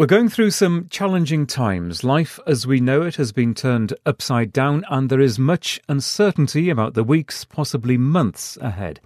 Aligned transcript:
We're 0.00 0.06
going 0.06 0.30
through 0.30 0.52
some 0.52 0.88
challenging 0.88 1.46
times. 1.46 2.02
Life 2.02 2.40
as 2.46 2.66
we 2.66 2.80
know 2.80 3.02
it 3.02 3.16
has 3.16 3.32
been 3.32 3.52
turned 3.52 3.92
upside 4.06 4.50
down, 4.50 4.82
and 4.88 5.10
there 5.10 5.20
is 5.20 5.38
much 5.38 5.78
uncertainty 5.90 6.70
about 6.70 6.94
the 6.94 7.04
weeks, 7.04 7.44
possibly 7.44 7.98
months 7.98 8.56
ahead. 8.62 8.98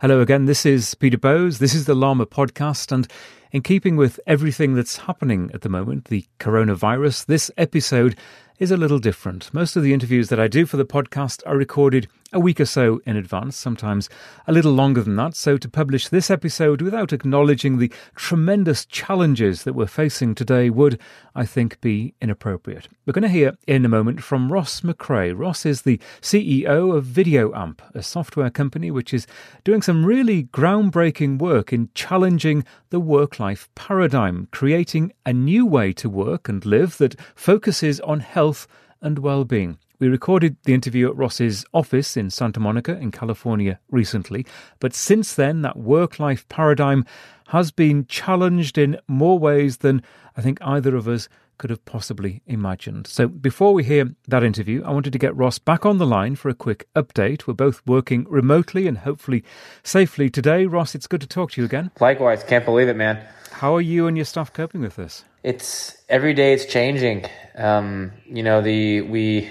Hello 0.00 0.20
again, 0.20 0.44
this 0.44 0.64
is 0.64 0.94
Peter 0.94 1.18
Bowes. 1.18 1.58
This 1.58 1.74
is 1.74 1.86
the 1.86 1.96
Llama 1.96 2.26
podcast, 2.26 2.92
and 2.92 3.08
in 3.50 3.62
keeping 3.62 3.96
with 3.96 4.20
everything 4.24 4.74
that's 4.74 4.98
happening 4.98 5.50
at 5.52 5.62
the 5.62 5.68
moment, 5.68 6.04
the 6.04 6.24
coronavirus, 6.38 7.26
this 7.26 7.50
episode 7.56 8.16
is 8.60 8.70
a 8.70 8.76
little 8.76 9.00
different. 9.00 9.52
Most 9.52 9.74
of 9.74 9.82
the 9.82 9.92
interviews 9.92 10.28
that 10.28 10.38
I 10.38 10.46
do 10.46 10.64
for 10.64 10.76
the 10.76 10.84
podcast 10.84 11.42
are 11.44 11.56
recorded 11.56 12.06
a 12.32 12.40
week 12.40 12.60
or 12.60 12.64
so 12.64 13.00
in 13.06 13.16
advance, 13.16 13.56
sometimes 13.56 14.08
a 14.46 14.52
little 14.52 14.72
longer 14.72 15.02
than 15.02 15.16
that. 15.16 15.34
So 15.34 15.56
to 15.58 15.68
publish 15.68 16.08
this 16.08 16.30
episode 16.30 16.82
without 16.82 17.12
acknowledging 17.12 17.78
the 17.78 17.92
tremendous 18.14 18.84
challenges 18.84 19.62
that 19.62 19.74
we're 19.74 19.86
facing 19.86 20.34
today 20.34 20.68
would, 20.68 21.00
I 21.34 21.46
think, 21.46 21.80
be 21.80 22.14
inappropriate. 22.20 22.88
We're 23.04 23.12
going 23.12 23.22
to 23.22 23.28
hear 23.28 23.56
in 23.66 23.84
a 23.84 23.88
moment 23.88 24.22
from 24.22 24.52
Ross 24.52 24.80
McCray. 24.80 25.32
Ross 25.36 25.64
is 25.64 25.82
the 25.82 26.00
CEO 26.20 26.96
of 26.96 27.04
VideoAmp, 27.04 27.78
a 27.94 28.02
software 28.02 28.50
company 28.50 28.90
which 28.90 29.14
is 29.14 29.26
doing 29.62 29.82
some 29.82 30.04
really 30.04 30.44
groundbreaking 30.44 31.38
work 31.38 31.72
in 31.72 31.90
challenging 31.94 32.64
the 32.90 33.00
work 33.00 33.38
life 33.38 33.68
paradigm, 33.74 34.48
creating 34.50 35.12
a 35.24 35.32
new 35.32 35.64
way 35.64 35.92
to 35.92 36.10
work 36.10 36.48
and 36.48 36.66
live 36.66 36.98
that 36.98 37.18
focuses 37.34 38.00
on 38.00 38.20
health 38.20 38.66
and 39.00 39.18
well 39.20 39.44
being. 39.44 39.78
We 39.98 40.08
recorded 40.08 40.56
the 40.64 40.74
interview 40.74 41.08
at 41.08 41.16
Ross's 41.16 41.64
office 41.72 42.16
in 42.16 42.30
Santa 42.30 42.60
Monica 42.60 42.98
in 42.98 43.10
California 43.10 43.78
recently, 43.90 44.44
but 44.78 44.94
since 44.94 45.34
then, 45.34 45.62
that 45.62 45.78
work 45.78 46.18
life 46.18 46.46
paradigm 46.48 47.06
has 47.48 47.70
been 47.70 48.06
challenged 48.06 48.76
in 48.76 48.98
more 49.08 49.38
ways 49.38 49.78
than 49.78 50.02
I 50.36 50.42
think 50.42 50.58
either 50.60 50.96
of 50.96 51.08
us 51.08 51.28
could 51.58 51.70
have 51.70 51.84
possibly 51.86 52.42
imagined. 52.46 53.06
So, 53.06 53.28
before 53.28 53.72
we 53.72 53.84
hear 53.84 54.14
that 54.28 54.44
interview, 54.44 54.82
I 54.84 54.90
wanted 54.90 55.14
to 55.14 55.18
get 55.18 55.34
Ross 55.34 55.58
back 55.58 55.86
on 55.86 55.96
the 55.96 56.06
line 56.06 56.36
for 56.36 56.50
a 56.50 56.54
quick 56.54 56.86
update. 56.94 57.46
We're 57.46 57.54
both 57.54 57.80
working 57.86 58.26
remotely 58.28 58.86
and 58.86 58.98
hopefully 58.98 59.44
safely 59.82 60.28
today. 60.28 60.66
Ross, 60.66 60.94
it's 60.94 61.06
good 61.06 61.22
to 61.22 61.26
talk 61.26 61.52
to 61.52 61.60
you 61.60 61.64
again. 61.64 61.90
Likewise, 62.00 62.44
can't 62.44 62.64
believe 62.64 62.88
it, 62.88 62.96
man. 62.96 63.24
How 63.50 63.74
are 63.74 63.80
you 63.80 64.06
and 64.06 64.18
your 64.18 64.26
staff 64.26 64.52
coping 64.52 64.82
with 64.82 64.96
this? 64.96 65.24
It's 65.42 65.96
every 66.10 66.34
day 66.34 66.52
it's 66.52 66.66
changing. 66.66 67.24
Um, 67.54 68.12
you 68.26 68.42
know, 68.42 68.60
the 68.60 69.00
we 69.00 69.50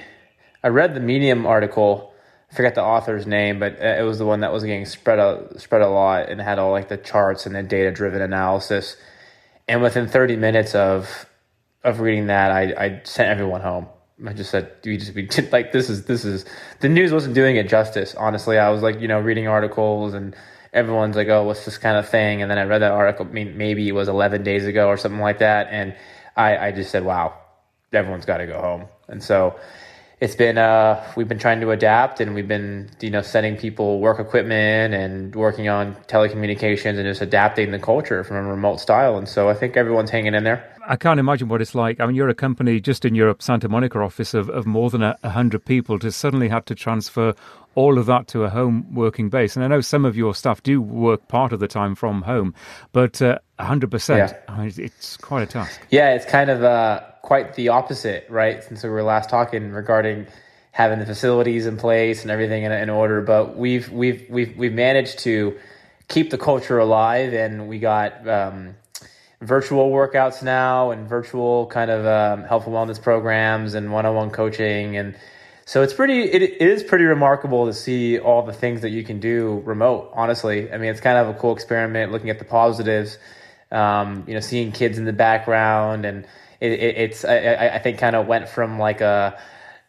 I 0.65 0.69
read 0.69 0.95
the 0.95 0.99
Medium 0.99 1.45
article. 1.45 2.11
I 2.51 2.55
forget 2.55 2.73
the 2.73 2.81
author's 2.81 3.27
name, 3.27 3.59
but 3.59 3.79
uh, 3.79 3.85
it 3.85 4.01
was 4.01 4.17
the 4.17 4.25
one 4.25 4.39
that 4.39 4.51
was 4.51 4.63
getting 4.63 4.87
spread 4.87 5.19
a 5.19 5.59
spread 5.59 5.83
a 5.83 5.87
lot 5.87 6.29
and 6.29 6.41
had 6.41 6.57
all 6.57 6.71
like 6.71 6.89
the 6.89 6.97
charts 6.97 7.45
and 7.45 7.55
the 7.55 7.61
data 7.61 7.91
driven 7.91 8.19
analysis. 8.19 8.97
And 9.67 9.83
within 9.83 10.07
30 10.07 10.37
minutes 10.37 10.73
of 10.73 11.27
of 11.83 11.99
reading 11.99 12.27
that, 12.27 12.49
I, 12.49 12.61
I 12.83 13.01
sent 13.03 13.29
everyone 13.29 13.61
home. 13.61 13.85
I 14.25 14.33
just 14.33 14.49
said, 14.49 14.71
"We 14.83 14.97
just 14.97 15.13
we 15.13 15.21
did 15.27 15.51
like 15.57 15.71
this 15.71 15.87
is 15.87 16.05
this 16.05 16.25
is 16.25 16.45
the 16.79 16.89
news 16.89 17.13
wasn't 17.13 17.35
doing 17.35 17.57
it 17.57 17.69
justice." 17.69 18.15
Honestly, 18.15 18.57
I 18.57 18.71
was 18.71 18.81
like, 18.81 18.99
you 18.99 19.07
know, 19.07 19.19
reading 19.19 19.47
articles 19.47 20.15
and 20.15 20.35
everyone's 20.73 21.15
like, 21.15 21.27
"Oh, 21.27 21.43
what's 21.43 21.63
this 21.65 21.77
kind 21.77 21.95
of 21.95 22.09
thing?" 22.09 22.41
And 22.41 22.49
then 22.49 22.57
I 22.57 22.63
read 22.63 22.81
that 22.81 22.91
article. 22.91 23.27
I 23.27 23.29
mean, 23.29 23.55
maybe 23.55 23.87
it 23.87 23.91
was 23.91 24.07
11 24.07 24.41
days 24.41 24.65
ago 24.65 24.87
or 24.87 24.97
something 24.97 25.21
like 25.21 25.37
that, 25.39 25.67
and 25.69 25.95
I 26.35 26.57
I 26.57 26.71
just 26.71 26.89
said, 26.89 27.05
"Wow, 27.05 27.35
everyone's 27.93 28.25
got 28.25 28.37
to 28.37 28.47
go 28.47 28.59
home." 28.59 28.85
And 29.07 29.21
so 29.21 29.59
it's 30.21 30.35
been 30.35 30.57
uh, 30.57 31.03
we've 31.15 31.27
been 31.27 31.39
trying 31.39 31.59
to 31.61 31.71
adapt 31.71 32.21
and 32.21 32.33
we've 32.33 32.47
been 32.47 32.89
you 33.01 33.09
know 33.09 33.21
sending 33.21 33.57
people 33.57 33.99
work 33.99 34.19
equipment 34.19 34.93
and 34.93 35.35
working 35.35 35.67
on 35.67 35.95
telecommunications 36.07 36.97
and 36.97 37.03
just 37.03 37.21
adapting 37.21 37.71
the 37.71 37.79
culture 37.79 38.23
from 38.23 38.37
a 38.37 38.43
remote 38.43 38.79
style. 38.79 39.17
And 39.17 39.27
so 39.27 39.49
i 39.49 39.53
think 39.53 39.75
everyone's 39.75 40.09
hanging 40.09 40.33
in 40.33 40.43
there. 40.43 40.71
I 40.87 40.95
can't 40.97 41.19
imagine 41.19 41.47
what 41.47 41.61
it's 41.61 41.75
like. 41.75 41.99
I 41.99 42.05
mean 42.05 42.15
you're 42.15 42.29
a 42.29 42.35
company 42.35 42.79
just 42.79 43.03
in 43.03 43.15
europe 43.15 43.41
santa 43.41 43.67
monica 43.67 43.99
office 43.99 44.33
of, 44.33 44.49
of 44.49 44.65
more 44.65 44.89
than 44.89 45.03
a, 45.03 45.17
hundred 45.23 45.65
people 45.65 45.99
to 45.99 46.11
suddenly 46.11 46.47
have 46.47 46.63
to 46.65 46.75
transfer 46.75 47.33
all 47.73 47.97
of 47.97 48.05
that 48.05 48.27
to 48.27 48.43
a 48.43 48.49
home 48.49 48.93
working 48.95 49.29
base. 49.29 49.55
And 49.55 49.65
i 49.65 49.67
know 49.67 49.81
some 49.81 50.05
of 50.05 50.15
your 50.15 50.33
staff 50.33 50.63
do 50.63 50.81
work 50.81 51.27
part 51.27 51.51
of 51.51 51.59
the 51.59 51.67
time 51.67 51.93
from 51.93 52.21
home 52.21 52.53
but 52.93 53.21
uh, 53.21 53.39
100% 53.59 54.17
yeah. 54.17 54.33
I 54.47 54.65
mean, 54.65 54.73
it's 54.77 55.17
quite 55.17 55.43
a 55.43 55.45
task. 55.45 55.81
Yeah 55.89 56.13
it's 56.13 56.25
kind 56.25 56.49
of 56.49 56.63
uh 56.63 57.01
quite 57.25 57.55
the 57.55 57.69
opposite, 57.69 58.27
right? 58.29 58.63
Since 58.63 58.83
we 58.83 58.89
were 58.89 59.03
last 59.03 59.29
talking 59.29 59.71
regarding 59.71 60.27
having 60.71 60.99
the 60.99 61.05
facilities 61.05 61.65
in 61.65 61.75
place 61.75 62.21
and 62.21 62.29
everything 62.29 62.63
in, 62.63 62.71
in 62.71 62.89
order, 62.89 63.21
but 63.21 63.57
we've 63.57 63.91
we've 63.91 64.25
we've 64.29 64.55
we've 64.55 64.73
managed 64.73 65.19
to 65.19 65.57
keep 66.07 66.29
the 66.29 66.37
culture 66.37 66.77
alive, 66.77 67.33
and 67.33 67.67
we 67.67 67.79
got 67.79 68.27
um, 68.27 68.75
virtual 69.41 69.91
workouts 69.91 70.43
now 70.43 70.91
and 70.91 71.09
virtual 71.09 71.65
kind 71.67 71.89
of 71.89 72.05
um, 72.05 72.43
health 72.45 72.67
and 72.67 72.75
wellness 72.75 73.01
programs 73.01 73.73
and 73.73 73.91
one-on-one 73.91 74.29
coaching 74.29 74.95
and 74.95 75.15
so 75.65 75.81
it's 75.81 75.93
pretty 75.93 76.21
it, 76.21 76.41
it 76.41 76.61
is 76.61 76.83
pretty 76.83 77.03
remarkable 77.03 77.65
to 77.65 77.73
see 77.73 78.17
all 78.17 78.43
the 78.43 78.53
things 78.53 78.81
that 78.81 78.91
you 78.91 79.03
can 79.03 79.19
do 79.19 79.61
remote 79.65 80.09
honestly 80.13 80.71
i 80.71 80.77
mean 80.77 80.89
it's 80.89 81.01
kind 81.01 81.17
of 81.17 81.27
a 81.27 81.37
cool 81.37 81.53
experiment 81.53 82.11
looking 82.11 82.29
at 82.29 82.39
the 82.39 82.45
positives 82.45 83.17
um, 83.71 84.23
you 84.25 84.33
know 84.33 84.39
seeing 84.39 84.71
kids 84.71 84.97
in 84.97 85.03
the 85.05 85.13
background 85.13 86.05
and 86.05 86.25
it, 86.65 86.79
it, 86.79 86.97
it's 86.97 87.25
I, 87.25 87.71
I 87.75 87.79
think 87.79 87.99
kind 87.99 88.15
of 88.15 88.27
went 88.27 88.49
from 88.49 88.79
like 88.79 89.01
a 89.01 89.37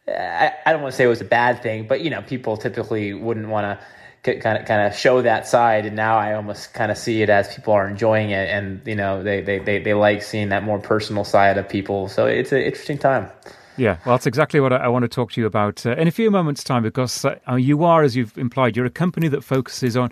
I, 0.09 0.53
I 0.65 0.73
don't 0.73 0.83
want 0.83 0.93
to 0.93 0.97
say 0.97 1.05
it 1.05 1.09
was 1.09 1.21
a 1.21 1.25
bad 1.25 1.63
thing, 1.63 1.87
but 1.87 2.01
you 2.01 2.11
know 2.11 2.23
people 2.23 2.57
typically 2.57 3.13
wouldn't 3.13 3.49
want 3.49 3.79
to 4.25 4.41
kind 4.41 4.59
of 4.59 4.67
kind 4.67 4.87
of 4.87 4.97
show 4.97 5.23
that 5.23 5.47
side, 5.47 5.87
and 5.87 5.97
now 5.97 6.17
I 6.17 6.35
almost 6.35 6.75
kind 6.75 6.91
of 6.91 6.99
see 6.99 7.23
it 7.23 7.31
as 7.31 7.55
people 7.55 7.73
are 7.73 7.89
enjoying 7.89 8.31
it, 8.31 8.49
and 8.49 8.81
you 8.87 8.95
know 8.95 9.23
they 9.23 9.41
they 9.41 9.59
they, 9.59 9.79
they 9.79 9.95
like 9.95 10.23
seeing 10.23 10.51
that 10.51 10.63
more 10.63 10.79
personal 10.79 11.25
side 11.25 11.59
of 11.59 11.69
people. 11.69 12.09
So 12.09 12.27
it's 12.27 12.53
an 12.53 12.63
interesting 12.63 12.99
time. 12.99 13.31
Yeah, 13.79 13.99
well, 14.07 14.15
that's 14.15 14.27
exactly 14.27 14.59
what 14.59 14.73
I, 14.73 14.77
I 14.77 14.89
want 14.89 15.03
to 15.03 15.09
talk 15.09 15.33
to 15.33 15.41
you 15.41 15.47
about 15.47 15.85
uh, 15.85 15.97
in 15.97 16.09
a 16.09 16.11
few 16.11 16.31
moments' 16.31 16.65
time 16.65 16.83
because 16.83 17.25
uh, 17.25 17.57
you 17.57 17.85
are, 17.85 18.03
as 18.03 18.17
you've 18.17 18.37
implied, 18.39 18.75
you're 18.75 18.87
a 18.87 18.91
company 18.91 19.29
that 19.29 19.45
focuses 19.45 19.97
on 19.97 20.11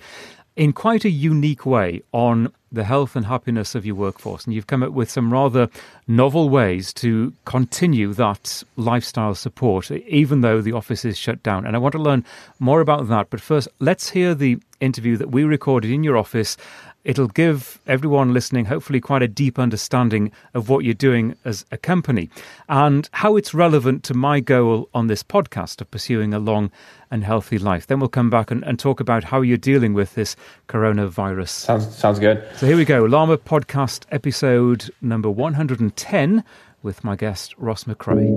in 0.56 0.72
quite 0.72 1.04
a 1.04 1.10
unique 1.10 1.66
way 1.66 2.03
on 2.12 2.53
the 2.70 2.84
health 2.84 3.15
and 3.16 3.26
happiness 3.26 3.75
of 3.75 3.87
your 3.87 3.94
workforce. 3.94 4.44
And 4.44 4.54
you've 4.54 4.66
come 4.66 4.82
up 4.82 4.92
with 4.92 5.10
some 5.10 5.32
rather 5.32 5.69
novel 6.09 6.48
ways 6.48 6.92
to 6.94 7.32
continue 7.44 8.12
that 8.15 8.62
lifestyle 8.76 9.34
support, 9.34 9.91
even 9.91 10.41
though 10.41 10.60
the 10.60 10.72
office 10.72 11.04
is 11.04 11.16
shut 11.16 11.42
down. 11.42 11.66
And 11.66 11.76
I 11.76 11.78
want 11.78 11.92
to 11.92 11.98
learn 11.98 12.25
more 12.59 12.81
about 12.81 13.09
that. 13.09 13.31
But 13.31 13.41
first, 13.41 13.69
let's 13.78 14.10
hear 14.10 14.34
the 14.34 14.59
interview 14.81 15.16
that 15.16 15.31
we 15.31 15.44
recorded 15.44 15.91
in 15.91 16.04
your 16.04 16.16
office 16.16 16.56
It'll 17.04 17.28
give 17.28 17.81
everyone 17.87 18.32
listening, 18.32 18.65
hopefully, 18.65 18.98
quite 18.98 19.22
a 19.22 19.28
deep 19.28 19.59
understanding 19.59 20.32
of 20.54 20.70
what 20.70 20.87
you're 20.87 20.94
doing 20.94 21.37
as 21.44 21.66
a 21.70 21.76
company 21.76 22.31
and 22.66 23.09
how 23.12 23.37
it's 23.37 23.53
relevant 23.53 24.04
to 24.04 24.15
my 24.15 24.41
goal 24.41 24.88
on 24.94 25.06
this 25.06 25.22
podcast 25.22 25.82
of 25.82 25.91
pursuing 25.91 26.32
a 26.32 26.38
long 26.38 26.70
and 27.10 27.22
healthy 27.22 27.59
life. 27.59 27.87
Then 27.87 28.00
we'll 28.00 28.09
come 28.09 28.31
back 28.31 28.50
and, 28.50 28.65
and 28.65 28.78
talk 28.78 29.00
about 29.00 29.25
how 29.25 29.42
you're 29.42 29.59
dealing 29.59 29.92
with 29.92 30.15
this 30.15 30.34
coronavirus. 30.69 31.50
Sounds, 31.50 31.94
sounds 31.94 32.19
good. 32.19 32.42
So 32.56 32.66
here 32.66 32.76
we 32.76 32.87
go 32.87 33.04
Llama 33.04 33.36
Podcast 33.36 34.06
episode 34.10 34.91
number 35.03 35.28
110 35.28 36.42
with 36.82 37.03
my 37.03 37.16
guest 37.16 37.54
Ross 37.59 37.84
McCray. 37.84 38.28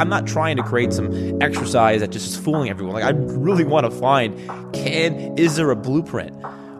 I'm 0.00 0.08
not 0.08 0.26
trying 0.26 0.56
to 0.56 0.62
create 0.62 0.92
some 0.92 1.42
exercise 1.42 2.00
that 2.00 2.10
just 2.10 2.28
is 2.28 2.36
fooling 2.36 2.68
everyone. 2.68 2.94
Like 2.94 3.04
I 3.04 3.10
really 3.10 3.64
want 3.64 3.84
to 3.84 3.90
find 3.90 4.36
can 4.72 5.38
is 5.38 5.56
there 5.56 5.70
a 5.70 5.76
blueprint 5.76 6.36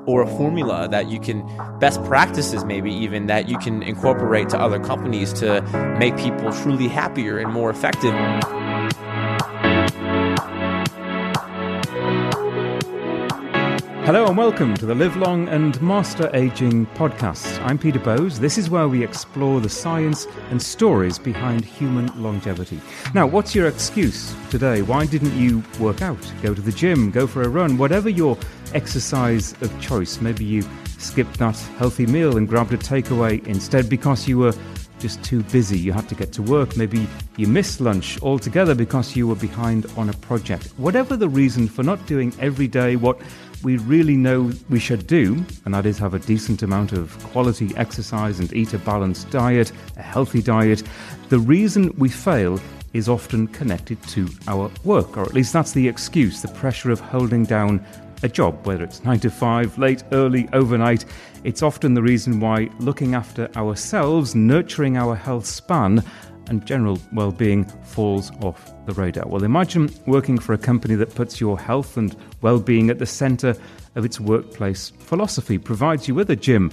or 0.07 0.23
a 0.23 0.27
formula 0.27 0.89
that 0.89 1.09
you 1.09 1.21
can 1.21 1.45
best 1.79 2.03
practices 2.05 2.65
maybe 2.65 2.93
even 2.93 3.27
that 3.27 3.49
you 3.49 3.59
can 3.59 3.83
incorporate 3.83 4.49
to 4.49 4.59
other 4.59 4.81
companies 4.81 5.33
to 5.33 5.61
make 5.99 6.17
people 6.17 6.53
truly 6.53 6.89
happier 6.89 7.39
and 7.39 7.53
more 7.53 7.71
effective. 7.71 8.15
Hello 14.07 14.25
and 14.25 14.37
welcome 14.37 14.73
to 14.75 14.87
the 14.87 14.95
Live 14.95 15.17
Long 15.17 15.49
and 15.49 15.83
Master 15.83 16.31
Aging 16.33 16.87
podcast. 16.95 17.61
I'm 17.63 17.77
Peter 17.77 17.99
Bowes. 17.99 18.39
This 18.39 18.57
is 18.57 18.71
where 18.71 18.87
we 18.87 19.03
explore 19.03 19.61
the 19.61 19.69
science 19.69 20.29
and 20.51 20.63
stories 20.63 21.19
behind 21.19 21.65
human 21.65 22.07
longevity. 22.23 22.81
Now, 23.15 23.27
what's 23.27 23.53
your 23.53 23.67
excuse 23.67 24.33
today? 24.49 24.83
Why 24.83 25.07
didn't 25.07 25.35
you 25.37 25.61
work 25.81 26.03
out, 26.03 26.21
go 26.41 26.55
to 26.55 26.61
the 26.61 26.71
gym, 26.71 27.11
go 27.11 27.27
for 27.27 27.43
a 27.43 27.49
run, 27.49 27.79
whatever 27.79 28.09
your 28.09 28.39
exercise 28.75 29.61
of 29.61 29.81
choice? 29.81 30.21
Maybe 30.21 30.45
you 30.45 30.63
skipped 30.99 31.41
that 31.41 31.59
healthy 31.77 32.07
meal 32.07 32.37
and 32.37 32.49
grabbed 32.49 32.75
a 32.75 32.79
takeaway 32.79 33.45
instead 33.49 33.89
because 33.89 34.29
you 34.29 34.39
were 34.39 34.55
just 34.99 35.23
too 35.23 35.43
busy. 35.45 35.79
You 35.79 35.93
had 35.93 36.09
to 36.09 36.15
get 36.15 36.33
to 36.35 36.43
work. 36.43 36.77
Maybe 36.77 37.07
you 37.37 37.47
missed 37.47 37.81
lunch 37.81 38.21
altogether 38.23 38.75
because 38.75 39.15
you 39.17 39.29
were 39.29 39.35
behind 39.35 39.87
on 39.97 40.09
a 40.09 40.13
project. 40.15 40.69
Whatever 40.77 41.17
the 41.17 41.29
reason 41.29 41.69
for 41.69 41.83
not 41.83 42.05
doing 42.07 42.33
every 42.41 42.69
day 42.69 42.97
what 42.97 43.21
we 43.67 43.79
really 43.79 44.17
know 44.17 44.53
we 44.71 44.79
should 44.79 45.09
do, 45.09 45.45
and 45.65 45.75
that 45.75 45.87
is 45.87 45.99
have 45.99 46.15
a 46.15 46.21
decent 46.21 46.63
amount 46.63 46.93
of 46.93 47.19
quality 47.33 47.77
exercise 47.77 48.39
and 48.39 48.53
eat 48.53 48.73
a 48.75 48.79
balanced 48.79 49.29
diet, 49.31 49.73
a 49.97 50.03
healthy 50.03 50.41
diet, 50.41 50.85
the 51.31 51.39
reason 51.41 51.93
we 51.99 52.09
fail 52.09 52.61
is 52.93 53.09
often 53.09 53.49
connected 53.49 54.01
to 54.05 54.29
our 54.47 54.71
work, 54.85 55.17
or 55.17 55.23
at 55.23 55.35
least 55.35 55.53
that's 55.53 55.73
the 55.73 55.89
excuse, 55.89 56.41
the 56.41 56.49
pressure 56.63 56.93
of 56.93 57.01
holding 57.01 57.43
down 57.43 57.85
a 58.23 58.29
job, 58.29 58.65
whether 58.65 58.85
it's 58.85 59.03
nine 59.03 59.19
to 59.19 59.31
five, 59.31 59.77
late, 59.79 60.05
early, 60.13 60.49
overnight. 60.53 61.05
It's 61.43 61.65
often 61.65 61.93
the 61.93 62.03
reason 62.03 62.39
why 62.39 62.71
looking 62.79 63.17
after 63.17 63.51
ourselves, 63.57 64.37
nurturing 64.37 64.97
our 64.97 65.17
health 65.17 65.45
span, 65.45 66.05
and 66.49 66.65
general 66.65 67.01
well 67.13 67.33
being 67.33 67.65
falls 67.83 68.31
off 68.45 68.76
the 68.87 68.95
radar. 68.95 69.27
Well, 69.27 69.45
imagine 69.45 69.91
working 70.07 70.39
for 70.39 70.53
a 70.53 70.59
company 70.59 70.95
that 70.95 71.15
puts 71.15 71.41
your 71.41 71.59
health 71.59 71.97
and 71.97 72.17
well 72.41 72.59
being 72.59 72.91
at 72.91 72.99
the 72.99 73.07
centre 73.07 73.55
of 73.95 74.05
its 74.05 74.21
workplace 74.21 74.91
philosophy, 74.99 75.59
provides 75.59 76.09
you 76.09 76.15
with 76.15 76.31
a 76.31 76.37
gym 76.37 76.73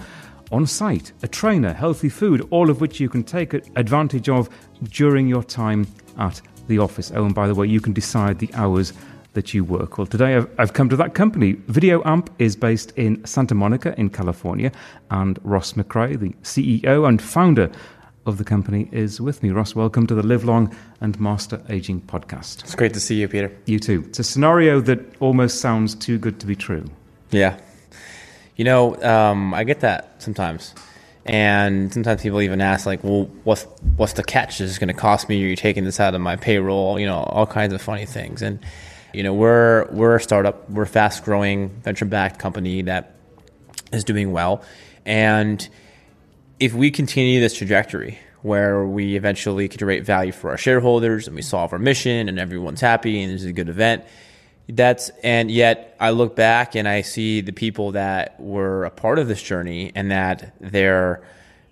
on 0.52 0.68
site, 0.68 1.12
a 1.24 1.28
trainer, 1.28 1.74
healthy 1.74 2.10
food, 2.10 2.48
all 2.52 2.70
of 2.70 2.80
which 2.80 3.00
you 3.00 3.10
can 3.10 3.24
take 3.24 3.54
advantage 3.54 4.30
of 4.30 4.50
during 4.84 5.28
your 5.28 5.44
time 5.44 5.88
at 6.18 6.42
the 6.68 6.78
office. 6.78 7.12
Oh, 7.16 7.26
and 7.26 7.36
by 7.36 7.48
the 7.48 7.56
way, 7.56 7.68
you 7.68 7.82
can 7.82 7.94
decide 7.94 8.40
the 8.40 8.54
hours 8.54 8.94
that 9.34 9.54
you 9.54 9.64
work. 9.64 9.98
Well, 9.98 10.08
today 10.08 10.36
I've, 10.36 10.50
I've 10.60 10.74
come 10.74 10.90
to 10.90 10.96
that 10.98 11.16
company. 11.16 11.54
Video 11.68 12.04
Amp 12.06 12.30
is 12.40 12.56
based 12.56 12.92
in 12.96 13.24
Santa 13.26 13.56
Monica 13.56 13.96
in 13.98 14.10
California, 14.10 14.72
and 15.10 15.40
Ross 15.44 15.74
McCray, 15.74 16.20
the 16.20 16.30
CEO 16.44 17.08
and 17.08 17.22
founder 17.22 17.72
of 18.26 18.38
the 18.38 18.44
company, 18.44 18.88
is 18.92 19.20
with 19.20 19.44
me. 19.44 19.50
Ross, 19.50 19.76
welcome 19.76 20.08
to 20.08 20.16
the 20.16 20.24
Live 20.24 20.46
Long 20.46 20.74
and 21.02 21.20
Master 21.20 21.62
Aging 21.70 22.02
podcast. 22.02 22.64
It's 22.64 22.76
great 22.76 22.94
to 22.94 23.00
see 23.00 23.20
you, 23.20 23.28
Peter. 23.28 23.52
You 23.66 23.80
too. 23.80 24.06
It's 24.08 24.20
a 24.20 24.24
scenario 24.24 24.80
that 24.82 25.00
almost 25.20 25.60
sounds 25.60 25.94
too 25.96 26.18
good 26.18 26.40
to 26.40 26.46
be 26.46 26.56
true. 26.56 26.86
Yeah. 27.32 27.60
You 28.56 28.66
know, 28.66 29.02
um, 29.04 29.54
I 29.54 29.64
get 29.64 29.82
that 29.82 30.22
sometimes. 30.22 30.74
And 31.26 31.94
sometimes 31.94 32.22
people 32.22 32.42
even 32.42 32.62
ask, 32.62 32.86
like, 32.86 33.04
well, 33.04 33.26
what's, 33.44 33.64
what's 33.96 34.14
the 34.14 34.24
catch? 34.24 34.62
Is 34.62 34.72
this 34.72 34.80
going 34.80 34.90
to 34.90 34.94
cost 34.94 35.28
me? 35.30 35.44
Are 35.44 35.48
you 35.48 35.56
taking 35.56 35.84
this 35.84 36.00
out 36.00 36.16
of 36.16 36.22
my 36.22 36.36
payroll? 36.36 37.00
You 37.00 37.06
know, 37.06 37.20
all 37.20 37.46
kinds 37.46 37.74
of 37.74 37.82
funny 37.82 38.06
things. 38.06 38.42
And, 38.42 38.60
you 39.14 39.24
know, 39.24 39.34
we're, 39.34 39.88
we're 39.92 40.16
a 40.16 40.22
startup, 40.22 40.70
we're 40.70 40.84
a 40.84 40.88
fast 40.88 41.24
growing, 41.26 41.70
venture 41.82 42.06
backed 42.06 42.40
company 42.40 42.84
that 42.84 43.16
is 43.92 44.04
doing 44.04 44.32
well. 44.32 44.64
And 45.06 45.68
if 46.64 46.74
we 46.74 46.90
continue 46.92 47.42
this 47.42 47.54
trajectory 47.54 48.18
where 48.42 48.86
we 48.86 49.18
eventually 49.18 49.68
create 49.68 50.06
value 50.06 50.32
for 50.32 50.50
our 50.50 50.58
shareholders 50.58 51.28
and 51.28 51.36
we 51.36 51.42
solve 51.42 51.74
our 51.74 51.80
mission 51.80 52.30
and 52.30 52.40
everyone's 52.40 52.80
happy 52.80 53.22
and 53.22 53.34
it's 53.34 53.44
a 53.44 53.52
good 53.52 53.68
event, 53.68 54.06
that's 54.70 55.10
and 55.26 55.52
yet 55.52 55.98
I 56.00 56.12
look 56.12 56.38
back 56.38 56.74
and 56.76 56.88
I 56.88 57.02
see 57.02 57.42
the 57.42 57.52
people 57.52 57.92
that 57.92 58.40
were 58.40 58.86
a 58.86 58.90
part 58.90 59.20
of 59.20 59.28
this 59.28 59.44
journey 59.44 59.92
and 59.94 60.12
that 60.12 60.54
they're 60.62 61.22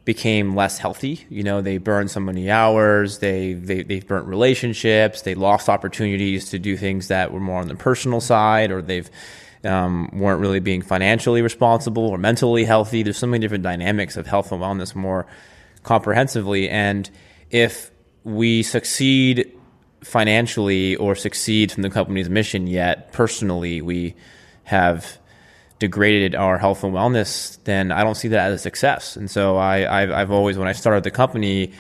became 0.04 0.56
less 0.58 0.78
healthy. 0.78 1.26
You 1.30 1.44
know, 1.44 1.62
they 1.62 1.78
burned 1.78 2.12
so 2.12 2.20
many 2.20 2.52
hours, 2.52 3.20
they, 3.20 3.54
they, 3.54 3.84
they've 3.84 4.06
burnt 4.06 4.28
relationships, 4.28 5.22
they 5.22 5.36
lost 5.36 5.70
opportunities 5.70 6.50
to 6.50 6.60
do 6.60 6.76
things 6.76 7.08
that 7.08 7.32
were 7.32 7.40
more 7.40 7.62
on 7.62 7.70
the 7.70 7.76
personal 7.76 8.20
side, 8.20 8.72
or 8.72 8.82
they've 8.82 9.10
um, 9.64 10.10
weren't 10.14 10.40
really 10.40 10.60
being 10.60 10.82
financially 10.82 11.42
responsible 11.42 12.08
or 12.08 12.18
mentally 12.18 12.66
healthy. 12.66 13.04
There's 13.04 13.18
so 13.18 13.28
many 13.28 13.42
different 13.42 13.64
dynamics 13.64 14.18
of 14.18 14.28
health 14.28 14.52
and 14.52 14.62
wellness 14.62 14.96
more 14.96 15.28
comprehensively. 15.84 16.70
And 16.70 17.10
if 17.50 17.92
we 18.24 18.64
succeed 18.64 19.52
financially 20.04 20.96
or 20.96 21.16
succeed 21.16 21.72
from 21.72 21.84
the 21.84 21.90
company's 21.90 22.30
mission, 22.30 22.68
yet 22.68 23.12
personally 23.12 23.82
we 23.82 24.16
have 24.64 25.20
degraded 25.80 26.36
our 26.36 26.58
health 26.58 26.84
and 26.84 26.94
wellness, 26.94 27.58
then 27.64 27.92
I 27.92 28.04
don't 28.04 28.16
see 28.16 28.30
that 28.30 28.52
as 28.52 28.56
a 28.56 28.64
success. 28.64 29.16
And 29.16 29.30
so 29.30 29.58
I, 29.58 30.22
I've 30.22 30.32
always, 30.32 30.58
when 30.58 30.68
I 30.68 30.74
started 30.74 31.04
the 31.04 31.12
company, 31.12 31.74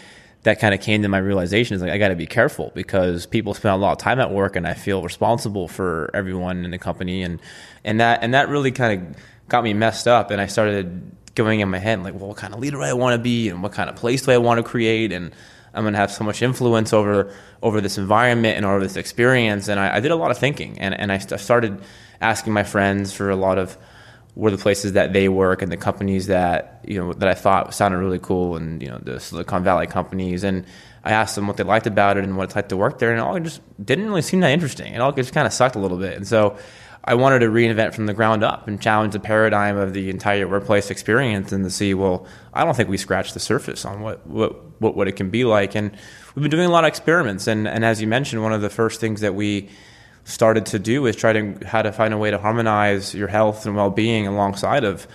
that 0.44 0.60
kind 0.60 0.74
of 0.74 0.82
came 0.82 1.04
to 1.04 1.08
my 1.08 1.20
realization 1.20 1.76
is 1.76 1.82
like 1.82 1.92
I 1.92 1.98
got 1.98 2.10
to 2.10 2.16
be 2.16 2.26
careful 2.26 2.72
because 2.74 3.26
people 3.26 3.54
spend 3.54 3.74
a 3.76 3.78
lot 3.78 3.92
of 3.92 3.98
time 4.00 4.20
at 4.20 4.32
work 4.32 4.56
and 4.56 4.68
I 4.68 4.74
feel 4.74 5.04
responsible 5.04 5.68
for 5.68 6.10
everyone 6.14 6.66
in 6.66 6.72
the 6.72 6.78
company 6.78 7.22
and 7.24 7.40
and 7.84 8.00
that 8.00 8.24
and 8.24 8.34
that 8.34 8.50
really 8.50 8.72
kind 8.72 9.02
of 9.02 9.18
got 9.50 9.64
me 9.64 9.74
messed 9.74 10.08
up 10.08 10.32
and 10.32 10.42
I 10.42 10.48
started 10.48 11.12
going 11.36 11.60
in 11.60 11.70
my 11.70 11.78
head 11.78 12.02
like 12.04 12.14
well 12.14 12.30
what 12.30 12.38
kind 12.38 12.54
of 12.54 12.60
leader 12.60 12.78
do 12.78 12.84
I 12.84 12.94
want 12.94 13.14
to 13.14 13.22
be 13.22 13.50
and 13.50 13.62
what 13.62 13.72
kind 13.72 13.90
of 13.90 13.96
place 13.96 14.24
do 14.24 14.32
I 14.32 14.38
want 14.38 14.58
to 14.58 14.64
create 14.64 15.12
and 15.12 15.32
I'm 15.74 15.84
going 15.84 15.94
to 15.94 16.00
have 16.00 16.12
so 16.12 16.24
much 16.24 16.42
influence 16.42 16.92
over 16.92 17.34
over 17.62 17.80
this 17.80 17.98
environment 17.98 18.58
and 18.58 18.66
over 18.66 18.80
this 18.82 18.98
experience. 18.98 19.68
And 19.68 19.80
I, 19.80 19.98
I 19.98 20.00
did 20.00 20.12
a 20.12 20.16
lot 20.16 20.32
of 20.32 20.38
thinking 20.38 20.80
and 20.80 20.94
and 20.94 21.12
I 21.12 21.18
started 21.18 21.82
asking 22.20 22.54
my 22.54 22.64
friends 22.64 23.14
for 23.14 23.30
a 23.30 23.36
lot 23.36 23.58
of 23.58 23.78
were 24.36 24.52
the 24.52 24.58
places 24.58 24.94
that 24.94 25.14
they 25.14 25.28
work 25.28 25.62
and 25.62 25.72
the 25.72 25.78
companies 25.78 26.28
that 26.28 26.84
you 26.88 26.98
know 26.98 27.14
that 27.14 27.28
I 27.28 27.34
thought 27.34 27.74
sounded 27.74 27.98
really 27.98 28.20
cool 28.20 28.56
and 28.56 28.82
you 28.82 28.90
know 28.90 29.00
the 29.02 29.20
Silicon 29.20 29.64
Valley 29.64 29.88
companies. 29.88 30.44
And 30.44 30.66
I 31.04 31.12
asked 31.12 31.36
them 31.36 31.48
what 31.48 31.58
they 31.58 31.64
liked 31.64 31.88
about 31.88 32.18
it 32.18 32.24
and 32.24 32.38
what 32.38 32.46
it's 32.46 32.56
like 32.56 32.70
to 32.70 32.78
work 32.78 33.00
there 33.00 33.12
and 33.12 33.20
it 33.20 33.22
all 33.22 33.40
just 33.40 33.62
didn't 33.84 34.06
really 34.06 34.22
seem 34.22 34.40
that 34.42 34.52
interesting. 34.52 34.94
It 34.94 35.02
all 35.02 35.12
just 35.12 35.34
kind 35.34 35.48
of 35.48 35.54
sucked 35.54 35.76
a 35.76 35.80
little 35.80 35.98
bit. 35.98 36.16
And 36.16 36.28
so 36.28 36.58
I 37.04 37.16
wanted 37.16 37.40
to 37.40 37.48
reinvent 37.48 37.94
from 37.94 38.06
the 38.06 38.14
ground 38.14 38.44
up 38.44 38.68
and 38.68 38.80
challenge 38.80 39.14
the 39.14 39.20
paradigm 39.20 39.76
of 39.76 39.94
the 39.94 40.10
entire 40.10 40.48
workplace 40.48 40.92
experience 40.92 41.52
and 41.52 41.64
to 41.64 41.70
see 41.70 41.94
well 41.94 42.26
I 42.54 42.64
don't 42.64 42.76
think 42.76 42.88
we 42.88 42.98
scratched 42.98 43.34
the 43.34 43.40
surface 43.40 43.84
on 43.84 44.02
what 44.02 44.26
what 44.26 44.80
what, 44.80 44.96
what 44.96 45.08
it 45.10 45.14
can 45.18 45.30
be 45.30 45.44
like. 45.44 45.76
And 45.76 45.92
we've 46.36 46.44
been 46.44 46.52
doing 46.52 46.68
a 46.68 46.72
lot 46.72 46.86
of 46.86 46.88
experiments. 46.88 47.48
And 47.48 47.68
and 47.68 47.84
as 47.84 48.00
you 48.00 48.08
mentioned 48.08 48.44
one 48.44 48.54
of 48.54 48.62
the 48.62 48.70
first 48.70 49.02
things 49.02 49.20
that 49.22 49.36
we 49.36 49.70
started 50.24 50.66
to 50.68 50.80
do 50.80 51.06
is 51.06 51.16
try 51.16 51.34
to 51.34 51.58
how 51.66 51.82
to 51.82 51.92
find 51.92 52.14
a 52.14 52.18
way 52.18 52.32
to 52.32 52.38
harmonize 52.38 53.14
your 53.14 53.28
health 53.28 53.66
and 53.66 53.76
well-being 53.76 54.28
alongside 54.28 54.84
of 54.84 55.08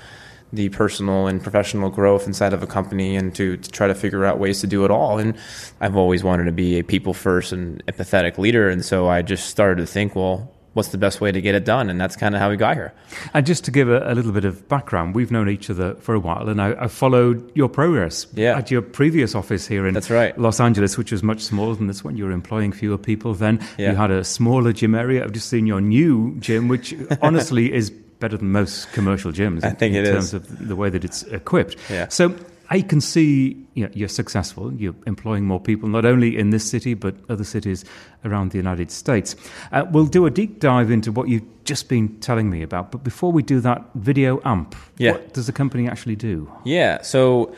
the 0.52 0.68
personal 0.70 1.26
and 1.26 1.42
professional 1.42 1.90
growth 1.90 2.26
inside 2.26 2.52
of 2.52 2.62
a 2.62 2.66
company 2.66 3.16
and 3.16 3.34
to, 3.34 3.56
to, 3.56 3.70
try 3.70 3.86
to 3.86 3.94
figure 3.94 4.24
out 4.24 4.38
ways 4.38 4.60
to 4.60 4.66
do 4.66 4.84
it 4.84 4.90
all. 4.90 5.18
And 5.18 5.36
I've 5.80 5.96
always 5.96 6.22
wanted 6.22 6.44
to 6.44 6.52
be 6.52 6.78
a 6.78 6.84
people 6.84 7.14
first 7.14 7.52
and 7.52 7.84
empathetic 7.86 8.38
leader. 8.38 8.68
And 8.68 8.84
so 8.84 9.08
I 9.08 9.22
just 9.22 9.48
started 9.48 9.80
to 9.80 9.86
think, 9.86 10.14
well, 10.14 10.52
what's 10.76 10.90
the 10.90 10.98
best 10.98 11.22
way 11.22 11.32
to 11.32 11.40
get 11.40 11.54
it 11.54 11.64
done? 11.64 11.88
And 11.88 11.98
that's 11.98 12.16
kind 12.16 12.34
of 12.34 12.40
how 12.40 12.50
we 12.50 12.56
got 12.58 12.76
here. 12.76 12.92
And 13.32 13.46
just 13.46 13.64
to 13.64 13.70
give 13.70 13.88
a, 13.88 14.12
a 14.12 14.14
little 14.14 14.30
bit 14.30 14.44
of 14.44 14.68
background, 14.68 15.14
we've 15.14 15.30
known 15.30 15.48
each 15.48 15.70
other 15.70 15.94
for 15.94 16.14
a 16.14 16.20
while, 16.20 16.50
and 16.50 16.60
I, 16.60 16.72
I 16.84 16.88
followed 16.88 17.50
your 17.56 17.70
progress 17.70 18.26
yeah. 18.34 18.58
at 18.58 18.70
your 18.70 18.82
previous 18.82 19.34
office 19.34 19.66
here 19.66 19.86
in 19.86 19.94
that's 19.94 20.10
right. 20.10 20.38
Los 20.38 20.60
Angeles, 20.60 20.98
which 20.98 21.10
was 21.10 21.22
much 21.22 21.40
smaller 21.40 21.74
than 21.74 21.86
this 21.86 22.04
one. 22.04 22.18
You 22.18 22.26
were 22.26 22.30
employing 22.30 22.72
fewer 22.72 22.98
people 22.98 23.32
then. 23.32 23.66
Yeah. 23.78 23.92
You 23.92 23.96
had 23.96 24.10
a 24.10 24.22
smaller 24.22 24.74
gym 24.74 24.94
area. 24.94 25.24
I've 25.24 25.32
just 25.32 25.48
seen 25.48 25.66
your 25.66 25.80
new 25.80 26.36
gym, 26.40 26.68
which 26.68 26.94
honestly 27.22 27.72
is 27.72 27.88
better 27.90 28.36
than 28.36 28.52
most 28.52 28.92
commercial 28.92 29.32
gyms. 29.32 29.64
I 29.64 29.70
think 29.70 29.94
in, 29.94 30.04
in 30.04 30.12
terms 30.12 30.26
is. 30.26 30.34
of 30.34 30.68
the 30.68 30.76
way 30.76 30.90
that 30.90 31.04
it's 31.04 31.22
equipped. 31.24 31.76
Yeah. 31.88 32.08
So 32.08 32.34
I 32.68 32.80
can 32.80 33.00
see 33.00 33.66
you 33.76 33.84
know, 33.84 33.90
you're 33.92 34.08
successful. 34.08 34.72
You're 34.72 34.94
employing 35.06 35.44
more 35.44 35.60
people, 35.60 35.88
not 35.88 36.06
only 36.06 36.36
in 36.38 36.48
this 36.48 36.68
city, 36.68 36.94
but 36.94 37.14
other 37.28 37.44
cities 37.44 37.84
around 38.24 38.50
the 38.50 38.56
United 38.56 38.90
States. 38.90 39.36
Uh, 39.70 39.84
we'll 39.90 40.06
do 40.06 40.24
a 40.24 40.30
deep 40.30 40.60
dive 40.60 40.90
into 40.90 41.12
what 41.12 41.28
you've 41.28 41.44
just 41.64 41.90
been 41.90 42.18
telling 42.20 42.48
me 42.48 42.62
about. 42.62 42.90
But 42.90 43.04
before 43.04 43.32
we 43.32 43.42
do 43.42 43.60
that, 43.60 43.84
Video 43.94 44.40
Amp, 44.46 44.74
yeah. 44.96 45.12
what 45.12 45.34
does 45.34 45.46
the 45.46 45.52
company 45.52 45.86
actually 45.86 46.16
do? 46.16 46.50
Yeah. 46.64 47.02
So 47.02 47.54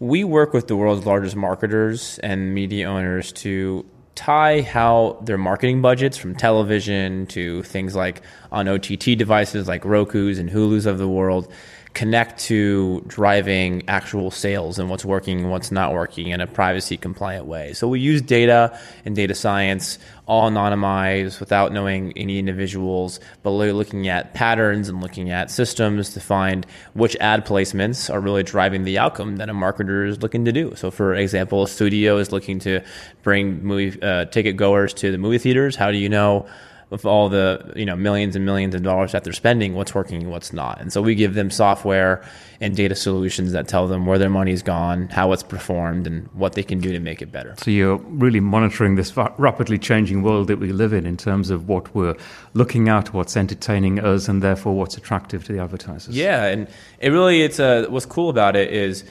we 0.00 0.24
work 0.24 0.54
with 0.54 0.68
the 0.68 0.76
world's 0.76 1.04
largest 1.04 1.36
marketers 1.36 2.18
and 2.20 2.54
media 2.54 2.88
owners 2.88 3.30
to 3.32 3.84
tie 4.14 4.62
how 4.62 5.16
their 5.22 5.38
marketing 5.38 5.80
budgets 5.80 6.16
from 6.16 6.34
television 6.34 7.26
to 7.26 7.62
things 7.64 7.94
like 7.94 8.22
on 8.50 8.66
OTT 8.66 9.16
devices 9.16 9.68
like 9.68 9.84
Roku's 9.84 10.38
and 10.38 10.50
Hulu's 10.50 10.86
of 10.86 10.98
the 10.98 11.06
world 11.06 11.52
connect 11.94 12.38
to 12.38 13.02
driving 13.06 13.88
actual 13.88 14.30
sales 14.30 14.78
and 14.78 14.88
what's 14.90 15.04
working 15.04 15.40
and 15.40 15.50
what's 15.50 15.72
not 15.72 15.92
working 15.92 16.28
in 16.28 16.40
a 16.40 16.46
privacy 16.46 16.96
compliant 16.96 17.46
way. 17.46 17.72
So 17.72 17.88
we 17.88 18.00
use 18.00 18.22
data 18.22 18.78
and 19.04 19.16
data 19.16 19.34
science 19.34 19.98
all 20.26 20.50
anonymized 20.50 21.40
without 21.40 21.72
knowing 21.72 22.12
any 22.16 22.38
individuals, 22.38 23.18
but 23.42 23.50
looking 23.50 24.08
at 24.08 24.34
patterns 24.34 24.88
and 24.88 25.00
looking 25.00 25.30
at 25.30 25.50
systems 25.50 26.12
to 26.14 26.20
find 26.20 26.66
which 26.92 27.16
ad 27.16 27.46
placements 27.46 28.12
are 28.12 28.20
really 28.20 28.42
driving 28.42 28.84
the 28.84 28.98
outcome 28.98 29.36
that 29.36 29.48
a 29.48 29.54
marketer 29.54 30.06
is 30.06 30.22
looking 30.22 30.44
to 30.44 30.52
do. 30.52 30.74
So 30.76 30.90
for 30.90 31.14
example, 31.14 31.62
a 31.62 31.68
studio 31.68 32.18
is 32.18 32.30
looking 32.30 32.58
to 32.60 32.82
bring 33.22 33.64
movie 33.64 34.00
uh, 34.02 34.26
ticket 34.26 34.56
goers 34.56 34.92
to 34.94 35.10
the 35.10 35.18
movie 35.18 35.38
theaters. 35.38 35.76
How 35.76 35.90
do 35.90 35.96
you 35.96 36.10
know 36.10 36.46
with 36.90 37.04
all 37.04 37.28
the 37.28 37.72
you 37.76 37.84
know 37.84 37.96
millions 37.96 38.34
and 38.34 38.44
millions 38.46 38.74
of 38.74 38.82
dollars 38.82 39.12
that 39.12 39.24
they're 39.24 39.32
spending, 39.32 39.74
what's 39.74 39.94
working 39.94 40.22
and 40.22 40.30
what's 40.30 40.52
not. 40.52 40.80
And 40.80 40.92
so 40.92 41.02
we 41.02 41.14
give 41.14 41.34
them 41.34 41.50
software 41.50 42.24
and 42.60 42.74
data 42.74 42.94
solutions 42.94 43.52
that 43.52 43.68
tell 43.68 43.86
them 43.86 44.06
where 44.06 44.18
their 44.18 44.30
money's 44.30 44.62
gone, 44.62 45.08
how 45.08 45.32
it's 45.32 45.42
performed, 45.42 46.06
and 46.06 46.26
what 46.32 46.54
they 46.54 46.62
can 46.62 46.80
do 46.80 46.92
to 46.92 46.98
make 46.98 47.22
it 47.22 47.30
better. 47.30 47.54
So 47.58 47.70
you're 47.70 47.96
really 47.96 48.40
monitoring 48.40 48.96
this 48.96 49.16
rapidly 49.16 49.78
changing 49.78 50.22
world 50.22 50.48
that 50.48 50.58
we 50.58 50.72
live 50.72 50.92
in 50.92 51.06
in 51.06 51.16
terms 51.16 51.50
of 51.50 51.68
what 51.68 51.94
we're 51.94 52.16
looking 52.54 52.88
at, 52.88 53.12
what's 53.12 53.36
entertaining 53.36 54.00
us, 54.00 54.28
and 54.28 54.42
therefore 54.42 54.74
what's 54.74 54.96
attractive 54.96 55.44
to 55.44 55.52
the 55.52 55.60
advertisers. 55.60 56.16
Yeah, 56.16 56.46
and 56.46 56.68
it 57.00 57.10
really 57.10 57.42
it's 57.42 57.58
a 57.58 57.86
what's 57.86 58.06
cool 58.06 58.30
about 58.30 58.56
it 58.56 58.72
is 58.72 59.04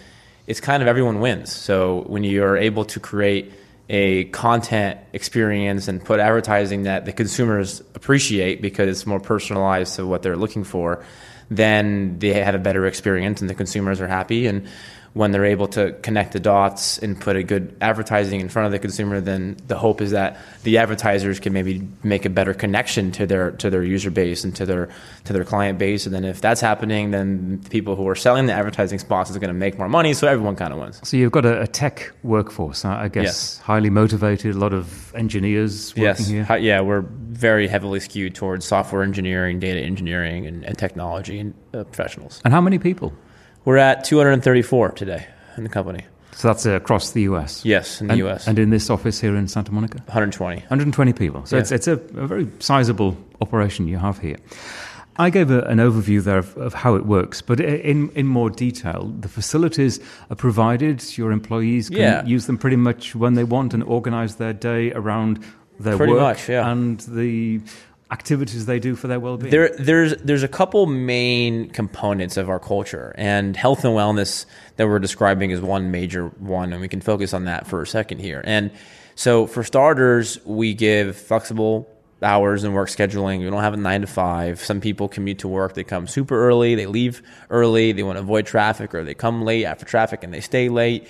it's 0.47 0.61
kind 0.61 0.81
of 0.81 0.87
everyone 0.87 1.19
wins. 1.19 1.53
So 1.53 2.03
when 2.07 2.23
you're 2.23 2.57
able 2.57 2.85
to 2.85 2.99
create 2.99 3.53
a 3.89 4.25
content 4.25 4.99
experience 5.13 5.87
and 5.87 6.03
put 6.03 6.19
advertising 6.19 6.83
that 6.83 7.05
the 7.05 7.13
consumers 7.13 7.81
appreciate 7.95 8.61
because 8.61 8.89
it's 8.89 9.05
more 9.05 9.19
personalized 9.19 9.95
to 9.95 10.05
what 10.05 10.23
they're 10.23 10.35
looking 10.35 10.63
for, 10.63 11.03
then 11.49 12.19
they 12.19 12.33
have 12.33 12.55
a 12.55 12.59
better 12.59 12.85
experience 12.85 13.39
and 13.39 13.49
the 13.49 13.55
consumers 13.55 14.01
are 14.01 14.07
happy. 14.07 14.47
And 14.47 14.67
when 15.13 15.31
they're 15.31 15.45
able 15.45 15.67
to 15.67 15.93
connect 16.03 16.33
the 16.33 16.39
dots 16.39 16.97
and 16.99 17.19
put 17.19 17.35
a 17.35 17.43
good 17.43 17.75
advertising 17.81 18.39
in 18.39 18.49
front 18.49 18.67
of 18.67 18.71
the 18.71 18.79
consumer, 18.79 19.19
then 19.19 19.57
the 19.67 19.77
hope 19.77 20.01
is 20.01 20.11
that 20.11 20.37
the 20.63 20.77
advertisers 20.77 21.39
can 21.39 21.53
maybe 21.53 21.87
make 22.03 22.25
a 22.25 22.29
better 22.29 22.53
connection 22.53 23.11
to 23.11 23.25
their 23.25 23.51
to 23.51 23.69
their 23.69 23.83
user 23.83 24.11
base 24.11 24.43
and 24.43 24.55
to 24.55 24.65
their 24.65 24.89
to 25.25 25.33
their 25.33 25.43
client 25.43 25.79
base. 25.79 26.05
And 26.05 26.13
then 26.13 26.23
if 26.23 26.41
that's 26.41 26.61
happening, 26.61 27.11
then 27.11 27.61
the 27.61 27.69
people 27.69 27.95
who 27.95 28.07
are 28.07 28.15
selling 28.15 28.45
the 28.45 28.53
advertising 28.53 28.99
spots 28.99 29.29
is 29.29 29.37
going 29.37 29.49
to 29.49 29.53
make 29.53 29.77
more 29.77 29.89
money. 29.89 30.13
So 30.13 30.27
everyone 30.27 30.55
kind 30.55 30.73
of 30.73 30.79
wins. 30.79 30.99
So 31.03 31.17
you've 31.17 31.31
got 31.31 31.45
a, 31.45 31.61
a 31.61 31.67
tech 31.67 32.11
workforce, 32.23 32.85
I 32.85 33.07
guess, 33.07 33.23
yes. 33.23 33.57
highly 33.59 33.89
motivated, 33.89 34.55
a 34.55 34.59
lot 34.59 34.73
of 34.73 35.13
engineers 35.15 35.93
working 35.95 36.03
yes. 36.03 36.27
here. 36.27 36.57
Yeah, 36.57 36.81
we're 36.81 37.01
very 37.01 37.67
heavily 37.67 37.99
skewed 37.99 38.35
towards 38.35 38.65
software 38.65 39.03
engineering, 39.03 39.59
data 39.59 39.79
engineering, 39.79 40.45
and, 40.45 40.63
and 40.63 40.77
technology 40.77 41.39
and 41.39 41.53
uh, 41.73 41.83
professionals. 41.83 42.41
And 42.43 42.53
how 42.53 42.61
many 42.61 42.79
people? 42.79 43.13
We're 43.67 43.75
at 43.75 44.05
234 44.05 44.91
today 44.91 45.27
in 45.57 45.63
the 45.63 45.69
company. 45.69 46.05
So 46.31 46.47
that's 46.47 46.65
across 46.65 47.11
the 47.11 47.23
US? 47.23 47.65
Yes, 47.65 47.99
in 47.99 48.07
the 48.07 48.13
and, 48.13 48.21
US. 48.21 48.47
And 48.47 48.57
in 48.57 48.69
this 48.69 48.89
office 48.89 49.19
here 49.19 49.35
in 49.35 49.49
Santa 49.49 49.73
Monica? 49.73 49.97
120. 50.05 50.61
120 50.61 51.11
people. 51.11 51.45
So 51.45 51.57
yeah. 51.57 51.63
it's, 51.63 51.73
it's 51.73 51.85
a, 51.85 51.95
a, 51.95 52.27
very 52.27 52.47
sizable 52.59 53.17
operation 53.41 53.89
you 53.89 53.97
have 53.97 54.19
here. 54.19 54.37
I 55.17 55.29
gave 55.29 55.51
a, 55.51 55.63
an 55.63 55.79
overview 55.79 56.23
there 56.23 56.37
of, 56.37 56.55
of, 56.55 56.75
how 56.75 56.95
it 56.95 57.05
works, 57.05 57.41
but 57.41 57.59
in, 57.59 58.09
in 58.11 58.25
more 58.25 58.49
detail, 58.49 59.13
the 59.19 59.27
facilities 59.27 59.99
are 60.29 60.37
provided. 60.37 61.03
Your 61.17 61.33
employees 61.33 61.89
can 61.89 61.99
yeah. 61.99 62.23
use 62.23 62.45
them 62.45 62.57
pretty 62.57 62.77
much 62.77 63.15
when 63.15 63.33
they 63.33 63.43
want 63.43 63.73
and 63.73 63.83
organize 63.83 64.37
their 64.37 64.53
day 64.53 64.93
around 64.93 65.43
their 65.77 65.97
pretty 65.97 66.13
work 66.13 66.21
much, 66.21 66.47
yeah. 66.47 66.71
and 66.71 67.01
the 67.01 67.59
activities 68.11 68.65
they 68.65 68.79
do 68.79 68.95
for 68.95 69.07
their 69.07 69.19
well-being? 69.19 69.51
There, 69.51 69.69
there's 69.77 70.15
there's 70.17 70.43
a 70.43 70.47
couple 70.47 70.85
main 70.85 71.69
components 71.69 72.37
of 72.37 72.49
our 72.49 72.59
culture, 72.59 73.13
and 73.17 73.55
health 73.55 73.83
and 73.85 73.93
wellness 73.93 74.45
that 74.77 74.87
we're 74.87 74.99
describing 74.99 75.51
is 75.51 75.61
one 75.61 75.91
major 75.91 76.27
one, 76.27 76.71
and 76.71 76.81
we 76.81 76.87
can 76.87 77.01
focus 77.01 77.33
on 77.33 77.45
that 77.45 77.67
for 77.67 77.81
a 77.81 77.87
second 77.87 78.19
here. 78.19 78.41
And 78.43 78.71
so, 79.15 79.47
for 79.47 79.63
starters, 79.63 80.39
we 80.45 80.73
give 80.73 81.17
flexible 81.17 81.89
hours 82.21 82.63
and 82.63 82.73
work 82.73 82.89
scheduling. 82.89 83.39
We 83.39 83.49
don't 83.49 83.61
have 83.61 83.73
a 83.73 83.77
nine 83.77 84.01
to 84.01 84.07
five. 84.07 84.59
Some 84.59 84.81
people 84.81 85.07
commute 85.07 85.39
to 85.39 85.47
work. 85.47 85.73
They 85.73 85.83
come 85.83 86.07
super 86.07 86.47
early. 86.47 86.75
They 86.75 86.87
leave 86.87 87.21
early. 87.49 87.91
They 87.91 88.03
want 88.03 88.17
to 88.17 88.21
avoid 88.21 88.45
traffic, 88.45 88.95
or 88.95 89.03
they 89.03 89.13
come 89.13 89.43
late 89.43 89.65
after 89.65 89.85
traffic 89.85 90.23
and 90.23 90.33
they 90.33 90.41
stay 90.41 90.69
late. 90.69 91.07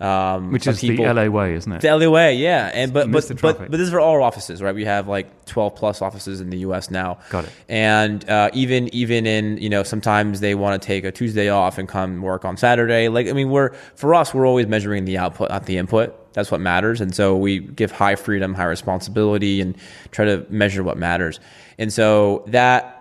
Um, 0.00 0.50
Which 0.50 0.66
is 0.66 0.80
people, 0.80 1.04
the 1.04 1.12
LA 1.12 1.26
way, 1.26 1.54
isn't 1.54 1.70
it? 1.70 1.82
The 1.82 1.94
LA 1.94 2.08
way, 2.08 2.34
yeah. 2.36 2.70
And 2.72 2.92
but 2.92 3.12
but, 3.12 3.28
but 3.40 3.58
but 3.58 3.70
this 3.70 3.80
is 3.80 3.90
for 3.90 4.00
all 4.00 4.12
our 4.14 4.22
offices, 4.22 4.62
right? 4.62 4.74
We 4.74 4.86
have 4.86 5.08
like 5.08 5.44
twelve 5.44 5.76
plus 5.76 6.00
offices 6.00 6.40
in 6.40 6.48
the 6.48 6.58
U.S. 6.60 6.90
now. 6.90 7.18
Got 7.28 7.44
it. 7.44 7.50
And 7.68 8.28
uh, 8.28 8.48
even 8.54 8.92
even 8.94 9.26
in 9.26 9.58
you 9.58 9.68
know 9.68 9.82
sometimes 9.82 10.40
they 10.40 10.54
want 10.54 10.80
to 10.80 10.86
take 10.86 11.04
a 11.04 11.12
Tuesday 11.12 11.50
off 11.50 11.76
and 11.76 11.86
come 11.86 12.22
work 12.22 12.46
on 12.46 12.56
Saturday. 12.56 13.08
Like 13.08 13.28
I 13.28 13.32
mean, 13.34 13.50
we're 13.50 13.74
for 13.94 14.14
us, 14.14 14.32
we're 14.32 14.46
always 14.46 14.66
measuring 14.66 15.04
the 15.04 15.18
output, 15.18 15.50
not 15.50 15.66
the 15.66 15.76
input. 15.76 16.16
That's 16.32 16.50
what 16.50 16.60
matters. 16.60 17.00
And 17.00 17.14
so 17.14 17.36
we 17.36 17.58
give 17.58 17.90
high 17.90 18.14
freedom, 18.14 18.54
high 18.54 18.64
responsibility, 18.64 19.60
and 19.60 19.76
try 20.12 20.24
to 20.24 20.46
measure 20.48 20.82
what 20.82 20.96
matters. 20.96 21.40
And 21.76 21.92
so 21.92 22.44
that 22.46 22.99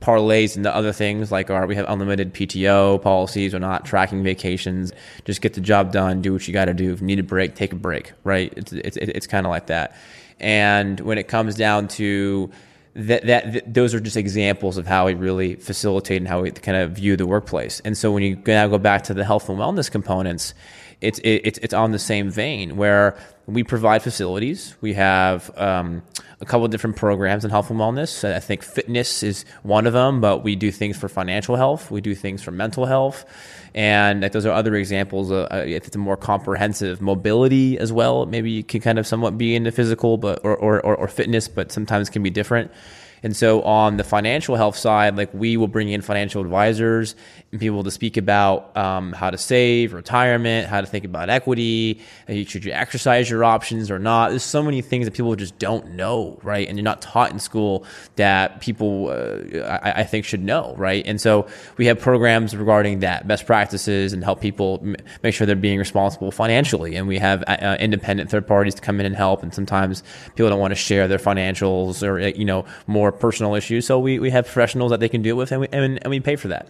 parlays 0.00 0.56
into 0.56 0.74
other 0.74 0.92
things 0.92 1.32
like 1.32 1.50
our 1.50 1.66
we 1.66 1.74
have 1.76 1.86
unlimited 1.88 2.34
PTO 2.34 3.00
policies. 3.02 3.52
We're 3.52 3.58
not 3.58 3.84
tracking 3.84 4.22
vacations. 4.22 4.92
Just 5.24 5.40
get 5.40 5.54
the 5.54 5.60
job 5.60 5.92
done. 5.92 6.22
Do 6.22 6.32
what 6.32 6.46
you 6.46 6.52
got 6.52 6.66
to 6.66 6.74
do. 6.74 6.92
If 6.92 7.00
you 7.00 7.06
need 7.06 7.18
a 7.18 7.24
break, 7.24 7.54
take 7.54 7.72
a 7.72 7.76
break. 7.76 8.12
Right? 8.24 8.52
It's 8.56 8.72
it's 8.72 8.96
it's 8.96 9.26
kind 9.26 9.46
of 9.46 9.50
like 9.50 9.66
that. 9.66 9.96
And 10.38 11.00
when 11.00 11.18
it 11.18 11.28
comes 11.28 11.54
down 11.54 11.88
to 11.88 12.50
that, 12.94 13.26
that, 13.26 13.52
that, 13.52 13.74
those 13.74 13.94
are 13.94 14.00
just 14.00 14.16
examples 14.16 14.78
of 14.78 14.86
how 14.86 15.06
we 15.06 15.14
really 15.14 15.56
facilitate 15.56 16.18
and 16.18 16.28
how 16.28 16.42
we 16.42 16.50
kind 16.50 16.78
of 16.78 16.92
view 16.92 17.16
the 17.16 17.26
workplace. 17.26 17.80
And 17.80 17.96
so 17.96 18.10
when 18.10 18.22
you 18.22 18.40
now 18.46 18.66
go 18.68 18.78
back 18.78 19.04
to 19.04 19.14
the 19.14 19.24
health 19.24 19.48
and 19.48 19.58
wellness 19.58 19.90
components, 19.90 20.54
it's 21.00 21.20
it's 21.22 21.58
it's 21.58 21.74
on 21.74 21.92
the 21.92 21.98
same 21.98 22.30
vein 22.30 22.76
where 22.76 23.16
we 23.46 23.62
provide 23.62 24.02
facilities. 24.02 24.74
We 24.80 24.94
have 24.94 25.56
um, 25.56 26.02
a 26.40 26.44
couple 26.44 26.64
of 26.64 26.70
different 26.72 26.96
programs 26.96 27.44
in 27.44 27.50
health 27.50 27.70
and 27.70 27.78
wellness. 27.78 28.24
I 28.28 28.40
think 28.40 28.62
fitness 28.62 29.22
is 29.22 29.44
one 29.62 29.86
of 29.86 29.92
them, 29.92 30.20
but 30.20 30.42
we 30.42 30.56
do 30.56 30.72
things 30.72 30.96
for 30.96 31.08
financial 31.08 31.54
health. 31.54 31.90
We 31.90 32.00
do 32.00 32.14
things 32.14 32.42
for 32.42 32.50
mental 32.50 32.86
health. 32.86 33.24
And 33.72 34.22
those 34.22 34.46
are 34.46 34.52
other 34.52 34.74
examples. 34.74 35.30
Uh, 35.30 35.64
if 35.66 35.86
it's 35.86 35.94
a 35.94 35.98
more 35.98 36.16
comprehensive 36.16 37.00
mobility 37.00 37.78
as 37.78 37.92
well, 37.92 38.26
maybe 38.26 38.50
you 38.50 38.64
can 38.64 38.80
kind 38.80 38.98
of 38.98 39.06
somewhat 39.06 39.38
be 39.38 39.54
into 39.54 39.70
physical, 39.70 40.16
but 40.16 40.40
or, 40.42 40.56
or, 40.56 40.80
or 40.80 41.06
fitness, 41.06 41.46
but 41.46 41.70
sometimes 41.70 42.10
can 42.10 42.22
be 42.22 42.30
different. 42.30 42.72
And 43.22 43.36
so 43.36 43.62
on 43.62 43.96
the 43.96 44.04
financial 44.04 44.56
health 44.56 44.76
side, 44.76 45.16
like 45.16 45.32
we 45.32 45.56
will 45.56 45.68
bring 45.68 45.88
in 45.88 46.02
financial 46.02 46.42
advisors 46.42 47.16
people 47.58 47.84
to 47.84 47.90
speak 47.90 48.16
about 48.16 48.76
um, 48.76 49.12
how 49.12 49.30
to 49.30 49.38
save, 49.38 49.92
retirement, 49.92 50.68
how 50.68 50.80
to 50.80 50.86
think 50.86 51.04
about 51.04 51.30
equity, 51.30 52.00
should 52.28 52.64
you 52.64 52.72
exercise 52.72 53.28
your 53.28 53.44
options 53.44 53.90
or 53.90 53.98
not. 53.98 54.30
There's 54.30 54.42
so 54.42 54.62
many 54.62 54.82
things 54.82 55.06
that 55.06 55.14
people 55.14 55.34
just 55.36 55.58
don't 55.58 55.92
know, 55.92 56.38
right? 56.42 56.68
And 56.68 56.78
you're 56.78 56.84
not 56.84 57.02
taught 57.02 57.32
in 57.32 57.38
school 57.38 57.84
that 58.16 58.60
people, 58.60 59.08
uh, 59.08 59.60
I, 59.60 60.00
I, 60.00 60.04
think, 60.04 60.24
should 60.24 60.42
know, 60.42 60.74
right? 60.76 61.04
And 61.06 61.20
so 61.20 61.46
we 61.76 61.86
have 61.86 62.00
programs 62.00 62.56
regarding 62.56 63.00
that, 63.00 63.26
best 63.26 63.46
practices, 63.46 64.12
and 64.12 64.22
help 64.22 64.40
people 64.40 64.80
m- 64.82 64.96
make 65.22 65.34
sure 65.34 65.46
they're 65.46 65.56
being 65.56 65.78
responsible 65.78 66.30
financially. 66.30 66.96
And 66.96 67.08
we 67.08 67.18
have 67.18 67.42
uh, 67.46 67.56
uh 67.60 67.76
independent 67.80 68.30
third 68.30 68.46
parties 68.46 68.74
to 68.74 68.82
come 68.82 69.00
in 69.00 69.06
and 69.06 69.16
help. 69.16 69.42
And 69.42 69.54
sometimes 69.54 70.02
people 70.34 70.48
don't 70.50 70.60
want 70.60 70.72
to 70.72 70.76
share 70.76 71.08
their 71.08 71.18
financials 71.18 72.06
or 72.06 72.18
you 72.18 72.44
know 72.44 72.64
more 72.86 73.12
personal 73.12 73.54
issues, 73.54 73.86
so 73.86 73.98
we, 73.98 74.18
we 74.18 74.30
have 74.30 74.44
professionals 74.44 74.90
that 74.90 75.00
they 75.00 75.08
can 75.08 75.22
deal 75.22 75.36
with, 75.36 75.52
and 75.52 75.60
we 75.60 75.68
and, 75.72 75.98
and 76.02 76.10
we 76.10 76.20
pay 76.20 76.36
for 76.36 76.48
that 76.48 76.68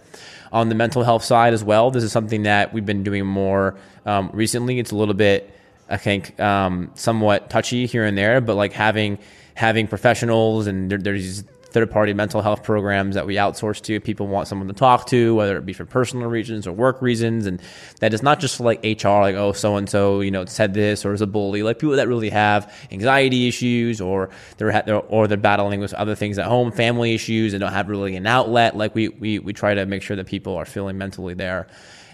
on 0.53 0.69
the 0.69 0.75
mental 0.75 1.03
health 1.03 1.25
side 1.25 1.55
as 1.55 1.65
well. 1.65 1.91
This 1.91 2.05
is 2.05 2.13
something 2.13 2.45
that 2.45 2.73
we've 2.73 2.87
been 2.87 3.03
doing 3.03 3.27
more 3.27 3.77
um, 4.05 4.31
recently. 4.33 4.79
It's 4.79 4.91
a 4.91 4.97
little 4.97 5.15
bit, 5.15 5.53
I 5.89 5.97
think, 5.97 6.39
um, 6.41 6.91
somewhat 6.95 7.51
touchy 7.51 7.87
here 7.87 8.05
and 8.05 8.17
there, 8.17 8.41
but 8.41 8.55
like 8.55 8.73
having 8.73 9.19
having 9.55 9.87
professionals 9.89 10.67
and 10.67 10.91
there, 10.91 10.99
there's 10.99 11.43
third 11.77 11.91
party 11.91 12.15
mental 12.15 12.41
health 12.41 12.63
programs 12.63 13.17
that 13.17 13.27
we 13.27 13.35
outsource 13.35 13.83
to. 13.83 14.01
People 14.01 14.29
want 14.29 14.49
someone 14.49 14.67
to 14.67 14.73
talk 14.73 15.05
to, 15.09 15.35
whether 15.35 15.59
it 15.59 15.67
be 15.67 15.75
for 15.75 15.85
personal 15.85 16.27
reasons 16.27 16.67
or 16.67 16.73
work 16.73 17.03
reasons. 17.03 17.45
And 17.45 17.61
that 18.01 18.15
is 18.15 18.23
not 18.23 18.41
just 18.41 18.61
like 18.61 18.83
HR, 18.83 19.09
like, 19.09 19.35
oh, 19.35 19.53
so 19.53 19.77
and 19.77 19.87
so, 19.87 20.23
you 20.23 20.31
know, 20.31 20.47
said 20.47 20.73
this 20.73 21.05
or 21.05 21.13
is 21.13 21.21
a 21.21 21.27
bully. 21.27 21.63
Like 21.63 21.79
people 21.79 21.97
that 21.97 22.09
really 22.09 22.31
have 22.31 22.75
anxiety 22.91 23.47
issues 23.47 24.01
or 24.01 24.31
they're, 24.57 24.91
or 24.91 25.29
they're 25.29 25.37
battling 25.37 25.81
with 25.81 25.93
other 25.93 26.15
things 26.15 26.39
at 26.39 26.47
home, 26.47 26.73
family 26.73 27.13
issues, 27.13 27.53
and 27.53 27.61
don't 27.61 27.75
have 27.75 27.91
really 27.91 28.17
an 28.17 28.27
outlet. 28.27 28.75
Like 28.75 28.95
we, 28.95 29.11
we, 29.11 29.39
we 29.39 29.53
try 29.53 29.75
to 29.75 29.85
make 29.85 30.01
sure 30.01 30.17
that 30.17 30.27
people 30.27 30.57
are 30.57 30.65
feeling 30.65 30.97
mentally 30.97 31.35
there. 31.35 31.67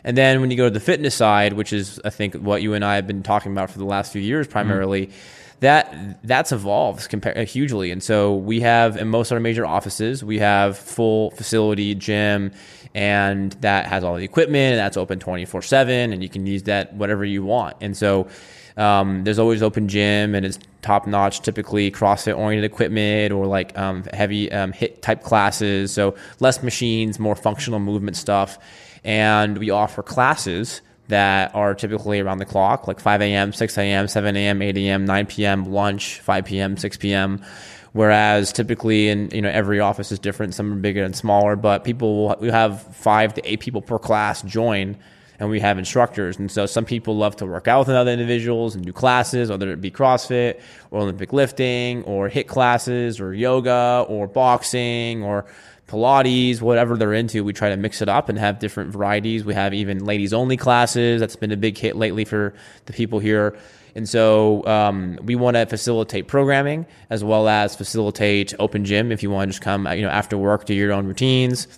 And 0.02 0.16
then 0.16 0.40
when 0.40 0.50
you 0.50 0.56
go 0.56 0.64
to 0.64 0.70
the 0.70 0.80
fitness 0.80 1.14
side, 1.14 1.52
which 1.52 1.72
is, 1.72 2.00
I 2.04 2.10
think, 2.10 2.34
what 2.34 2.62
you 2.62 2.74
and 2.74 2.84
I 2.84 2.96
have 2.96 3.06
been 3.06 3.22
talking 3.22 3.52
about 3.52 3.70
for 3.70 3.78
the 3.78 3.84
last 3.84 4.12
few 4.12 4.22
years 4.22 4.48
primarily. 4.48 5.06
Mm-hmm 5.06 5.38
that 5.62 6.18
that's 6.24 6.50
evolved 6.52 7.14
uh, 7.24 7.44
hugely. 7.44 7.92
And 7.92 8.02
so 8.02 8.34
we 8.34 8.60
have 8.60 8.96
in 8.96 9.08
most 9.08 9.30
of 9.30 9.36
our 9.36 9.40
major 9.40 9.64
offices, 9.64 10.22
we 10.24 10.38
have 10.40 10.76
full 10.76 11.30
facility 11.30 11.94
gym, 11.94 12.50
and 12.94 13.52
that 13.60 13.86
has 13.86 14.02
all 14.04 14.16
the 14.16 14.24
equipment, 14.24 14.76
that's 14.76 14.96
open 14.96 15.18
twenty 15.18 15.44
four 15.44 15.62
seven, 15.62 16.12
and 16.12 16.22
you 16.22 16.28
can 16.28 16.46
use 16.46 16.64
that 16.64 16.92
whatever 16.94 17.24
you 17.24 17.44
want. 17.44 17.76
And 17.80 17.96
so 17.96 18.26
um, 18.76 19.22
there's 19.24 19.38
always 19.38 19.62
open 19.62 19.86
gym, 19.86 20.34
and 20.34 20.44
it's 20.44 20.58
top 20.82 21.06
notch, 21.06 21.42
typically 21.42 21.92
CrossFit 21.92 22.36
oriented 22.36 22.70
equipment 22.70 23.32
or 23.32 23.46
like 23.46 23.78
um, 23.78 24.02
heavy 24.12 24.50
um, 24.50 24.72
HIIT 24.72 25.00
type 25.00 25.22
classes. 25.22 25.92
So 25.92 26.16
less 26.40 26.62
machines, 26.62 27.20
more 27.20 27.36
functional 27.36 27.78
movement 27.78 28.16
stuff, 28.16 28.58
and 29.04 29.58
we 29.58 29.70
offer 29.70 30.02
classes 30.02 30.82
that 31.08 31.54
are 31.54 31.74
typically 31.74 32.20
around 32.20 32.38
the 32.38 32.44
clock, 32.44 32.86
like 32.86 33.00
5 33.00 33.20
a.m., 33.22 33.52
6 33.52 33.78
a.m., 33.78 34.08
7 34.08 34.36
a.m., 34.36 34.62
8 34.62 34.76
a.m., 34.76 35.04
9 35.04 35.26
p.m., 35.26 35.64
lunch, 35.72 36.20
5 36.20 36.44
p.m., 36.44 36.76
6 36.76 36.96
p.m. 36.96 37.44
Whereas 37.92 38.52
typically 38.52 39.08
in 39.08 39.28
you 39.32 39.42
know 39.42 39.50
every 39.50 39.80
office 39.80 40.12
is 40.12 40.18
different. 40.18 40.54
Some 40.54 40.72
are 40.72 40.76
bigger 40.76 41.04
and 41.04 41.14
smaller, 41.14 41.56
but 41.56 41.84
people 41.84 42.28
will, 42.28 42.36
we 42.40 42.48
have 42.48 42.82
five 42.96 43.34
to 43.34 43.50
eight 43.50 43.60
people 43.60 43.82
per 43.82 43.98
class 43.98 44.40
join, 44.40 44.96
and 45.38 45.50
we 45.50 45.60
have 45.60 45.76
instructors. 45.76 46.38
And 46.38 46.50
so 46.50 46.64
some 46.64 46.86
people 46.86 47.18
love 47.18 47.36
to 47.36 47.46
work 47.46 47.68
out 47.68 47.80
with 47.86 47.94
other 47.94 48.10
individuals 48.10 48.74
and 48.74 48.84
do 48.84 48.94
classes, 48.94 49.50
whether 49.50 49.70
it 49.70 49.82
be 49.82 49.90
CrossFit 49.90 50.60
or 50.90 51.00
Olympic 51.00 51.34
lifting 51.34 52.02
or 52.04 52.30
HIIT 52.30 52.46
classes 52.46 53.20
or 53.20 53.34
yoga 53.34 54.06
or 54.08 54.26
boxing 54.26 55.22
or 55.22 55.44
Pilates, 55.92 56.62
whatever 56.62 56.96
they're 56.96 57.12
into, 57.12 57.44
we 57.44 57.52
try 57.52 57.68
to 57.68 57.76
mix 57.76 58.00
it 58.00 58.08
up 58.08 58.30
and 58.30 58.38
have 58.38 58.58
different 58.58 58.90
varieties. 58.92 59.44
We 59.44 59.52
have 59.52 59.74
even 59.74 60.06
ladies 60.06 60.32
only 60.32 60.56
classes. 60.56 61.20
That's 61.20 61.36
been 61.36 61.52
a 61.52 61.56
big 61.56 61.76
hit 61.76 61.96
lately 61.96 62.24
for 62.24 62.54
the 62.86 62.94
people 62.94 63.18
here. 63.18 63.54
And 63.94 64.08
so 64.08 64.66
um, 64.66 65.18
we 65.22 65.34
want 65.34 65.56
to 65.56 65.66
facilitate 65.66 66.28
programming 66.28 66.86
as 67.10 67.22
well 67.22 67.46
as 67.46 67.76
facilitate 67.76 68.54
open 68.58 68.86
gym 68.86 69.12
if 69.12 69.22
you 69.22 69.30
want 69.30 69.48
to 69.48 69.52
just 69.52 69.62
come, 69.62 69.86
you 69.86 70.00
know, 70.00 70.08
after 70.08 70.38
work, 70.38 70.64
do 70.64 70.72
your 70.72 70.92
own 70.92 71.06
routines. 71.06 71.68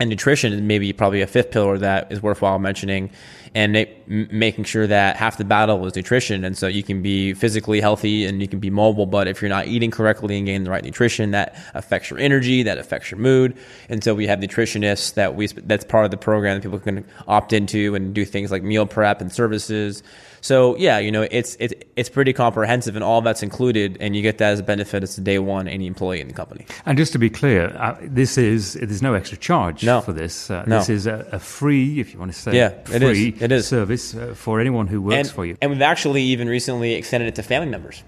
and 0.00 0.10
nutrition 0.10 0.52
is 0.52 0.60
maybe 0.60 0.92
probably 0.92 1.22
a 1.22 1.26
fifth 1.26 1.50
pillar 1.50 1.78
that 1.78 2.10
is 2.10 2.22
worthwhile 2.22 2.58
mentioning 2.58 3.10
and 3.54 3.86
making 4.06 4.64
sure 4.64 4.86
that 4.86 5.16
half 5.16 5.38
the 5.38 5.44
battle 5.44 5.86
is 5.86 5.94
nutrition 5.94 6.44
and 6.44 6.58
so 6.58 6.66
you 6.66 6.82
can 6.82 7.02
be 7.02 7.32
physically 7.34 7.80
healthy 7.80 8.24
and 8.26 8.40
you 8.42 8.48
can 8.48 8.58
be 8.58 8.68
mobile 8.68 9.06
but 9.06 9.28
if 9.28 9.40
you're 9.40 9.48
not 9.48 9.66
eating 9.66 9.90
correctly 9.90 10.36
and 10.36 10.46
getting 10.46 10.64
the 10.64 10.70
right 10.70 10.84
nutrition 10.84 11.30
that 11.30 11.56
affects 11.74 12.10
your 12.10 12.18
energy 12.18 12.64
that 12.64 12.78
affects 12.78 13.10
your 13.10 13.20
mood 13.20 13.56
and 13.88 14.02
so 14.02 14.14
we 14.14 14.26
have 14.26 14.40
nutritionists 14.40 15.14
that 15.14 15.36
we 15.36 15.46
that's 15.46 15.84
part 15.84 16.04
of 16.04 16.10
the 16.10 16.16
program 16.16 16.56
that 16.56 16.62
people 16.62 16.78
can 16.80 17.04
opt 17.28 17.52
into 17.52 17.94
and 17.94 18.14
do 18.14 18.24
things 18.24 18.50
like 18.50 18.62
meal 18.62 18.86
prep 18.86 19.20
and 19.20 19.32
services 19.32 20.02
so 20.44 20.76
yeah, 20.76 20.98
you 20.98 21.10
know, 21.10 21.26
it's 21.30 21.56
it's 21.58 21.72
it's 21.96 22.10
pretty 22.10 22.34
comprehensive, 22.34 22.96
and 22.96 23.02
all 23.02 23.22
that's 23.22 23.42
included, 23.42 23.96
and 23.98 24.14
you 24.14 24.20
get 24.20 24.36
that 24.38 24.52
as 24.52 24.60
a 24.60 24.62
benefit 24.62 25.02
as 25.02 25.16
a 25.16 25.22
day 25.22 25.38
one 25.38 25.68
any 25.68 25.86
employee 25.86 26.20
in 26.20 26.28
the 26.28 26.34
company. 26.34 26.66
And 26.84 26.98
just 26.98 27.12
to 27.12 27.18
be 27.18 27.30
clear, 27.30 27.74
uh, 27.78 27.96
this 28.02 28.36
is 28.36 28.74
there's 28.74 29.00
no 29.00 29.14
extra 29.14 29.38
charge 29.38 29.84
no. 29.84 30.02
for 30.02 30.12
this. 30.12 30.50
Uh, 30.50 30.62
no. 30.66 30.80
This 30.80 30.90
is 30.90 31.06
a, 31.06 31.26
a, 31.32 31.38
free, 31.38 31.98
if 31.98 32.12
you 32.12 32.18
want 32.18 32.30
to 32.30 32.38
say, 32.38 32.54
yeah, 32.54 32.78
free 32.84 33.30
it 33.44 33.52
is. 33.52 33.68
Service 33.68 34.14
uh, 34.14 34.34
for 34.34 34.60
anyone 34.60 34.86
who 34.86 35.00
works 35.00 35.16
and, 35.16 35.30
for 35.30 35.46
you. 35.46 35.56
And 35.60 35.70
we've 35.70 35.82
actually 35.82 36.22
even 36.22 36.48
recently 36.48 36.94
extended 36.94 37.28
it 37.28 37.34
to 37.36 37.42
family 37.42 37.68
members. 37.68 38.02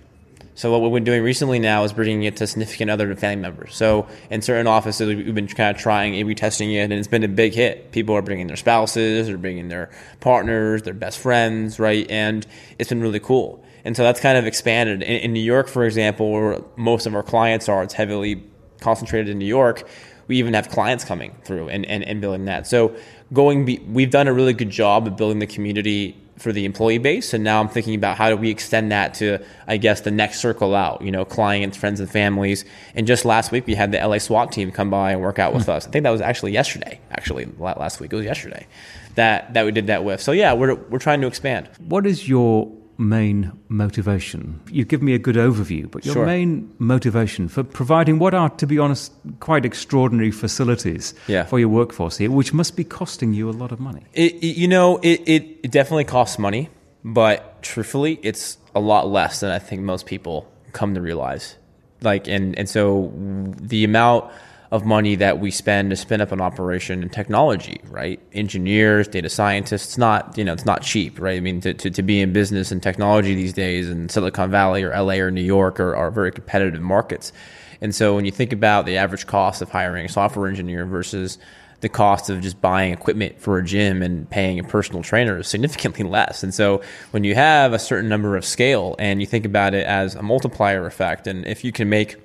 So 0.57 0.73
what 0.73 0.81
we've 0.81 0.93
been 0.93 1.05
doing 1.05 1.23
recently 1.23 1.59
now 1.59 1.85
is 1.85 1.93
bringing 1.93 2.23
it 2.23 2.37
to 2.37 2.47
significant 2.47 2.91
other 2.91 3.15
family 3.15 3.43
members. 3.43 3.75
So 3.75 4.09
in 4.31 4.41
certain 4.41 4.67
offices, 4.67 5.15
we've 5.15 5.35
been 5.35 5.49
kind 5.49 5.77
of 5.77 5.83
trying 5.83 6.15
A/B 6.15 6.35
testing 6.35 6.73
it, 6.73 6.85
and 6.85 6.95
it's 6.95 7.09
been 7.09 7.25
a 7.25 7.29
big 7.29 7.53
hit. 7.53 7.93
People 7.93 8.15
are 8.17 8.23
bringing 8.23 8.47
their 8.47 8.57
spouses, 8.57 9.27
they're 9.27 9.37
bringing 9.37 9.69
their 9.69 9.91
partners, 10.21 10.81
their 10.83 10.95
best 10.95 11.19
friends, 11.19 11.79
right? 11.79 12.11
And 12.11 12.47
it's 12.79 12.89
been 12.89 13.03
really 13.03 13.21
cool. 13.21 13.63
And 13.85 13.95
so 13.95 14.03
that's 14.03 14.19
kind 14.19 14.39
of 14.39 14.47
expanded. 14.47 15.03
In, 15.03 15.19
in 15.19 15.33
New 15.35 15.41
York, 15.41 15.69
for 15.69 15.85
example, 15.85 16.33
where 16.33 16.63
most 16.77 17.05
of 17.05 17.15
our 17.15 17.23
clients 17.23 17.69
are, 17.69 17.83
it's 17.83 17.93
heavily 17.93 18.43
concentrated 18.81 19.29
in 19.29 19.39
New 19.39 19.45
York. 19.45 19.87
We 20.27 20.39
even 20.39 20.55
have 20.55 20.71
clients 20.71 21.05
coming 21.05 21.37
through 21.45 21.69
and, 21.69 21.85
and, 21.85 22.03
and 22.03 22.21
building 22.23 22.47
that. 22.47 22.67
So 22.67 22.97
going, 23.33 23.65
be, 23.65 23.79
we've 23.79 24.11
done 24.11 24.29
a 24.29 24.33
really 24.33 24.53
good 24.53 24.71
job 24.71 25.07
of 25.07 25.17
building 25.17 25.39
the 25.39 25.47
community 25.47 26.17
for 26.39 26.53
the 26.53 26.65
employee 26.65 26.99
base. 26.99 27.33
And 27.33 27.43
now 27.43 27.61
I'm 27.61 27.69
thinking 27.69 27.95
about 27.95 28.17
how 28.17 28.29
do 28.29 28.37
we 28.37 28.51
extend 28.51 28.93
that 28.93 29.15
to, 29.15 29.39
I 29.67 29.79
guess, 29.79 30.03
the 30.03 30.11
next 30.11 30.41
circle 30.41 30.75
out, 30.75 31.03
you 31.03 31.11
know, 31.11 31.25
clients, 31.25 31.77
friends, 31.77 31.99
and 32.01 32.11
families. 32.11 32.65
And 32.95 33.07
just 33.07 33.25
last 33.25 33.53
week, 33.53 33.67
we 33.67 33.75
had 33.75 33.91
the 33.93 34.07
LA 34.07 34.19
SWAT 34.19 34.53
team 34.53 34.71
come 34.71 34.91
by 34.91 35.13
and 35.13 35.21
work 35.21 35.39
out 35.39 35.55
with 35.55 35.69
us. 35.69 35.87
I 35.87 35.91
think 35.91 36.03
that 36.03 36.11
was 36.11 36.21
actually 36.21 36.53
yesterday, 36.53 37.01
actually, 37.11 37.47
last 37.59 38.01
week. 38.01 38.13
It 38.13 38.17
was 38.17 38.25
yesterday 38.27 38.67
that, 39.15 39.55
that 39.55 39.65
we 39.65 39.73
did 39.73 39.87
that 39.87 40.05
with. 40.05 40.21
So, 40.21 40.33
yeah, 40.33 40.53
we're, 40.53 40.75
we're 40.75 40.99
trying 40.99 41.21
to 41.23 41.27
expand. 41.27 41.71
What 41.79 42.07
is 42.07 42.29
your 42.29 42.71
main 42.99 43.53
motivation? 43.69 44.61
You 44.71 44.85
give 44.85 45.03
me 45.03 45.15
a 45.15 45.19
good 45.19 45.37
overview, 45.37 45.91
but 45.91 46.05
your 46.05 46.15
sure. 46.15 46.27
main 46.27 46.73
motivation 46.79 47.49
for 47.49 47.63
providing 47.63 48.19
what 48.19 48.35
are, 48.35 48.51
to 48.51 48.67
be 48.67 48.79
honest, 48.79 49.13
quite 49.41 49.65
extraordinary 49.65 50.31
facilities 50.31 51.15
yeah. 51.27 51.45
for 51.45 51.59
your 51.59 51.69
workforce 51.69 52.19
here, 52.19 52.31
which 52.31 52.53
must 52.53 52.77
be 52.77 52.85
costing 52.85 53.35
you 53.35 53.49
a 53.49 53.53
lot 53.53 53.73
of 53.73 53.81
money. 53.81 54.05
It, 54.13 54.43
you 54.43 54.69
know, 54.69 54.99
it, 55.03 55.23
it 55.27 55.71
definitely 55.71 56.05
costs 56.05 56.39
money, 56.39 56.71
but 57.05 57.63
truthfully, 57.63 58.19
it's 58.23 58.59
a 58.75 58.81
lot 58.81 59.09
less 59.09 59.41
than 59.41 59.51
I 59.51 59.59
think 59.59 59.83
most 59.83 60.07
people 60.07 60.51
come 60.73 60.95
to 60.95 61.01
realize. 61.01 61.57
Like, 62.03 62.29
and, 62.29 62.59
and 62.59 62.69
so 62.69 63.13
the 63.15 63.85
amount 63.85 64.31
of 64.71 64.85
money 64.85 65.15
that 65.15 65.39
we 65.39 65.51
spend 65.51 65.91
to 65.91 65.97
spin 65.97 66.21
up 66.21 66.33
an 66.33 66.41
operation 66.41 67.03
in 67.03 67.09
technology, 67.09 67.81
right? 67.89 68.21
Engineers, 68.33 69.07
data 69.07 69.29
scientists, 69.29 69.97
not, 69.97 70.37
you 70.37 70.45
know, 70.45 70.53
it's 70.53 70.65
not 70.65 70.83
cheap, 70.83 71.21
right? 71.21 71.37
I 71.37 71.41
mean, 71.41 71.61
to, 71.61 71.73
to, 71.75 71.91
to 71.91 72.03
be 72.03 72.21
in 72.21 72.33
business 72.33 72.73
and 72.73 72.83
technology 72.83 73.35
these 73.35 73.53
days 73.53 73.89
in 73.89 74.09
Silicon 74.09 74.51
Valley 74.51 74.83
or 74.83 74.91
LA 74.91 75.15
or 75.15 75.31
New 75.31 75.43
York 75.43 75.79
are, 75.79 75.95
are 75.95 76.11
very 76.11 76.33
competitive 76.33 76.83
markets. 76.83 77.33
And 77.81 77.95
so 77.95 78.17
when 78.17 78.25
you 78.25 78.33
think 78.33 78.53
about 78.53 78.87
the 78.87 78.97
average 78.97 79.27
cost 79.27 79.63
of 79.63 79.71
hiring 79.71 80.07
a 80.07 80.09
software 80.09 80.49
engineer 80.49 80.85
versus 80.85 81.39
the 81.81 81.89
cost 81.89 82.31
of 82.31 82.41
just 82.41 82.61
buying 82.61 82.93
equipment 82.93 83.41
for 83.41 83.59
a 83.59 83.65
gym 83.65 84.03
and 84.03 84.29
paying 84.31 84.59
a 84.59 84.65
personal 84.65 85.03
trainer 85.03 85.39
is 85.39 85.49
significantly 85.49 86.05
less. 86.11 86.43
And 86.43 86.53
so 86.55 86.81
when 87.11 87.23
you 87.23 87.35
have 87.35 87.73
a 87.73 87.79
certain 87.79 88.09
number 88.09 88.37
of 88.37 88.45
scale 88.45 88.97
and 88.99 89.21
you 89.21 89.27
think 89.27 89.45
about 89.45 89.75
it 89.75 89.87
as 89.87 90.15
a 90.15 90.23
multiplier 90.23 90.87
effect, 90.87 91.27
and 91.27 91.47
if 91.47 91.65
you 91.65 91.73
can 91.73 91.89
make 91.89 92.17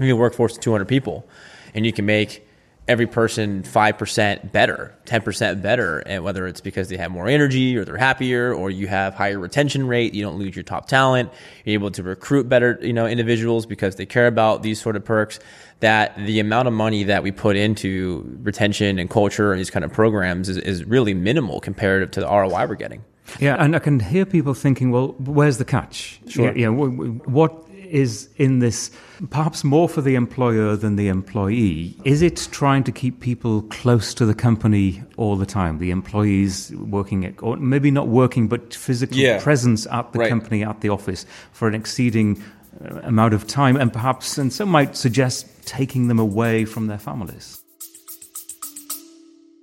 your 0.00 0.16
workforce 0.16 0.56
of 0.56 0.62
200 0.62 0.86
people, 0.86 1.28
and 1.74 1.86
you 1.86 1.92
can 1.92 2.06
make 2.06 2.46
every 2.88 3.06
person 3.06 3.62
5% 3.62 4.50
better, 4.50 4.94
10% 5.06 5.62
better, 5.62 6.00
and 6.00 6.24
whether 6.24 6.46
it's 6.46 6.60
because 6.60 6.88
they 6.88 6.96
have 6.96 7.12
more 7.12 7.28
energy 7.28 7.76
or 7.76 7.84
they're 7.84 7.96
happier 7.96 8.52
or 8.52 8.70
you 8.70 8.88
have 8.88 9.14
higher 9.14 9.38
retention 9.38 9.86
rate, 9.86 10.14
you 10.14 10.22
don't 10.22 10.36
lose 10.36 10.56
your 10.56 10.64
top 10.64 10.88
talent, 10.88 11.30
you're 11.64 11.74
able 11.74 11.92
to 11.92 12.02
recruit 12.02 12.48
better, 12.48 12.78
you 12.82 12.92
know, 12.92 13.06
individuals 13.06 13.66
because 13.66 13.94
they 13.96 14.06
care 14.06 14.26
about 14.26 14.62
these 14.62 14.80
sort 14.80 14.96
of 14.96 15.04
perks 15.04 15.38
that 15.78 16.16
the 16.16 16.40
amount 16.40 16.66
of 16.66 16.74
money 16.74 17.04
that 17.04 17.22
we 17.22 17.30
put 17.30 17.56
into 17.56 18.38
retention 18.42 18.98
and 18.98 19.08
culture 19.08 19.52
and 19.52 19.60
these 19.60 19.70
kind 19.70 19.84
of 19.84 19.92
programs 19.92 20.48
is, 20.48 20.56
is 20.56 20.84
really 20.84 21.14
minimal 21.14 21.60
comparative 21.60 22.10
to 22.10 22.20
the 22.20 22.26
ROI 22.26 22.66
we're 22.66 22.74
getting. 22.74 23.04
Yeah, 23.38 23.56
and 23.62 23.74
I 23.76 23.78
can 23.78 24.00
hear 24.00 24.26
people 24.26 24.54
thinking, 24.54 24.90
well, 24.90 25.14
where's 25.18 25.58
the 25.58 25.64
catch? 25.64 26.20
Sure. 26.26 26.54
Yeah, 26.56 26.68
what 26.68 27.64
is 27.92 28.28
in 28.36 28.58
this 28.58 28.90
perhaps 29.30 29.62
more 29.62 29.88
for 29.88 30.00
the 30.00 30.14
employer 30.14 30.74
than 30.74 30.96
the 30.96 31.08
employee? 31.08 31.94
Is 32.04 32.22
it 32.22 32.48
trying 32.50 32.82
to 32.84 32.92
keep 32.92 33.20
people 33.20 33.62
close 33.62 34.14
to 34.14 34.26
the 34.26 34.34
company 34.34 35.02
all 35.16 35.36
the 35.36 35.46
time? 35.46 35.78
The 35.78 35.90
employees 35.90 36.72
working, 36.74 37.24
at, 37.26 37.42
or 37.42 37.56
maybe 37.58 37.90
not 37.90 38.08
working, 38.08 38.48
but 38.48 38.74
physical 38.74 39.18
yeah. 39.18 39.40
presence 39.40 39.86
at 39.86 40.12
the 40.12 40.20
right. 40.20 40.28
company, 40.28 40.64
at 40.64 40.80
the 40.80 40.88
office 40.88 41.26
for 41.52 41.68
an 41.68 41.74
exceeding 41.74 42.42
uh, 42.82 43.00
amount 43.02 43.34
of 43.34 43.46
time, 43.46 43.76
and 43.76 43.92
perhaps, 43.92 44.38
and 44.38 44.52
some 44.52 44.70
might 44.70 44.96
suggest 44.96 45.46
taking 45.66 46.08
them 46.08 46.18
away 46.18 46.64
from 46.64 46.86
their 46.86 46.98
families. 46.98 47.62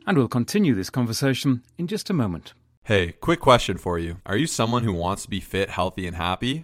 And 0.05 0.17
we'll 0.17 0.27
continue 0.27 0.75
this 0.75 0.89
conversation 0.89 1.63
in 1.77 1.87
just 1.87 2.09
a 2.09 2.13
moment. 2.13 2.53
Hey, 2.83 3.11
quick 3.11 3.39
question 3.39 3.77
for 3.77 3.99
you. 3.99 4.17
Are 4.25 4.37
you 4.37 4.47
someone 4.47 4.83
who 4.83 4.93
wants 4.93 5.23
to 5.23 5.29
be 5.29 5.39
fit, 5.39 5.69
healthy, 5.69 6.07
and 6.07 6.15
happy? 6.15 6.63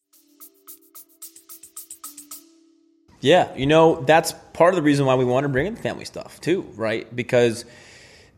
Yeah, 3.21 3.55
you 3.55 3.67
know, 3.67 4.01
that's 4.01 4.33
part 4.53 4.73
of 4.73 4.75
the 4.75 4.81
reason 4.81 5.05
why 5.05 5.15
we 5.15 5.25
want 5.25 5.45
to 5.45 5.49
bring 5.49 5.67
in 5.67 5.75
the 5.75 5.81
family 5.81 6.05
stuff 6.05 6.41
too, 6.41 6.61
right? 6.75 7.13
Because 7.15 7.65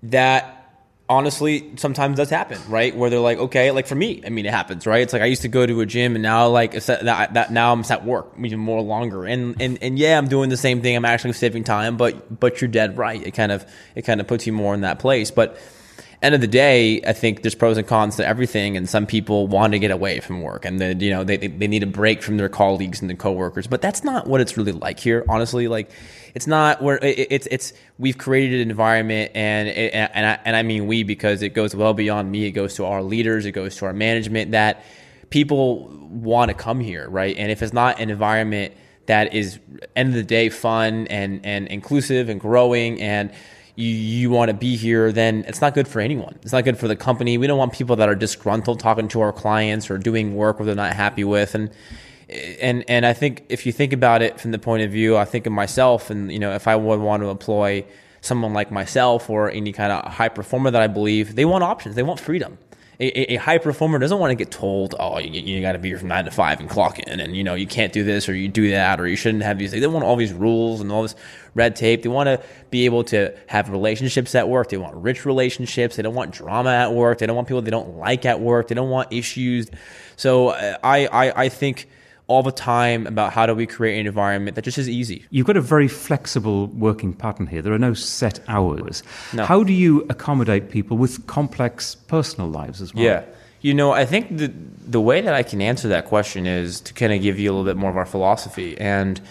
that 0.03 0.59
honestly 1.09 1.71
sometimes 1.77 2.17
does 2.17 2.29
happen, 2.29 2.59
right? 2.67 2.95
Where 2.95 3.09
they're 3.09 3.19
like, 3.19 3.37
okay, 3.37 3.71
like 3.71 3.87
for 3.87 3.95
me, 3.95 4.21
I 4.25 4.29
mean, 4.29 4.45
it 4.45 4.51
happens, 4.51 4.85
right? 4.85 5.01
It's 5.01 5.13
like 5.13 5.21
I 5.21 5.25
used 5.25 5.43
to 5.43 5.47
go 5.47 5.65
to 5.65 5.81
a 5.81 5.85
gym 5.85 6.15
and 6.15 6.23
now 6.23 6.47
like 6.49 6.73
that, 6.73 7.33
that 7.33 7.51
now 7.51 7.71
I'm 7.71 7.83
at 7.89 8.05
work 8.05 8.33
even 8.41 8.59
more 8.59 8.81
longer, 8.81 9.25
and 9.25 9.61
and 9.61 9.77
and 9.81 9.97
yeah, 9.97 10.17
I'm 10.17 10.27
doing 10.27 10.49
the 10.49 10.57
same 10.57 10.81
thing. 10.81 10.95
I'm 10.95 11.05
actually 11.05 11.33
saving 11.33 11.63
time, 11.63 11.97
but 11.97 12.39
but 12.39 12.61
you're 12.61 12.69
dead 12.69 12.97
right. 12.97 13.25
It 13.25 13.31
kind 13.31 13.51
of 13.51 13.65
it 13.95 14.03
kind 14.03 14.19
of 14.19 14.27
puts 14.27 14.45
you 14.47 14.53
more 14.53 14.73
in 14.73 14.81
that 14.81 14.99
place, 14.99 15.31
but 15.31 15.57
end 16.23 16.33
of 16.33 16.41
the 16.41 16.47
day, 16.47 17.01
I 17.05 17.13
think 17.13 17.41
there's 17.41 17.53
pros 17.53 17.77
and 17.77 17.85
cons 17.85 18.15
to 18.15 18.25
everything, 18.25 18.77
and 18.77 18.89
some 18.89 19.05
people 19.05 19.47
want 19.47 19.73
to 19.73 19.79
get 19.79 19.91
away 19.91 20.21
from 20.21 20.41
work, 20.41 20.63
and 20.65 20.79
then 20.79 20.99
you 21.01 21.11
know 21.11 21.23
they 21.23 21.37
they 21.37 21.67
need 21.67 21.83
a 21.83 21.87
break 21.87 22.23
from 22.23 22.37
their 22.37 22.49
colleagues 22.49 23.01
and 23.01 23.09
their 23.09 23.17
coworkers. 23.17 23.67
But 23.67 23.81
that's 23.81 24.03
not 24.03 24.25
what 24.25 24.41
it's 24.41 24.57
really 24.57 24.71
like 24.71 24.99
here, 24.99 25.25
honestly. 25.27 25.67
Like, 25.67 25.91
it's 26.33 26.47
not 26.47 26.81
where 26.81 26.97
it, 27.03 27.27
it's 27.29 27.47
it's 27.51 27.73
we've 27.99 28.17
created 28.17 28.61
an 28.61 28.71
environment, 28.71 29.31
and 29.35 29.67
it, 29.67 29.93
and 29.93 30.25
I, 30.25 30.39
and 30.45 30.55
I 30.55 30.63
mean 30.63 30.87
we 30.87 31.03
because 31.03 31.41
it 31.41 31.49
goes 31.49 31.75
well 31.75 31.93
beyond 31.93 32.31
me. 32.31 32.45
It 32.45 32.51
goes 32.51 32.75
to 32.75 32.85
our 32.85 33.03
leaders, 33.03 33.45
it 33.45 33.51
goes 33.51 33.75
to 33.77 33.85
our 33.85 33.93
management 33.93 34.51
that 34.51 34.83
people 35.29 35.89
want 36.09 36.49
to 36.49 36.55
come 36.55 36.79
here, 36.79 37.09
right? 37.09 37.35
And 37.37 37.51
if 37.51 37.61
it's 37.61 37.73
not 37.73 37.99
an 37.99 38.09
environment 38.09 38.73
that 39.07 39.33
is 39.33 39.59
end 39.95 40.09
of 40.09 40.15
the 40.15 40.23
day 40.23 40.49
fun 40.49 41.07
and 41.07 41.45
and 41.45 41.67
inclusive 41.67 42.29
and 42.29 42.39
growing 42.39 43.01
and 43.01 43.31
you, 43.75 43.87
you 43.87 44.29
want 44.29 44.49
to 44.49 44.53
be 44.53 44.75
here, 44.75 45.11
then 45.11 45.43
it's 45.47 45.61
not 45.61 45.73
good 45.73 45.87
for 45.87 45.99
anyone. 45.99 46.37
It's 46.43 46.53
not 46.53 46.63
good 46.63 46.77
for 46.77 46.87
the 46.87 46.95
company. 46.95 47.37
We 47.37 47.47
don't 47.47 47.57
want 47.57 47.73
people 47.73 47.95
that 47.95 48.07
are 48.07 48.15
disgruntled 48.15 48.79
talking 48.79 49.07
to 49.09 49.21
our 49.21 49.33
clients 49.33 49.89
or 49.89 49.97
doing 49.97 50.35
work 50.35 50.59
where 50.59 50.65
they're 50.65 50.75
not 50.75 50.93
happy 50.93 51.23
with. 51.23 51.55
And 51.55 51.71
and 52.29 52.83
and 52.87 53.05
I 53.05 53.13
think 53.13 53.45
if 53.49 53.65
you 53.65 53.71
think 53.71 53.93
about 53.93 54.21
it 54.21 54.39
from 54.39 54.51
the 54.51 54.59
point 54.59 54.83
of 54.83 54.91
view, 54.91 55.17
I 55.17 55.25
think 55.25 55.45
of 55.45 55.53
myself, 55.53 56.09
and 56.09 56.31
you 56.31 56.39
know, 56.39 56.53
if 56.53 56.67
I 56.67 56.75
would 56.75 56.99
want 56.99 57.23
to 57.23 57.29
employ 57.29 57.85
someone 58.21 58.53
like 58.53 58.71
myself 58.71 59.29
or 59.29 59.51
any 59.51 59.73
kind 59.73 59.91
of 59.91 60.11
high 60.13 60.29
performer 60.29 60.71
that 60.71 60.81
I 60.81 60.87
believe, 60.87 61.35
they 61.35 61.45
want 61.45 61.63
options. 61.63 61.95
They 61.95 62.03
want 62.03 62.19
freedom. 62.19 62.57
A, 62.99 63.33
a 63.33 63.35
high 63.37 63.57
performer 63.57 63.99
doesn't 63.99 64.19
want 64.19 64.31
to 64.31 64.35
get 64.35 64.51
told, 64.51 64.95
oh, 64.99 65.19
you, 65.19 65.41
you 65.41 65.61
got 65.61 65.73
to 65.73 65.79
be 65.79 65.89
here 65.89 65.97
from 65.97 66.09
nine 66.09 66.25
to 66.25 66.31
five 66.31 66.59
and 66.59 66.69
clock 66.69 66.99
in, 66.99 67.19
and 67.19 67.35
you 67.35 67.43
know 67.43 67.55
you 67.55 67.67
can't 67.67 67.91
do 67.91 68.03
this 68.03 68.29
or 68.29 68.35
you 68.35 68.47
do 68.47 68.69
that 68.71 68.99
or 68.99 69.07
you 69.07 69.15
shouldn't 69.15 69.43
have 69.43 69.57
these. 69.57 69.71
They 69.71 69.79
don't 69.79 69.93
want 69.93 70.05
all 70.05 70.15
these 70.15 70.33
rules 70.33 70.81
and 70.81 70.91
all 70.91 71.01
this 71.01 71.15
red 71.55 71.75
tape. 71.75 72.03
They 72.03 72.09
want 72.09 72.27
to 72.27 72.41
be 72.69 72.85
able 72.85 73.03
to 73.05 73.35
have 73.47 73.69
relationships 73.69 74.35
at 74.35 74.47
work. 74.47 74.69
They 74.69 74.77
want 74.77 74.95
rich 74.95 75.25
relationships. 75.25 75.95
They 75.95 76.03
don't 76.03 76.15
want 76.15 76.31
drama 76.31 76.71
at 76.71 76.93
work. 76.93 77.17
They 77.17 77.25
don't 77.25 77.35
want 77.35 77.47
people 77.47 77.61
they 77.61 77.71
don't 77.71 77.97
like 77.97 78.25
at 78.25 78.39
work. 78.39 78.67
They 78.67 78.75
don't 78.75 78.89
want 78.89 79.11
issues. 79.11 79.69
So 80.15 80.49
uh, 80.49 80.77
I 80.83 81.07
I, 81.07 81.43
I 81.43 81.49
think 81.49 81.89
all 82.27 82.41
the 82.41 82.51
time 82.51 83.05
about 83.05 83.33
how 83.33 83.45
do 83.45 83.53
we 83.53 83.67
create 83.67 83.99
an 83.99 84.07
environment 84.07 84.55
that 84.55 84.63
just 84.63 84.77
is 84.77 84.87
easy. 84.87 85.25
You've 85.29 85.45
got 85.45 85.57
a 85.57 85.61
very 85.61 85.87
flexible 85.87 86.67
working 86.67 87.13
pattern 87.13 87.47
here. 87.47 87.61
There 87.61 87.73
are 87.73 87.79
no 87.79 87.93
set 87.93 88.39
hours. 88.47 89.03
No. 89.33 89.45
How 89.45 89.63
do 89.63 89.73
you 89.73 90.05
accommodate 90.09 90.69
people 90.69 90.97
with 90.97 91.25
complex 91.27 91.95
personal 91.95 92.49
lives 92.49 92.81
as 92.81 92.93
well? 92.93 93.03
Yeah. 93.03 93.25
You 93.61 93.73
know, 93.73 93.91
I 93.91 94.05
think 94.05 94.37
the 94.37 94.47
the 94.85 95.01
way 95.01 95.21
that 95.21 95.33
I 95.33 95.43
can 95.43 95.61
answer 95.61 95.87
that 95.89 96.05
question 96.05 96.45
is 96.45 96.81
to 96.81 96.93
kind 96.93 97.13
of 97.13 97.21
give 97.21 97.39
you 97.39 97.49
a 97.49 97.53
little 97.53 97.65
bit 97.65 97.77
more 97.77 97.89
of 97.89 97.97
our 97.97 98.05
philosophy. 98.05 98.77
And 98.77 99.21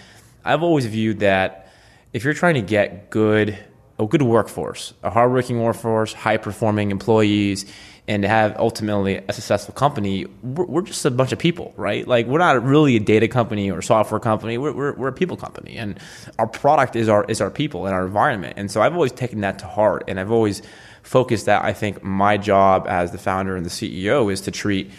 I've 0.45 0.63
always 0.63 0.87
viewed 0.87 1.21
that 1.21 1.69
if 2.13 2.25
you're 2.25 2.35
trying 2.35 2.55
to 2.55 2.63
get 2.63 3.11
good 3.11 3.59
a 3.99 4.07
good 4.07 4.23
workforce, 4.23 4.95
a 5.03 5.11
hardworking 5.11 5.63
workforce, 5.63 6.13
high 6.13 6.37
performing 6.37 6.91
employees, 6.91 7.67
and 8.09 8.23
to 8.23 8.29
have 8.29 8.57
ultimately 8.59 9.23
a 9.29 9.33
successful 9.33 9.75
company, 9.75 10.27
we're, 10.43 10.65
we're, 10.65 10.83
just 10.83 11.05
a 11.05 11.11
bunch 11.11 11.31
of 11.31 11.38
people, 11.38 11.73
right? 11.77 12.07
Like 12.07 12.27
we're 12.27 12.38
not 12.38 12.62
really 12.65 12.97
a 12.97 13.01
data 13.01 13.29
company 13.29 13.71
or 13.71 13.81
software 13.81 14.19
company. 14.19 14.59
We're, 14.59 14.73
we're, 14.73 14.93
we're, 14.95 15.09
a 15.09 15.12
people 15.12 15.37
company, 15.37 15.77
and 15.77 16.01
our 16.38 16.49
product 16.49 16.97
is 16.97 17.09
our 17.09 17.25
is 17.25 17.41
our 17.41 17.51
people 17.51 17.87
and 17.87 17.95
our 17.95 18.05
environment. 18.05 18.55
And 18.57 18.71
so 18.71 18.83
I've 18.83 18.95
always 18.95 19.12
taken 19.12 19.43
that 19.43 19.61
to 19.61 19.67
heart, 19.67 20.05
and 20.09 20.19
I've 20.19 20.33
always 20.33 20.62
focused 21.03 21.47
that. 21.47 21.65
I 21.65 21.73
think 21.73 22.03
my 22.03 22.37
job 22.37 22.87
as 22.88 23.12
the 23.12 23.19
founder 23.19 23.55
and 23.55 23.65
the 23.65 23.71
CEO 23.71 24.33
is 24.33 24.41
to 24.43 24.51
treat 24.51 24.91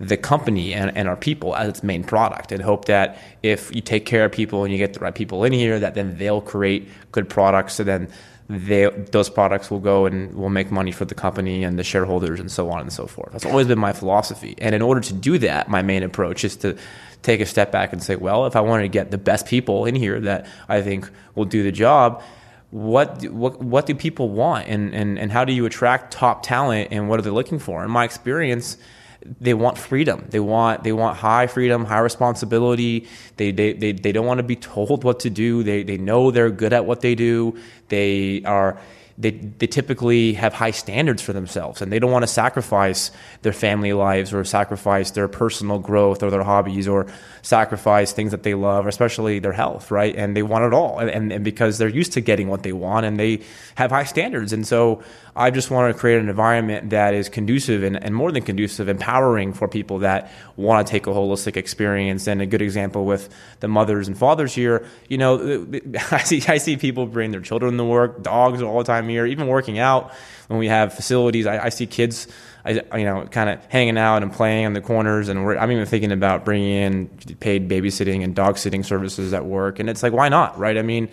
the 0.00 0.16
company 0.16 0.74
and, 0.74 0.96
and 0.96 1.08
our 1.08 1.16
people 1.16 1.56
as 1.56 1.68
its 1.68 1.82
main 1.82 2.04
product 2.04 2.52
and 2.52 2.62
hope 2.62 2.84
that 2.84 3.18
if 3.42 3.74
you 3.74 3.80
take 3.80 4.06
care 4.06 4.24
of 4.24 4.32
people 4.32 4.62
and 4.64 4.72
you 4.72 4.78
get 4.78 4.94
the 4.94 5.00
right 5.00 5.14
people 5.14 5.42
in 5.42 5.52
here 5.52 5.78
that 5.80 5.94
then 5.94 6.16
they'll 6.18 6.40
create 6.40 6.88
good 7.10 7.28
products 7.28 7.74
so 7.74 7.82
then 7.82 8.08
they, 8.48 8.88
those 9.10 9.28
products 9.28 9.70
will 9.70 9.80
go 9.80 10.06
and 10.06 10.34
will 10.34 10.48
make 10.48 10.70
money 10.70 10.90
for 10.90 11.04
the 11.04 11.14
company 11.14 11.64
and 11.64 11.78
the 11.78 11.84
shareholders 11.84 12.40
and 12.40 12.50
so 12.50 12.70
on 12.70 12.80
and 12.80 12.92
so 12.92 13.06
forth. 13.06 13.32
That's 13.32 13.44
always 13.44 13.66
been 13.66 13.78
my 13.78 13.92
philosophy. 13.92 14.54
And 14.58 14.74
in 14.74 14.80
order 14.80 15.02
to 15.02 15.12
do 15.12 15.36
that, 15.38 15.68
my 15.68 15.82
main 15.82 16.02
approach 16.02 16.44
is 16.44 16.56
to 16.56 16.76
take 17.22 17.40
a 17.40 17.46
step 17.46 17.70
back 17.70 17.92
and 17.92 18.02
say, 18.02 18.16
well, 18.16 18.46
if 18.46 18.56
I 18.56 18.62
wanted 18.62 18.84
to 18.84 18.88
get 18.88 19.10
the 19.10 19.18
best 19.18 19.46
people 19.46 19.84
in 19.84 19.94
here 19.94 20.18
that 20.20 20.46
I 20.68 20.80
think 20.80 21.10
will 21.34 21.44
do 21.44 21.62
the 21.62 21.72
job, 21.72 22.22
what 22.70 23.22
what 23.30 23.60
what 23.60 23.86
do 23.86 23.94
people 23.94 24.28
want 24.28 24.68
and, 24.68 24.94
and, 24.94 25.18
and 25.18 25.32
how 25.32 25.44
do 25.44 25.54
you 25.54 25.64
attract 25.64 26.12
top 26.12 26.42
talent 26.42 26.88
and 26.90 27.08
what 27.08 27.18
are 27.18 27.22
they 27.22 27.30
looking 27.30 27.58
for? 27.58 27.82
In 27.82 27.90
my 27.90 28.04
experience, 28.04 28.76
they 29.22 29.54
want 29.54 29.78
freedom. 29.78 30.26
They 30.30 30.40
want 30.40 30.84
they 30.84 30.92
want 30.92 31.16
high 31.16 31.46
freedom, 31.46 31.84
high 31.84 31.98
responsibility. 32.00 33.06
They 33.36 33.50
they 33.50 33.72
they, 33.72 33.92
they 33.92 34.12
don't 34.12 34.26
want 34.26 34.38
to 34.38 34.44
be 34.44 34.56
told 34.56 35.04
what 35.04 35.20
to 35.20 35.30
do. 35.30 35.62
They 35.62 35.82
they 35.82 35.98
know 35.98 36.30
they're 36.30 36.50
good 36.50 36.72
at 36.72 36.86
what 36.86 37.00
they 37.00 37.14
do. 37.14 37.58
They 37.88 38.42
are 38.44 38.78
they, 39.20 39.32
they 39.32 39.66
typically 39.66 40.34
have 40.34 40.54
high 40.54 40.70
standards 40.70 41.20
for 41.20 41.32
themselves 41.32 41.82
and 41.82 41.90
they 41.90 41.98
don't 41.98 42.12
want 42.12 42.22
to 42.22 42.28
sacrifice 42.28 43.10
their 43.42 43.52
family 43.52 43.92
lives 43.92 44.32
or 44.32 44.44
sacrifice 44.44 45.10
their 45.10 45.26
personal 45.26 45.80
growth 45.80 46.22
or 46.22 46.30
their 46.30 46.44
hobbies 46.44 46.86
or 46.86 47.08
sacrifice 47.42 48.12
things 48.12 48.30
that 48.30 48.44
they 48.44 48.54
love, 48.54 48.86
especially 48.86 49.40
their 49.40 49.52
health, 49.52 49.90
right? 49.90 50.14
And 50.14 50.36
they 50.36 50.44
want 50.44 50.66
it 50.66 50.72
all. 50.72 51.00
And, 51.00 51.32
and 51.32 51.44
because 51.44 51.78
they're 51.78 51.88
used 51.88 52.12
to 52.12 52.20
getting 52.20 52.46
what 52.46 52.62
they 52.62 52.72
want 52.72 53.06
and 53.06 53.18
they 53.18 53.40
have 53.74 53.90
high 53.90 54.04
standards. 54.04 54.52
And 54.52 54.64
so 54.64 55.02
I 55.38 55.52
just 55.52 55.70
want 55.70 55.94
to 55.94 55.98
create 55.98 56.18
an 56.18 56.28
environment 56.28 56.90
that 56.90 57.14
is 57.14 57.28
conducive 57.28 57.84
and, 57.84 58.02
and 58.02 58.12
more 58.12 58.32
than 58.32 58.42
conducive, 58.42 58.88
empowering 58.88 59.52
for 59.52 59.68
people 59.68 60.00
that 60.00 60.32
want 60.56 60.84
to 60.84 60.90
take 60.90 61.06
a 61.06 61.10
holistic 61.10 61.56
experience. 61.56 62.26
And 62.26 62.42
a 62.42 62.46
good 62.46 62.60
example 62.60 63.04
with 63.04 63.28
the 63.60 63.68
mothers 63.68 64.08
and 64.08 64.18
fathers 64.18 64.52
here, 64.52 64.84
you 65.08 65.16
know, 65.16 65.64
I 66.10 66.24
see, 66.24 66.42
I 66.48 66.58
see 66.58 66.76
people 66.76 67.06
bring 67.06 67.30
their 67.30 67.40
children 67.40 67.76
to 67.76 67.84
work, 67.84 68.20
dogs 68.20 68.60
all 68.62 68.78
the 68.78 68.84
time 68.84 69.08
here, 69.08 69.26
even 69.26 69.46
working 69.46 69.78
out 69.78 70.12
when 70.48 70.58
we 70.58 70.66
have 70.66 70.92
facilities. 70.92 71.46
I, 71.46 71.66
I 71.66 71.68
see 71.68 71.86
kids, 71.86 72.26
I, 72.64 72.82
you 72.96 73.04
know, 73.04 73.24
kind 73.30 73.48
of 73.48 73.64
hanging 73.66 73.96
out 73.96 74.24
and 74.24 74.32
playing 74.32 74.64
in 74.64 74.72
the 74.72 74.80
corners. 74.80 75.28
And 75.28 75.38
I'm 75.38 75.70
even 75.70 75.86
thinking 75.86 76.10
about 76.10 76.44
bringing 76.44 76.72
in 76.72 77.08
paid 77.38 77.68
babysitting 77.68 78.24
and 78.24 78.34
dog 78.34 78.58
sitting 78.58 78.82
services 78.82 79.32
at 79.32 79.46
work. 79.46 79.78
And 79.78 79.88
it's 79.88 80.02
like, 80.02 80.12
why 80.12 80.28
not, 80.28 80.58
right? 80.58 80.76
I 80.76 80.82
mean, 80.82 81.08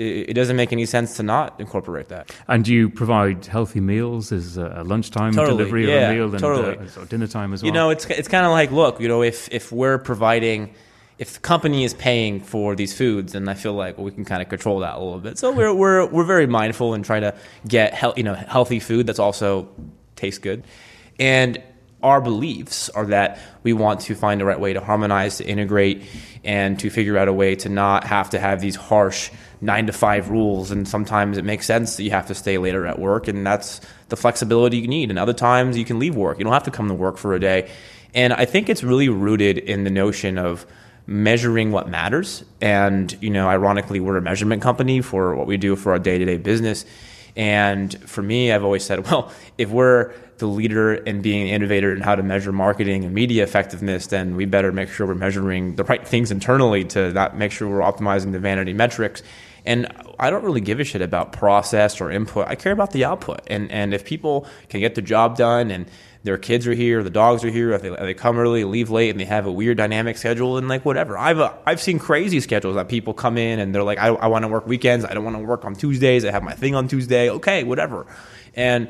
it, 0.00 0.34
doesn't 0.34 0.56
make 0.56 0.72
any 0.72 0.86
sense 0.86 1.16
to 1.16 1.22
not 1.22 1.60
incorporate 1.60 2.08
that. 2.08 2.34
And 2.48 2.64
do 2.64 2.72
you 2.72 2.88
provide 2.88 3.46
healthy 3.46 3.80
meals? 3.80 4.32
Is 4.32 4.56
a 4.56 4.82
lunchtime 4.84 5.34
totally. 5.34 5.58
delivery 5.58 5.88
yeah, 5.88 5.94
of 5.94 6.10
a 6.10 6.14
meal 6.14 6.30
and 6.30 6.38
totally. 6.38 6.78
uh, 6.78 7.04
dinner 7.04 7.26
time 7.26 7.52
as 7.52 7.62
well? 7.62 7.66
You 7.66 7.72
know, 7.72 7.90
it's 7.90 8.06
it's 8.06 8.28
kind 8.28 8.46
of 8.46 8.52
like, 8.52 8.70
look, 8.70 9.00
you 9.00 9.08
know, 9.08 9.22
if 9.22 9.48
if 9.52 9.70
we're 9.70 9.98
providing 9.98 10.74
if 11.18 11.34
the 11.34 11.40
company 11.40 11.84
is 11.84 11.92
paying 11.92 12.40
for 12.40 12.74
these 12.74 12.96
foods, 12.96 13.34
then 13.34 13.46
I 13.46 13.54
feel 13.54 13.74
like 13.74 13.98
well, 13.98 14.06
we 14.06 14.10
can 14.10 14.24
kind 14.24 14.40
of 14.40 14.48
control 14.48 14.78
that 14.80 14.94
a 14.94 14.98
little 14.98 15.20
bit. 15.20 15.38
So 15.38 15.52
we're 15.52 15.74
we're 15.74 16.06
we're 16.06 16.24
very 16.24 16.46
mindful 16.46 16.94
and 16.94 17.04
try 17.04 17.20
to 17.20 17.34
get 17.68 17.94
he- 17.94 18.12
you 18.16 18.22
know 18.22 18.34
healthy 18.34 18.80
food 18.80 19.06
that's 19.06 19.18
also 19.18 19.68
tastes 20.16 20.38
good, 20.38 20.64
and 21.18 21.62
our 22.02 22.22
beliefs 22.22 22.88
are 22.88 23.06
that 23.06 23.38
we 23.62 23.74
want 23.74 24.00
to 24.00 24.14
find 24.14 24.40
the 24.40 24.46
right 24.46 24.58
way 24.58 24.72
to 24.72 24.80
harmonize, 24.80 25.36
to 25.36 25.44
integrate, 25.44 26.04
and 26.42 26.78
to 26.80 26.88
figure 26.88 27.18
out 27.18 27.28
a 27.28 27.32
way 27.32 27.54
to 27.56 27.68
not 27.68 28.04
have 28.04 28.30
to 28.30 28.38
have 28.38 28.62
these 28.62 28.76
harsh 28.76 29.30
nine 29.60 29.86
to 29.86 29.92
five 29.92 30.30
rules. 30.30 30.70
And 30.70 30.88
sometimes 30.88 31.38
it 31.38 31.44
makes 31.44 31.66
sense 31.66 31.96
that 31.96 32.02
you 32.02 32.10
have 32.10 32.26
to 32.28 32.34
stay 32.34 32.58
later 32.58 32.86
at 32.86 32.98
work, 32.98 33.28
and 33.28 33.46
that's 33.46 33.80
the 34.08 34.16
flexibility 34.16 34.78
you 34.78 34.88
need. 34.88 35.10
And 35.10 35.18
other 35.18 35.32
times 35.32 35.76
you 35.76 35.84
can 35.84 35.98
leave 35.98 36.14
work. 36.16 36.38
You 36.38 36.44
don't 36.44 36.52
have 36.52 36.64
to 36.64 36.70
come 36.70 36.88
to 36.88 36.94
work 36.94 37.18
for 37.18 37.34
a 37.34 37.40
day. 37.40 37.70
And 38.14 38.32
I 38.32 38.44
think 38.44 38.68
it's 38.68 38.82
really 38.82 39.08
rooted 39.08 39.58
in 39.58 39.84
the 39.84 39.90
notion 39.90 40.38
of 40.38 40.66
measuring 41.06 41.72
what 41.72 41.88
matters. 41.88 42.44
And, 42.60 43.16
you 43.20 43.30
know, 43.30 43.48
ironically, 43.48 44.00
we're 44.00 44.16
a 44.16 44.22
measurement 44.22 44.62
company 44.62 45.00
for 45.00 45.34
what 45.34 45.46
we 45.46 45.56
do 45.56 45.76
for 45.76 45.92
our 45.92 45.98
day 45.98 46.18
to 46.18 46.24
day 46.24 46.36
business. 46.36 46.84
And 47.36 47.92
for 48.08 48.22
me, 48.22 48.52
I've 48.52 48.64
always 48.64 48.84
said, 48.84 49.06
well, 49.10 49.32
if 49.58 49.70
we're 49.70 50.12
the 50.38 50.46
leader 50.46 50.94
in 50.94 51.20
being 51.20 51.48
an 51.48 51.54
innovator 51.54 51.92
in 51.92 52.00
how 52.00 52.14
to 52.14 52.22
measure 52.22 52.50
marketing 52.50 53.04
and 53.04 53.14
media 53.14 53.42
effectiveness, 53.44 54.06
then 54.08 54.36
we 54.36 54.46
better 54.46 54.72
make 54.72 54.88
sure 54.88 55.06
we're 55.06 55.14
measuring 55.14 55.76
the 55.76 55.84
right 55.84 56.06
things 56.06 56.30
internally 56.30 56.84
to 56.84 57.12
not 57.12 57.36
make 57.36 57.52
sure 57.52 57.68
we're 57.68 57.80
optimizing 57.80 58.32
the 58.32 58.38
vanity 58.38 58.72
metrics. 58.72 59.22
And 59.64 59.86
I 60.18 60.30
don't 60.30 60.44
really 60.44 60.60
give 60.60 60.80
a 60.80 60.84
shit 60.84 61.02
about 61.02 61.32
process 61.32 62.00
or 62.00 62.10
input. 62.10 62.48
I 62.48 62.54
care 62.54 62.72
about 62.72 62.92
the 62.92 63.04
output. 63.04 63.40
And 63.46 63.70
and 63.70 63.94
if 63.94 64.04
people 64.04 64.46
can 64.68 64.80
get 64.80 64.94
the 64.94 65.02
job 65.02 65.36
done 65.36 65.70
and 65.70 65.86
their 66.22 66.36
kids 66.36 66.66
are 66.66 66.74
here, 66.74 67.02
the 67.02 67.10
dogs 67.10 67.44
are 67.44 67.50
here, 67.50 67.72
if 67.72 67.80
they, 67.80 67.90
if 67.90 67.98
they 67.98 68.14
come 68.14 68.38
early, 68.38 68.64
leave 68.64 68.90
late, 68.90 69.10
and 69.10 69.18
they 69.18 69.24
have 69.24 69.46
a 69.46 69.52
weird 69.52 69.78
dynamic 69.78 70.18
schedule, 70.18 70.58
and 70.58 70.68
like 70.68 70.84
whatever. 70.84 71.16
I've 71.16 71.40
uh, 71.40 71.54
I've 71.64 71.80
seen 71.80 71.98
crazy 71.98 72.40
schedules 72.40 72.74
that 72.76 72.88
people 72.88 73.14
come 73.14 73.38
in 73.38 73.58
and 73.58 73.74
they're 73.74 73.82
like, 73.82 73.98
I, 73.98 74.08
I 74.08 74.26
want 74.26 74.44
to 74.44 74.48
work 74.48 74.66
weekends, 74.66 75.04
I 75.04 75.14
don't 75.14 75.24
want 75.24 75.36
to 75.36 75.42
work 75.42 75.64
on 75.64 75.74
Tuesdays, 75.74 76.24
I 76.24 76.30
have 76.30 76.42
my 76.42 76.52
thing 76.52 76.74
on 76.74 76.88
Tuesday, 76.88 77.30
okay, 77.30 77.64
whatever. 77.64 78.06
And 78.54 78.88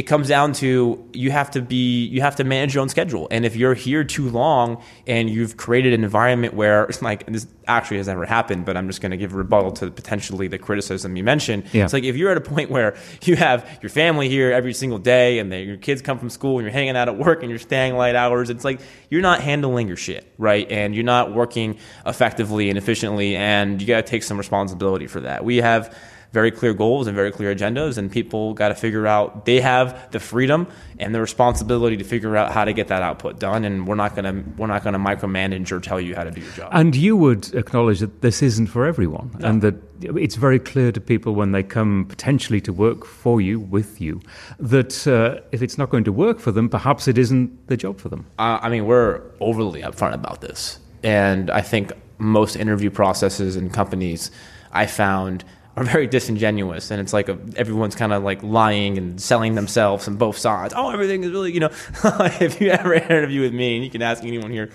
it 0.00 0.04
comes 0.04 0.28
down 0.28 0.54
to 0.54 1.06
you 1.12 1.30
have 1.30 1.50
to 1.50 1.60
be 1.60 2.06
you 2.06 2.22
have 2.22 2.36
to 2.36 2.42
manage 2.42 2.72
your 2.72 2.80
own 2.80 2.88
schedule. 2.88 3.28
And 3.30 3.44
if 3.44 3.54
you're 3.54 3.74
here 3.74 4.02
too 4.02 4.30
long 4.30 4.82
and 5.06 5.28
you've 5.28 5.58
created 5.58 5.92
an 5.92 6.04
environment 6.04 6.54
where 6.54 6.84
it's 6.84 7.02
like 7.10 7.26
this 7.26 7.46
actually 7.68 7.98
has 7.98 8.08
never 8.08 8.24
happened 8.24 8.64
but 8.64 8.76
i'm 8.76 8.88
just 8.88 9.00
going 9.00 9.12
to 9.12 9.16
give 9.16 9.32
a 9.32 9.36
rebuttal 9.36 9.70
to 9.70 9.92
potentially 9.92 10.48
the 10.48 10.58
criticism 10.58 11.16
you 11.16 11.22
mentioned. 11.22 11.62
Yeah. 11.72 11.84
it's 11.84 11.92
like 11.92 12.02
if 12.02 12.16
you're 12.16 12.30
at 12.30 12.38
a 12.38 12.40
point 12.40 12.70
where 12.70 12.96
you 13.22 13.36
have 13.36 13.78
your 13.82 13.90
family 13.90 14.28
here 14.28 14.50
every 14.50 14.72
single 14.72 14.98
day 14.98 15.38
and 15.38 15.52
they, 15.52 15.62
your 15.64 15.76
kids 15.76 16.00
come 16.02 16.18
from 16.18 16.30
school 16.30 16.58
and 16.58 16.62
you're 16.64 16.72
hanging 16.72 16.96
out 16.96 17.08
at 17.08 17.16
work 17.18 17.42
and 17.42 17.50
you're 17.50 17.60
staying 17.60 17.96
late 17.96 18.16
hours 18.16 18.48
it's 18.48 18.64
like 18.64 18.80
you're 19.10 19.20
not 19.20 19.40
handling 19.42 19.86
your 19.86 19.98
shit 19.98 20.30
right? 20.40 20.68
And 20.70 20.94
you're 20.94 21.04
not 21.04 21.34
working 21.34 21.78
effectively 22.06 22.70
and 22.70 22.78
efficiently 22.78 23.36
and 23.36 23.80
you 23.80 23.86
got 23.86 24.06
to 24.06 24.10
take 24.10 24.22
some 24.22 24.38
responsibility 24.38 25.06
for 25.06 25.20
that. 25.20 25.44
We 25.44 25.58
have 25.58 25.94
very 26.32 26.50
clear 26.50 26.72
goals 26.72 27.06
and 27.06 27.16
very 27.16 27.32
clear 27.32 27.54
agendas, 27.54 27.98
and 27.98 28.10
people 28.10 28.54
got 28.54 28.68
to 28.68 28.74
figure 28.74 29.06
out 29.06 29.44
they 29.46 29.60
have 29.60 30.10
the 30.12 30.20
freedom 30.20 30.68
and 30.98 31.14
the 31.14 31.20
responsibility 31.20 31.96
to 31.96 32.04
figure 32.04 32.36
out 32.36 32.52
how 32.52 32.64
to 32.64 32.72
get 32.72 32.88
that 32.88 33.02
output 33.02 33.38
done. 33.40 33.64
And 33.64 33.86
we're 33.86 33.96
not 33.96 34.14
gonna 34.14 34.44
we're 34.56 34.68
not 34.68 34.84
gonna 34.84 34.98
micromanage 34.98 35.72
or 35.72 35.80
tell 35.80 36.00
you 36.00 36.14
how 36.14 36.24
to 36.24 36.30
do 36.30 36.40
your 36.40 36.52
job. 36.52 36.70
And 36.72 36.94
you 36.94 37.16
would 37.16 37.54
acknowledge 37.54 38.00
that 38.00 38.20
this 38.20 38.42
isn't 38.42 38.68
for 38.68 38.86
everyone, 38.86 39.34
no. 39.38 39.48
and 39.48 39.62
that 39.62 39.74
it's 40.02 40.36
very 40.36 40.58
clear 40.58 40.92
to 40.92 41.00
people 41.00 41.34
when 41.34 41.52
they 41.52 41.62
come 41.62 42.06
potentially 42.08 42.60
to 42.62 42.72
work 42.72 43.04
for 43.04 43.40
you 43.40 43.60
with 43.60 44.00
you 44.00 44.20
that 44.58 45.06
uh, 45.06 45.40
if 45.52 45.62
it's 45.62 45.76
not 45.76 45.90
going 45.90 46.04
to 46.04 46.12
work 46.12 46.38
for 46.38 46.52
them, 46.52 46.68
perhaps 46.68 47.08
it 47.08 47.18
isn't 47.18 47.66
the 47.66 47.76
job 47.76 47.98
for 47.98 48.08
them. 48.08 48.24
Uh, 48.38 48.58
I 48.62 48.68
mean, 48.68 48.86
we're 48.86 49.20
overly 49.40 49.82
upfront 49.82 50.14
about 50.14 50.40
this, 50.40 50.78
and 51.02 51.50
I 51.50 51.60
think 51.60 51.92
most 52.18 52.54
interview 52.54 52.90
processes 52.90 53.56
and 53.56 53.72
companies 53.72 54.30
I 54.72 54.86
found 54.86 55.44
are 55.76 55.84
very 55.84 56.06
disingenuous, 56.06 56.90
and 56.90 57.00
it's 57.00 57.12
like 57.12 57.28
a, 57.28 57.38
everyone's 57.56 57.94
kind 57.94 58.12
of 58.12 58.22
like 58.22 58.42
lying 58.42 58.98
and 58.98 59.20
selling 59.20 59.54
themselves 59.54 60.08
on 60.08 60.16
both 60.16 60.36
sides. 60.36 60.74
Oh, 60.76 60.90
everything 60.90 61.22
is 61.24 61.30
really, 61.30 61.52
you 61.52 61.60
know, 61.60 61.70
if 62.40 62.60
you 62.60 62.70
ever 62.70 62.94
interview 62.94 63.42
with 63.42 63.54
me, 63.54 63.76
and 63.76 63.84
you 63.84 63.90
can 63.90 64.02
ask 64.02 64.24
anyone 64.24 64.50
here, 64.50 64.70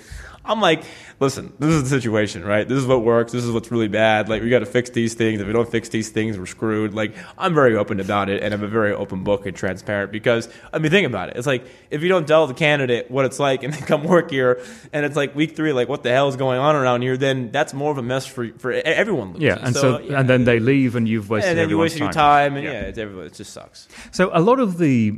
I'm 0.46 0.62
like, 0.62 0.84
listen, 1.20 1.54
this 1.60 1.70
is 1.70 1.84
the 1.84 1.90
situation, 1.90 2.44
right? 2.44 2.68
This 2.68 2.78
is 2.78 2.86
what 2.86 3.04
works. 3.04 3.32
This 3.32 3.44
is 3.44 3.52
what's 3.52 3.72
really 3.72 3.88
bad. 3.88 4.30
Like, 4.30 4.42
we 4.42 4.50
got 4.50 4.60
to 4.60 4.66
fix 4.66 4.90
these 4.92 5.14
things. 5.14 5.42
If 5.42 5.48
we 5.48 5.54
don't 5.54 5.70
fix 5.70 5.90
these 5.90 6.10
things, 6.10 6.38
we're 6.38 6.46
screwed. 6.46 6.94
Like, 6.94 7.16
I'm 7.38 7.54
very 7.54 7.76
open 7.76 8.00
about 8.00 8.30
it, 8.30 8.44
and 8.44 8.54
I'm 8.54 8.64
a 8.64 8.68
very 8.68 8.94
open 8.94 9.24
book 9.24 9.46
and 9.46 9.56
transparent 9.56 10.12
because, 10.12 10.50
I 10.72 10.80
mean, 10.80 10.92
think 10.92 11.08
about 11.08 11.30
it. 11.30 11.38
It's 11.38 11.48
like 11.48 11.66
if 11.90 12.04
you 12.04 12.10
don't 12.10 12.28
tell 12.28 12.48
the 12.48 12.54
candidate 12.54 13.10
what 13.10 13.26
it's 13.26 13.40
like, 13.40 13.64
and 13.64 13.74
they 13.74 13.82
come 13.82 14.04
work 14.04 14.30
here, 14.30 14.62
and 14.94 15.06
it's 15.06 15.16
like 15.16 15.36
week 15.36 15.56
three, 15.56 15.74
like 15.74 15.90
what 15.90 16.04
the 16.04 16.12
hell 16.12 16.28
is 16.28 16.36
going 16.36 16.60
on 16.60 16.76
around 16.76 17.02
here? 17.02 17.18
Then 17.18 17.52
that's 17.52 17.74
more 17.74 17.92
of 17.92 17.98
a 17.98 18.04
mess 18.04 18.26
for 18.26 18.50
for 18.58 18.72
everyone. 18.72 19.34
Loses. 19.34 19.44
Yeah, 19.44 19.58
and 19.62 19.76
so, 19.76 20.00
yeah. 20.00 20.20
and 20.20 20.30
then 20.30 20.44
they 20.44 20.60
leave, 20.60 20.96
and 20.96 21.08
you've 21.08 21.30
wasted 21.30 21.52
and 21.52 21.60
then 21.60 21.70
you 21.70 21.78
wasted 21.78 22.02
your 22.02 22.12
time, 22.12 22.56
and 22.56 22.64
yeah, 22.64 22.82
it's 22.82 22.98
everyone. 22.98 23.26
It 23.26 23.34
just 23.34 23.54
sucks. 23.54 23.88
So 24.12 24.30
a 24.34 24.42
lot 24.42 24.60
of 24.60 24.78
the 24.78 25.12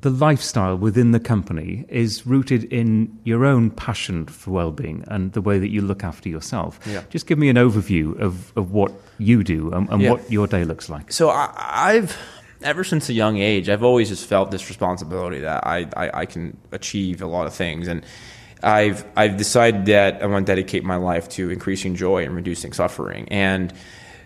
the 0.00 0.10
lifestyle 0.10 0.76
within 0.76 1.12
the 1.12 1.20
company 1.20 1.84
is 1.88 2.26
rooted 2.26 2.64
in 2.64 3.18
your 3.24 3.44
own 3.44 3.70
passion 3.70 4.26
for 4.26 4.69
well-being 4.70 5.04
and 5.08 5.32
the 5.32 5.40
way 5.40 5.58
that 5.58 5.68
you 5.68 5.82
look 5.82 6.04
after 6.04 6.28
yourself. 6.28 6.78
Yeah. 6.86 7.02
Just 7.10 7.26
give 7.26 7.38
me 7.38 7.48
an 7.48 7.56
overview 7.56 8.18
of, 8.20 8.56
of 8.56 8.72
what 8.72 8.92
you 9.18 9.42
do 9.44 9.70
and, 9.72 9.88
and 9.90 10.02
Yeah. 10.02 10.12
what 10.12 10.30
your 10.30 10.46
day 10.46 10.64
looks 10.64 10.88
like. 10.88 11.12
So 11.12 11.28
I, 11.30 11.52
I've 11.56 12.16
ever 12.62 12.84
since 12.84 13.08
a 13.08 13.12
young 13.12 13.38
age, 13.38 13.68
I've 13.68 13.82
always 13.82 14.08
just 14.08 14.26
felt 14.26 14.50
this 14.50 14.68
responsibility 14.68 15.40
that 15.40 15.66
I, 15.66 15.88
I, 15.96 16.10
I 16.22 16.26
can 16.26 16.56
achieve 16.72 17.22
a 17.22 17.26
lot 17.26 17.46
of 17.46 17.54
things, 17.54 17.88
and 17.88 18.04
I've 18.62 19.04
I've 19.16 19.36
decided 19.38 19.86
that 19.86 20.22
I 20.22 20.26
want 20.26 20.46
to 20.46 20.52
dedicate 20.54 20.84
my 20.84 20.96
life 20.96 21.28
to 21.30 21.50
increasing 21.50 21.94
joy 21.94 22.24
and 22.24 22.34
reducing 22.36 22.72
suffering, 22.74 23.26
and 23.30 23.72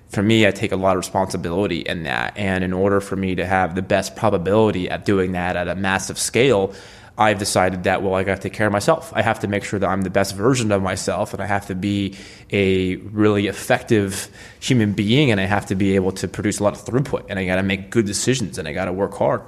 for 0.09 0.23
me, 0.23 0.47
I 0.47 0.51
take 0.53 0.71
a 0.73 0.77
lot 0.77 0.93
of 0.93 0.99
responsibility 0.99 1.81
in 1.81 2.05
that. 2.05 2.37
And 2.37 2.63
in 2.63 2.73
order 2.73 3.01
for 3.01 3.17
me 3.17 3.35
to 3.37 3.45
have 3.45 3.75
the 3.75 3.83
best 3.83 4.15
probability 4.15 4.89
at 4.89 5.05
doing 5.05 5.33
that 5.33 5.57
at 5.57 5.67
a 5.67 5.75
massive 5.75 6.19
scale, 6.19 6.73
I've 7.17 7.39
decided 7.39 7.85
that, 7.85 8.03
well, 8.03 8.15
I 8.15 8.25
got 8.25 8.37
to 8.37 8.43
take 8.43 8.55
care 8.55 8.67
of 8.67 8.73
myself. 8.73 9.13
I 9.15 9.23
have 9.23 9.41
to 9.41 9.47
make 9.47 9.63
sure 9.63 9.79
that 9.79 9.89
I'm 9.89 10.03
the 10.03 10.11
best 10.11 10.35
version 10.35 10.73
of 10.73 10.83
myself, 10.83 11.33
and 11.33 11.41
I 11.41 11.47
have 11.47 11.67
to 11.69 11.75
be 11.77 12.17
a 12.51 12.97
really 12.97 13.47
effective 13.47 14.29
human 14.59 14.95
being, 14.95 15.31
and 15.31 15.41
I 15.41 15.45
have 15.45 15.67
to 15.67 15.77
be 15.77 15.95
able 15.95 16.11
to 16.13 16.27
produce 16.27 16.59
a 16.59 16.65
lot 16.65 16.73
of 16.73 16.85
throughput, 16.85 17.27
and 17.29 17.39
I 17.39 17.47
got 17.47 17.57
to 17.57 17.63
make 17.63 17.91
good 17.91 18.07
decisions, 18.07 18.59
and 18.59 18.67
I 18.67 18.73
got 18.73 18.87
to 18.87 18.93
work 18.93 19.15
hard. 19.15 19.43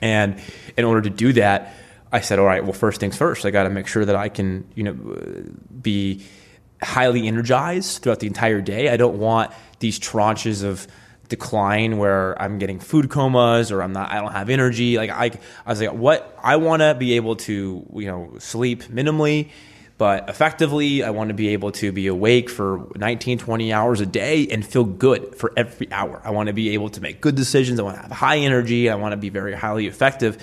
And 0.00 0.40
in 0.78 0.86
order 0.86 1.02
to 1.02 1.10
do 1.10 1.34
that, 1.34 1.74
I 2.10 2.22
said, 2.22 2.38
all 2.38 2.46
right, 2.46 2.64
well, 2.64 2.72
first 2.72 2.98
things 2.98 3.16
first, 3.16 3.44
I 3.44 3.50
got 3.50 3.64
to 3.64 3.70
make 3.70 3.86
sure 3.86 4.06
that 4.06 4.16
I 4.16 4.30
can, 4.30 4.66
you 4.74 4.82
know, 4.82 4.94
be 5.82 6.24
highly 6.82 7.28
energized 7.28 8.02
throughout 8.02 8.20
the 8.20 8.26
entire 8.26 8.62
day. 8.62 8.88
I 8.88 8.96
don't 8.96 9.18
want 9.18 9.52
these 9.80 10.00
tranches 10.00 10.64
of 10.64 10.88
decline 11.30 11.96
where 11.96 12.40
I'm 12.42 12.58
getting 12.58 12.78
food 12.80 13.08
comas 13.08 13.72
or 13.72 13.82
I'm 13.82 13.92
not, 13.92 14.10
I 14.10 14.20
don't 14.20 14.32
have 14.32 14.50
energy. 14.50 14.98
Like 14.98 15.10
I, 15.10 15.30
I 15.64 15.70
was 15.70 15.80
like, 15.80 15.92
what 15.92 16.36
I 16.42 16.56
want 16.56 16.82
to 16.82 16.94
be 16.94 17.14
able 17.14 17.36
to, 17.36 17.86
you 17.94 18.06
know, 18.06 18.34
sleep 18.38 18.82
minimally, 18.84 19.48
but 19.96 20.28
effectively. 20.28 21.02
I 21.04 21.10
want 21.10 21.28
to 21.28 21.34
be 21.34 21.48
able 21.50 21.72
to 21.72 21.92
be 21.92 22.08
awake 22.08 22.50
for 22.50 22.88
19, 22.96 23.38
20 23.38 23.72
hours 23.72 24.00
a 24.00 24.06
day 24.06 24.48
and 24.48 24.66
feel 24.66 24.84
good 24.84 25.36
for 25.36 25.52
every 25.56 25.90
hour. 25.92 26.20
I 26.24 26.32
want 26.32 26.48
to 26.48 26.52
be 26.52 26.70
able 26.70 26.90
to 26.90 27.00
make 27.00 27.20
good 27.20 27.36
decisions. 27.36 27.78
I 27.78 27.84
want 27.84 27.96
to 27.96 28.02
have 28.02 28.10
high 28.10 28.38
energy. 28.38 28.90
I 28.90 28.96
want 28.96 29.12
to 29.12 29.16
be 29.16 29.30
very 29.30 29.54
highly 29.54 29.86
effective. 29.86 30.42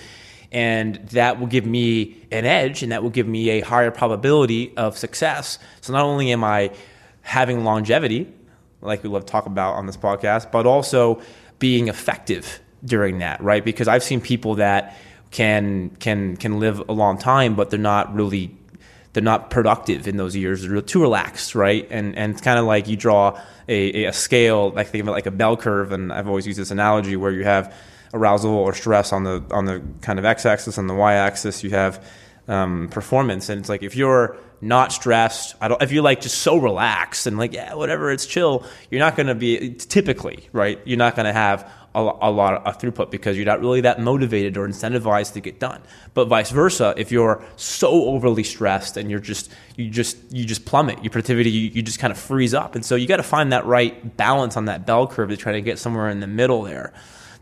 And 0.53 0.95
that 1.09 1.39
will 1.39 1.47
give 1.47 1.65
me 1.65 2.23
an 2.31 2.45
edge 2.45 2.81
and 2.81 2.93
that 2.93 3.03
will 3.03 3.09
give 3.09 3.27
me 3.27 3.49
a 3.49 3.59
higher 3.59 3.91
probability 3.91 4.75
of 4.77 4.97
success. 4.97 5.59
So 5.81 5.91
not 5.91 6.03
only 6.03 6.31
am 6.31 6.45
I 6.45 6.71
having 7.23 7.65
longevity, 7.65 8.31
like 8.81 9.03
we 9.03 9.09
love 9.09 9.25
to 9.25 9.31
talk 9.31 9.45
about 9.45 9.73
on 9.75 9.85
this 9.85 9.97
podcast, 9.97 10.51
but 10.51 10.65
also 10.65 11.21
being 11.59 11.87
effective 11.87 12.59
during 12.83 13.19
that, 13.19 13.41
right? 13.41 13.63
Because 13.63 13.87
I've 13.87 14.03
seen 14.03 14.21
people 14.21 14.55
that 14.55 14.95
can 15.31 15.89
can 15.99 16.37
can 16.37 16.59
live 16.59 16.87
a 16.87 16.93
long 16.93 17.17
time, 17.17 17.55
but 17.55 17.69
they're 17.69 17.79
not 17.79 18.13
really 18.13 18.55
they're 19.13 19.23
not 19.23 19.49
productive 19.49 20.07
in 20.07 20.17
those 20.17 20.35
years. 20.35 20.61
They're 20.61 20.81
too 20.81 21.01
relaxed, 21.01 21.55
right? 21.55 21.87
And 21.89 22.15
and 22.15 22.33
it's 22.33 22.41
kind 22.41 22.59
of 22.59 22.65
like 22.65 22.87
you 22.87 22.95
draw 22.95 23.39
a, 23.67 24.05
a 24.05 24.13
scale, 24.13 24.69
like 24.71 24.87
think 24.87 25.01
of 25.01 25.07
it 25.07 25.11
like 25.11 25.25
a 25.25 25.31
bell 25.31 25.57
curve. 25.57 25.91
And 25.91 26.13
I've 26.13 26.27
always 26.27 26.45
used 26.45 26.59
this 26.59 26.71
analogy 26.71 27.15
where 27.15 27.31
you 27.31 27.43
have 27.43 27.73
arousal 28.13 28.51
or 28.51 28.73
stress 28.73 29.11
on 29.11 29.23
the 29.23 29.43
on 29.51 29.65
the 29.65 29.81
kind 30.01 30.19
of 30.19 30.25
x-axis, 30.25 30.77
and 30.77 30.89
the 30.89 30.93
y-axis 30.93 31.63
you 31.63 31.71
have 31.71 32.03
um, 32.47 32.89
performance. 32.89 33.49
And 33.49 33.59
it's 33.59 33.69
like 33.69 33.83
if 33.83 33.95
you're 33.95 34.37
not 34.61 34.91
stressed, 34.91 35.55
I 35.61 35.67
don't. 35.67 35.81
If 35.81 35.91
you're 35.91 36.03
like 36.03 36.21
just 36.21 36.39
so 36.39 36.57
relaxed 36.57 37.27
and 37.27 37.37
like 37.37 37.53
yeah, 37.53 37.73
whatever, 37.75 38.11
it's 38.11 38.25
chill. 38.25 38.65
You're 38.89 38.99
not 38.99 39.15
going 39.15 39.27
to 39.27 39.35
be 39.35 39.75
typically 39.75 40.49
right. 40.51 40.79
You're 40.85 40.97
not 40.97 41.15
going 41.15 41.25
to 41.25 41.33
have 41.33 41.71
a, 41.93 41.99
a 41.99 42.31
lot 42.31 42.65
of 42.65 42.79
throughput 42.79 43.09
because 43.09 43.37
you're 43.37 43.45
not 43.45 43.59
really 43.59 43.81
that 43.81 43.99
motivated 43.99 44.57
or 44.57 44.67
incentivized 44.67 45.33
to 45.33 45.41
get 45.41 45.59
done. 45.59 45.81
But 46.13 46.25
vice 46.25 46.51
versa, 46.51 46.93
if 46.97 47.11
you're 47.11 47.43
so 47.55 48.05
overly 48.05 48.43
stressed 48.43 48.97
and 48.97 49.09
you're 49.09 49.19
just 49.19 49.51
you 49.75 49.89
just 49.89 50.17
you 50.31 50.45
just 50.45 50.65
plummet 50.65 51.03
your 51.03 51.11
productivity, 51.11 51.49
you, 51.49 51.69
you 51.69 51.81
just 51.81 51.99
kind 51.99 52.11
of 52.11 52.17
freeze 52.17 52.53
up. 52.53 52.75
And 52.75 52.85
so 52.85 52.95
you 52.95 53.07
got 53.07 53.17
to 53.17 53.23
find 53.23 53.51
that 53.51 53.65
right 53.65 54.15
balance 54.17 54.57
on 54.57 54.65
that 54.65 54.85
bell 54.85 55.07
curve 55.07 55.29
to 55.29 55.37
try 55.37 55.53
to 55.53 55.61
get 55.61 55.79
somewhere 55.79 56.09
in 56.09 56.19
the 56.19 56.27
middle 56.27 56.63
there 56.63 56.93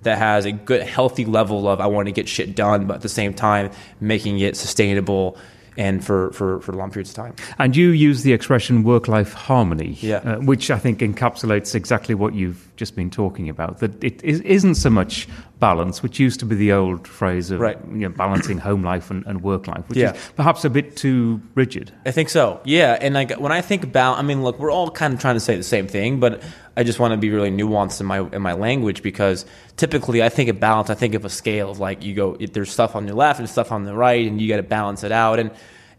that 0.03 0.17
has 0.17 0.45
a 0.45 0.51
good 0.51 0.83
healthy 0.83 1.25
level 1.25 1.67
of 1.67 1.81
I 1.81 1.87
want 1.87 2.07
to 2.07 2.11
get 2.11 2.29
shit 2.29 2.55
done, 2.55 2.85
but 2.87 2.95
at 2.95 3.01
the 3.01 3.09
same 3.09 3.33
time 3.33 3.71
making 3.99 4.39
it 4.39 4.55
sustainable 4.55 5.37
and 5.77 6.03
for, 6.05 6.31
for, 6.31 6.59
for 6.61 6.73
long 6.73 6.91
periods 6.91 7.09
of 7.11 7.15
time. 7.15 7.35
And 7.59 7.75
you 7.75 7.89
use 7.89 8.23
the 8.23 8.33
expression 8.33 8.83
work 8.83 9.07
life 9.07 9.33
harmony, 9.33 9.97
Yeah. 9.99 10.17
uh, 10.17 10.37
which 10.39 10.71
I 10.71 10.77
think 10.77 10.99
encapsulates 10.99 11.75
exactly 11.75 12.15
what 12.15 12.33
you've 12.33 12.67
just 12.75 12.95
been 12.95 13.09
talking 13.09 13.49
about. 13.49 13.79
That 13.79 14.03
it 14.03 14.23
is, 14.23 14.41
isn't 14.41 14.75
so 14.75 14.89
much 14.89 15.27
balance, 15.67 16.03
which 16.03 16.19
used 16.19 16.39
to 16.41 16.45
be 16.45 16.55
the 16.55 16.71
old 16.71 17.07
phrase 17.07 17.49
of 17.53 17.59
Right. 17.59 17.77
you 17.91 18.03
know, 18.07 18.09
balancing 18.09 18.57
home 18.59 18.83
life 18.83 19.09
and, 19.13 19.25
and 19.25 19.41
work 19.41 19.67
life, 19.67 19.83
which 19.89 19.97
Yeah. 19.97 20.13
is 20.13 20.31
perhaps 20.35 20.63
a 20.65 20.69
bit 20.69 20.95
too 20.95 21.41
rigid. 21.55 21.91
I 22.05 22.11
think 22.11 22.29
so. 22.29 22.59
Yeah, 22.65 22.97
and 23.03 23.13
like 23.15 23.31
when 23.45 23.51
I 23.51 23.61
think 23.61 23.83
about, 23.83 24.19
I 24.19 24.21
mean, 24.21 24.43
look, 24.43 24.59
we're 24.59 24.71
all 24.77 24.89
kind 24.91 25.13
of 25.13 25.19
trying 25.19 25.35
to 25.35 25.45
say 25.49 25.55
the 25.55 25.63
same 25.75 25.87
thing, 25.87 26.19
but 26.19 26.33
I 26.77 26.83
just 26.83 26.99
want 26.99 27.11
to 27.13 27.17
be 27.17 27.29
really 27.29 27.51
nuanced 27.51 27.99
in 28.01 28.05
my 28.05 28.19
in 28.35 28.41
my 28.41 28.53
language 28.67 29.01
because 29.01 29.45
typically 29.77 30.21
I 30.21 30.29
think 30.29 30.49
of 30.49 30.59
balance. 30.59 30.89
I 30.89 30.95
think 30.95 31.13
of 31.15 31.23
a 31.25 31.29
scale 31.29 31.69
of 31.71 31.79
like 31.79 32.03
you 32.03 32.13
go, 32.13 32.35
there's 32.53 32.71
stuff 32.71 32.95
on 32.95 33.07
your 33.07 33.15
left 33.15 33.39
and 33.39 33.49
stuff 33.49 33.71
on 33.71 33.85
the 33.85 33.93
right, 33.95 34.27
and 34.27 34.39
you 34.41 34.47
got 34.53 34.57
to 34.57 34.63
balance 34.79 35.03
it 35.07 35.11
out. 35.11 35.39
And 35.39 35.49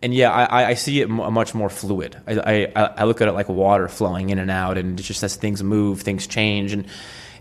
and 0.03 0.13
yeah, 0.15 0.31
I, 0.31 0.71
I 0.73 0.75
see 0.75 1.01
it 1.01 1.09
much 1.09 1.55
more 1.55 1.71
fluid. 1.71 2.17
I, 2.29 2.33
I 2.77 2.83
I 3.01 3.05
look 3.05 3.21
at 3.23 3.29
it 3.29 3.33
like 3.33 3.49
water 3.49 3.89
flowing 3.89 4.29
in 4.31 4.39
and 4.39 4.51
out, 4.51 4.77
and 4.79 4.99
it's 5.01 5.09
just 5.09 5.23
as 5.25 5.37
things 5.37 5.63
move, 5.63 6.03
things 6.03 6.27
change, 6.27 6.73
and 6.75 6.85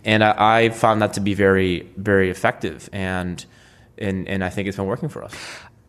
and 0.06 0.24
I, 0.24 0.34
I 0.66 0.70
found 0.70 1.02
that 1.02 1.14
to 1.14 1.20
be 1.20 1.34
very 1.34 1.82
very 1.98 2.30
effective, 2.30 2.90
and 2.94 3.44
and 3.98 4.28
and 4.28 4.44
I 4.44 4.50
think 4.50 4.68
it's 4.68 4.78
been 4.78 4.88
working 4.88 5.10
for 5.10 5.24
us. 5.24 5.34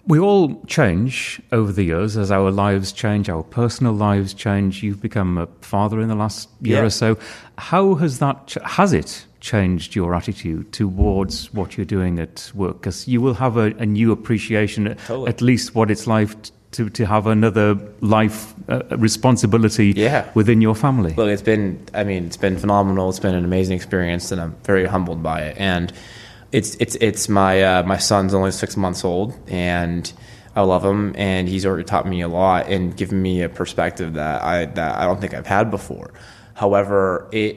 We 0.09 0.21
all 0.21 0.63
change 0.67 1.43
over 1.51 1.73
the 1.73 1.83
years 1.83 2.17
as 2.17 2.31
our 2.31 2.53
lives 2.53 2.93
change, 2.93 3.29
our 3.29 3.43
personal 3.43 3.93
lives 3.93 4.35
change. 4.35 4.81
You've 4.85 5.03
become 5.03 5.37
a 5.37 5.47
father 5.63 6.01
in 6.01 6.09
the 6.09 6.15
last 6.15 6.49
year 6.61 6.77
Yeah. 6.79 6.85
or 6.85 6.91
so. 6.91 7.19
How 7.59 7.95
has 7.97 8.19
that 8.21 8.55
has 8.65 8.93
it 8.93 9.27
changed 9.41 9.97
your 9.97 10.15
attitude 10.15 10.71
towards 10.73 11.53
what 11.53 11.77
you're 11.77 11.85
doing 11.87 12.21
at 12.21 12.53
work? 12.55 12.81
Because 12.81 13.09
you 13.09 13.21
will 13.21 13.35
have 13.35 13.57
a, 13.57 13.75
a 13.79 13.87
new 13.87 14.13
appreciation, 14.13 14.87
at- 14.87 14.99
Totally. 15.07 15.29
at 15.29 15.41
least 15.43 15.75
what 15.75 15.91
it's 15.91 16.07
like 16.07 16.31
to 16.77 16.91
to 16.91 17.07
have 17.07 17.27
another 17.27 17.77
life 18.01 18.55
uh, 18.69 18.83
responsibility 18.99 19.93
Yeah. 19.97 20.25
within 20.35 20.61
your 20.61 20.75
family. 20.75 21.15
Look, 21.17 21.29
it's 21.29 21.43
been, 21.43 21.79
I 21.95 22.05
mean, 22.05 22.27
it's 22.27 22.37
been 22.37 22.59
phenomenal. 22.59 23.09
It's 23.11 23.21
been 23.21 23.35
an 23.35 23.45
amazing 23.45 23.77
experience, 23.77 24.33
and 24.33 24.41
I'm 24.41 24.55
very 24.65 24.87
humbled 24.87 25.23
by 25.23 25.41
it. 25.43 25.57
And 25.59 25.93
it's, 26.53 26.77
it's, 26.77 26.95
it's 27.01 27.29
my, 27.29 27.63
uh, 27.63 27.83
my 27.83 27.97
son's 27.99 28.35
only 28.35 28.51
six 28.53 28.77
months 28.77 29.05
old, 29.05 29.35
and 29.49 30.11
I 30.55 30.63
love 30.63 30.85
him, 30.85 31.15
and 31.17 31.49
he's 31.49 31.67
already 31.67 31.85
taught 31.85 32.07
me 32.07 32.21
a 32.23 32.29
lot 32.29 32.69
and 32.69 32.97
given 32.97 33.21
me 33.21 33.43
a 33.43 33.49
perspective 33.49 34.15
that 34.15 34.43
I, 34.43 34.65
that 34.67 34.97
I 34.97 35.05
don't 35.05 35.21
think 35.21 35.35
I've 35.35 35.47
had 35.47 35.71
before. 35.71 36.13
However, 36.55 37.29
it, 37.33 37.57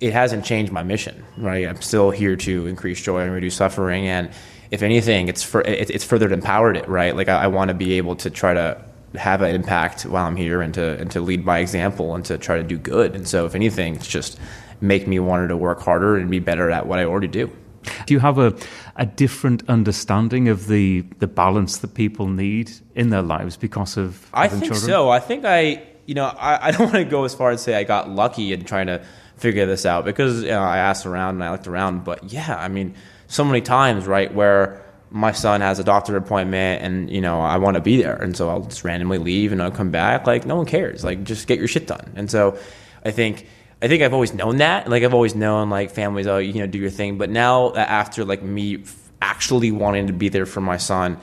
it 0.00 0.12
hasn't 0.12 0.44
changed 0.44 0.72
my 0.72 0.82
mission, 0.82 1.24
right? 1.36 1.66
I'm 1.68 1.82
still 1.82 2.10
here 2.10 2.36
to 2.36 2.66
increase 2.66 3.02
joy 3.02 3.20
and 3.22 3.32
reduce 3.32 3.54
suffering, 3.56 4.06
and 4.08 4.30
if 4.72 4.82
anything, 4.82 5.28
it's 5.28 5.42
for, 5.42 5.60
it, 5.60 5.90
it's 5.90 6.02
further 6.02 6.32
empowered 6.32 6.76
it, 6.78 6.88
right? 6.88 7.14
Like 7.14 7.28
I, 7.28 7.44
I 7.44 7.46
want 7.46 7.68
to 7.68 7.74
be 7.74 7.92
able 7.98 8.16
to 8.16 8.30
try 8.30 8.54
to 8.54 8.82
have 9.14 9.42
an 9.42 9.54
impact 9.54 10.04
while 10.06 10.26
I'm 10.26 10.36
here 10.36 10.62
and 10.62 10.72
to 10.74 10.98
and 10.98 11.10
to 11.10 11.20
lead 11.20 11.44
by 11.44 11.58
example 11.58 12.14
and 12.14 12.24
to 12.24 12.38
try 12.38 12.56
to 12.56 12.62
do 12.62 12.78
good. 12.78 13.14
And 13.14 13.28
so, 13.28 13.44
if 13.44 13.54
anything, 13.54 13.96
it's 13.96 14.08
just 14.08 14.40
make 14.80 15.06
me 15.06 15.18
want 15.18 15.46
to 15.46 15.56
work 15.56 15.80
harder 15.80 16.16
and 16.16 16.30
be 16.30 16.38
better 16.38 16.70
at 16.70 16.86
what 16.86 16.98
I 16.98 17.04
already 17.04 17.28
do. 17.28 17.50
Do 18.06 18.14
you 18.14 18.20
have 18.20 18.38
a, 18.38 18.56
a 18.96 19.04
different 19.04 19.68
understanding 19.68 20.48
of 20.48 20.68
the, 20.68 21.02
the 21.18 21.26
balance 21.26 21.78
that 21.78 21.94
people 21.94 22.28
need 22.28 22.70
in 22.94 23.10
their 23.10 23.22
lives 23.22 23.56
because 23.56 23.96
of 23.96 24.28
I 24.32 24.48
think 24.48 24.64
children? 24.64 24.86
so. 24.86 25.10
I 25.10 25.20
think 25.20 25.44
I, 25.44 25.82
you 26.06 26.14
know, 26.14 26.26
I, 26.26 26.68
I 26.68 26.70
don't 26.70 26.80
want 26.92 26.94
to 26.94 27.04
go 27.04 27.24
as 27.24 27.34
far 27.34 27.50
as 27.50 27.62
say 27.62 27.74
I 27.74 27.84
got 27.84 28.08
lucky 28.08 28.52
in 28.52 28.64
trying 28.64 28.86
to 28.86 29.04
figure 29.36 29.66
this 29.66 29.84
out 29.84 30.04
because 30.04 30.42
you 30.42 30.50
know, 30.50 30.62
I 30.62 30.78
asked 30.78 31.06
around 31.06 31.34
and 31.34 31.44
I 31.44 31.50
looked 31.50 31.66
around. 31.66 32.04
But 32.04 32.32
yeah, 32.32 32.56
I 32.56 32.68
mean, 32.68 32.94
so 33.32 33.44
many 33.44 33.62
times, 33.62 34.06
right, 34.06 34.32
where 34.32 34.84
my 35.10 35.32
son 35.32 35.62
has 35.62 35.78
a 35.78 35.84
doctor 35.84 36.16
appointment 36.16 36.82
and 36.82 37.10
you 37.10 37.20
know 37.20 37.40
I 37.40 37.56
want 37.56 37.76
to 37.76 37.80
be 37.80 38.00
there, 38.00 38.16
and 38.16 38.36
so 38.36 38.48
I'll 38.48 38.60
just 38.60 38.84
randomly 38.84 39.18
leave 39.18 39.52
and 39.52 39.62
I'll 39.62 39.70
come 39.70 39.90
back. 39.90 40.26
Like 40.26 40.46
no 40.46 40.56
one 40.56 40.66
cares. 40.66 41.02
Like 41.02 41.24
just 41.24 41.46
get 41.46 41.58
your 41.58 41.68
shit 41.68 41.86
done. 41.86 42.12
And 42.16 42.30
so 42.30 42.58
I 43.04 43.10
think. 43.10 43.46
I 43.84 43.88
think 43.88 44.00
I've 44.00 44.14
always 44.14 44.32
known 44.32 44.58
that. 44.58 44.88
Like 44.88 45.02
I've 45.02 45.12
always 45.12 45.34
known 45.34 45.68
like 45.68 45.90
families, 45.90 46.28
oh, 46.28 46.38
you 46.38 46.60
know, 46.60 46.68
do 46.68 46.78
your 46.78 46.88
thing. 46.88 47.18
But 47.18 47.30
now 47.30 47.70
uh, 47.70 47.78
after 47.78 48.24
like 48.24 48.40
me 48.40 48.84
actually 49.20 49.72
wanting 49.72 50.06
to 50.06 50.12
be 50.12 50.28
there 50.28 50.46
for 50.46 50.60
my 50.60 50.76
son, 50.76 51.18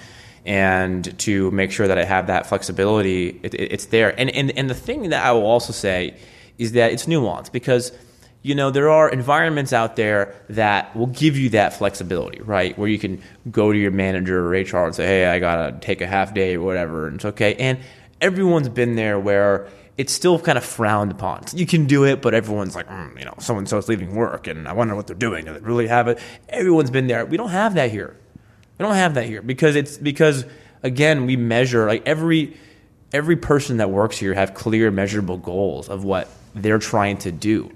and 0.45 1.17
to 1.19 1.51
make 1.51 1.71
sure 1.71 1.87
that 1.87 1.97
I 1.97 2.03
have 2.03 2.27
that 2.27 2.47
flexibility, 2.47 3.39
it, 3.43 3.53
it, 3.53 3.71
it's 3.71 3.85
there. 3.85 4.19
And, 4.19 4.29
and, 4.31 4.51
and 4.57 4.69
the 4.69 4.75
thing 4.75 5.09
that 5.11 5.25
I 5.25 5.31
will 5.31 5.45
also 5.45 5.71
say 5.71 6.17
is 6.57 6.73
that 6.73 6.91
it's 6.91 7.05
nuanced 7.05 7.53
because 7.53 7.93
you 8.41 8.55
know 8.55 8.71
there 8.71 8.89
are 8.89 9.09
environments 9.09 9.73
out 9.73 9.95
there 9.95 10.35
that 10.49 10.95
will 10.95 11.07
give 11.07 11.37
you 11.37 11.49
that 11.49 11.73
flexibility 11.73 12.41
right 12.41 12.77
where 12.77 12.87
you 12.87 12.99
can 12.99 13.21
go 13.51 13.71
to 13.71 13.77
your 13.77 13.91
manager 13.91 14.45
or 14.45 14.49
hr 14.49 14.85
and 14.85 14.95
say 14.95 15.05
hey 15.05 15.25
i 15.25 15.39
gotta 15.39 15.77
take 15.79 16.01
a 16.01 16.07
half 16.07 16.33
day 16.33 16.55
or 16.55 16.61
whatever 16.61 17.07
and 17.07 17.15
it's 17.15 17.25
okay 17.25 17.55
and 17.55 17.79
everyone's 18.21 18.69
been 18.69 18.95
there 18.95 19.19
where 19.19 19.67
it's 19.99 20.13
still 20.13 20.39
kind 20.39 20.57
of 20.57 20.63
frowned 20.63 21.11
upon. 21.11 21.43
You 21.53 21.65
can 21.65 21.85
do 21.85 22.05
it, 22.05 22.21
but 22.21 22.33
everyone's 22.33 22.73
like, 22.73 22.87
mm, 22.87 23.19
you 23.19 23.25
know, 23.25 23.33
so 23.39 23.57
and 23.57 23.67
so's 23.67 23.89
leaving 23.89 24.15
work, 24.15 24.47
and 24.47 24.65
I 24.65 24.71
wonder 24.71 24.95
what 24.95 25.07
they're 25.07 25.15
doing. 25.15 25.43
Do 25.43 25.51
they 25.51 25.59
really 25.59 25.87
have 25.87 26.07
it? 26.07 26.19
Everyone's 26.47 26.89
been 26.89 27.07
there. 27.07 27.25
We 27.25 27.35
don't 27.35 27.49
have 27.49 27.73
that 27.73 27.91
here. 27.91 28.15
We 28.77 28.85
don't 28.85 28.95
have 28.95 29.15
that 29.15 29.25
here 29.25 29.41
because 29.41 29.75
it's 29.75 29.97
because 29.97 30.45
again 30.83 31.25
we 31.25 31.35
measure 31.35 31.85
like 31.85 32.07
every 32.07 32.55
every 33.11 33.35
person 33.35 33.77
that 33.77 33.89
works 33.89 34.17
here 34.17 34.33
have 34.33 34.53
clear 34.53 34.89
measurable 34.89 35.37
goals 35.37 35.89
of 35.89 36.05
what 36.05 36.29
they're 36.55 36.79
trying 36.79 37.17
to 37.17 37.31
do 37.33 37.69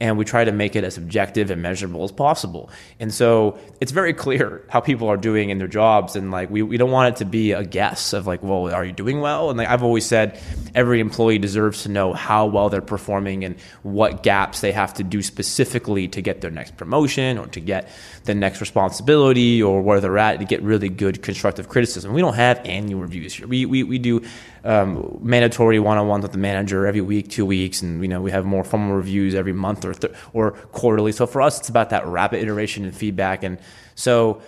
and 0.00 0.16
we 0.16 0.24
try 0.24 0.44
to 0.44 0.52
make 0.52 0.76
it 0.76 0.84
as 0.84 0.96
objective 0.96 1.50
and 1.50 1.60
measurable 1.60 2.04
as 2.04 2.12
possible. 2.12 2.70
And 3.00 3.12
so 3.12 3.58
it's 3.80 3.90
very 3.90 4.12
clear 4.12 4.64
how 4.68 4.80
people 4.80 5.08
are 5.08 5.16
doing 5.16 5.50
in 5.50 5.58
their 5.58 5.68
jobs, 5.68 6.14
and 6.16 6.30
like 6.30 6.50
we, 6.50 6.62
we 6.62 6.76
don't 6.76 6.90
want 6.90 7.14
it 7.14 7.18
to 7.18 7.24
be 7.24 7.52
a 7.52 7.64
guess 7.64 8.12
of 8.12 8.26
like, 8.26 8.42
well, 8.42 8.72
are 8.72 8.84
you 8.84 8.92
doing 8.92 9.20
well? 9.20 9.50
And 9.50 9.58
like 9.58 9.68
I've 9.68 9.82
always 9.82 10.06
said, 10.06 10.40
every 10.74 11.00
employee 11.00 11.38
deserves 11.38 11.82
to 11.82 11.88
know 11.88 12.12
how 12.12 12.46
well 12.46 12.68
they're 12.68 12.80
performing 12.80 13.44
and 13.44 13.56
what 13.82 14.22
gaps 14.22 14.60
they 14.60 14.72
have 14.72 14.94
to 14.94 15.02
do 15.02 15.22
specifically 15.22 16.08
to 16.08 16.22
get 16.22 16.40
their 16.40 16.50
next 16.50 16.76
promotion 16.76 17.38
or 17.38 17.46
to 17.48 17.60
get 17.60 17.88
the 18.24 18.34
next 18.34 18.60
responsibility 18.60 19.62
or 19.62 19.82
where 19.82 20.00
they're 20.00 20.18
at 20.18 20.38
to 20.38 20.44
get 20.44 20.62
really 20.62 20.88
good 20.88 21.22
constructive 21.22 21.68
criticism. 21.68 22.12
We 22.12 22.20
don't 22.20 22.34
have 22.34 22.60
annual 22.64 23.00
reviews 23.00 23.34
here. 23.34 23.46
We 23.46 23.66
we, 23.66 23.82
we 23.82 23.98
do 23.98 24.22
um, 24.64 25.18
mandatory 25.20 25.78
one-on-ones 25.78 26.22
with 26.22 26.32
the 26.32 26.38
manager 26.38 26.86
every 26.86 27.00
week, 27.00 27.28
two 27.28 27.46
weeks, 27.46 27.82
and 27.82 28.02
you 28.02 28.08
know 28.08 28.20
we 28.20 28.30
have 28.30 28.44
more 28.44 28.64
formal 28.64 28.96
reviews 28.96 29.34
every 29.34 29.52
month 29.52 29.84
or 29.84 29.94
th- 29.94 30.12
or 30.32 30.52
quarterly. 30.72 31.12
So 31.12 31.26
for 31.26 31.42
us, 31.42 31.58
it's 31.58 31.68
about 31.68 31.90
that 31.90 32.06
rapid 32.06 32.42
iteration 32.42 32.84
and 32.84 32.94
feedback, 32.94 33.42
and 33.42 33.58
so 33.94 34.42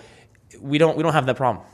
we 0.59 0.77
don't 0.77 0.97
we 0.97 1.03
don't 1.03 1.13
have 1.13 1.25
that 1.25 1.37
problem. 1.37 1.65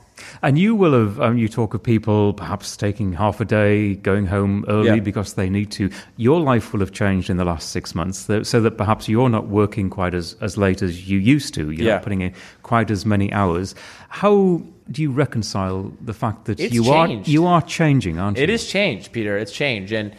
And 0.42 0.58
you 0.58 0.74
will 0.74 0.92
have, 0.92 1.20
um, 1.20 1.38
you 1.38 1.48
talk 1.48 1.74
of 1.74 1.82
people 1.82 2.32
perhaps 2.32 2.76
taking 2.76 3.12
half 3.12 3.40
a 3.40 3.44
day, 3.44 3.94
going 3.96 4.26
home 4.26 4.64
early 4.68 4.86
Yeah. 4.88 5.00
because 5.00 5.34
they 5.34 5.48
need 5.50 5.70
to. 5.72 5.90
Your 6.16 6.40
life 6.40 6.72
will 6.72 6.80
have 6.80 6.92
changed 6.92 7.30
in 7.30 7.36
the 7.36 7.44
last 7.44 7.70
six 7.70 7.94
months 7.94 8.28
so 8.42 8.60
that 8.60 8.76
perhaps 8.76 9.08
you're 9.08 9.28
not 9.28 9.48
working 9.48 9.90
quite 9.90 10.14
as, 10.14 10.36
as 10.40 10.56
late 10.56 10.82
as 10.82 11.08
you 11.08 11.18
used 11.18 11.54
to. 11.54 11.70
You're 11.70 11.86
Yeah. 11.86 11.94
not 11.94 12.02
putting 12.02 12.20
in 12.22 12.32
quite 12.62 12.90
as 12.90 13.04
many 13.06 13.32
hours. 13.32 13.74
How 14.08 14.62
do 14.90 15.02
you 15.02 15.10
reconcile 15.10 15.92
the 16.00 16.14
fact 16.14 16.46
that 16.46 16.58
It's 16.60 16.72
you 16.74 16.84
changed. 16.84 17.28
are 17.28 17.30
you 17.30 17.46
are 17.46 17.62
changing, 17.62 18.18
aren't 18.18 18.38
you? 18.38 18.42
It 18.44 18.50
is 18.50 18.66
changed, 18.66 19.12
Peter. 19.12 19.36
It's 19.36 19.52
changed, 19.52 19.92
and 19.92 20.12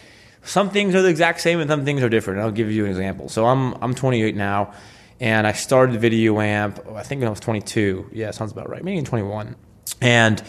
some 0.43 0.69
things 0.69 0.93
are 0.95 1.01
the 1.01 1.09
exact 1.09 1.41
same, 1.41 1.59
and 1.59 1.69
some 1.69 1.83
things 1.85 2.01
are 2.03 2.09
different. 2.09 2.39
I'll 2.41 2.51
give 2.51 2.71
you 2.71 2.85
an 2.85 2.91
example. 2.91 3.29
So 3.29 3.45
I'm 3.47 3.73
I'm 3.81 3.95
28 3.95 4.35
now, 4.35 4.71
and 5.19 5.47
I 5.47 5.53
started 5.53 5.99
Video 5.99 6.39
Amp. 6.39 6.79
I 6.95 7.01
think 7.03 7.19
when 7.19 7.27
I 7.27 7.31
was 7.31 7.39
22. 7.39 8.05
Yeah, 8.13 8.29
sounds 8.31 8.51
about 8.51 8.69
right. 8.69 8.83
Maybe 8.83 9.01
21. 9.01 9.55
And 10.01 10.41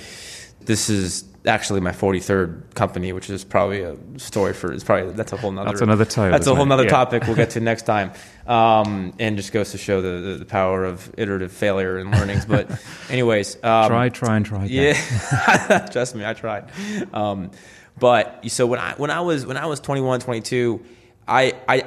this 0.61 0.89
is 0.91 1.25
actually 1.47 1.81
my 1.81 1.91
43rd 1.91 2.75
company, 2.75 3.13
which 3.13 3.31
is 3.31 3.45
probably 3.45 3.81
a 3.83 3.97
story 4.19 4.53
for. 4.53 4.73
It's 4.73 4.85
probably 4.85 5.13
that's 5.15 5.33
a 5.33 5.37
whole 5.37 5.51
nother. 5.51 5.71
That's 5.71 5.81
another 5.81 6.05
tale, 6.05 6.31
That's 6.31 6.47
a 6.47 6.55
whole 6.55 6.67
nother 6.67 6.85
Yeah. 6.85 6.91
topic 6.91 7.27
we'll 7.27 7.37
get 7.37 7.51
to 7.51 7.61
next 7.61 7.83
time. 7.83 8.13
Um, 8.47 9.15
and 9.19 9.37
just 9.37 9.53
goes 9.53 9.71
to 9.73 9.79
show 9.79 10.01
the, 10.03 10.21
the, 10.33 10.35
the 10.39 10.45
power 10.45 10.85
of 10.85 11.13
iterative 11.17 11.53
failure 11.53 11.99
and 11.99 12.11
learnings. 12.11 12.45
But, 12.45 12.71
anyways, 13.11 13.57
um, 13.57 13.89
try, 13.89 14.09
try, 14.11 14.37
and 14.37 14.45
try 14.47 14.65
again. 14.67 14.97
yeah, 14.97 15.87
trust 15.93 16.15
me, 16.15 16.25
I 16.25 16.35
tried. 16.35 16.71
Um, 17.15 17.51
but 17.99 18.49
so 18.51 18.67
when 18.67 18.79
I 18.81 18.95
when 18.95 19.11
I 19.11 19.21
was 19.21 19.47
when 19.47 19.57
I 19.57 19.67
was 19.67 19.81
21, 19.81 20.21
22, 20.21 20.85
I 21.29 21.55
I 21.69 21.85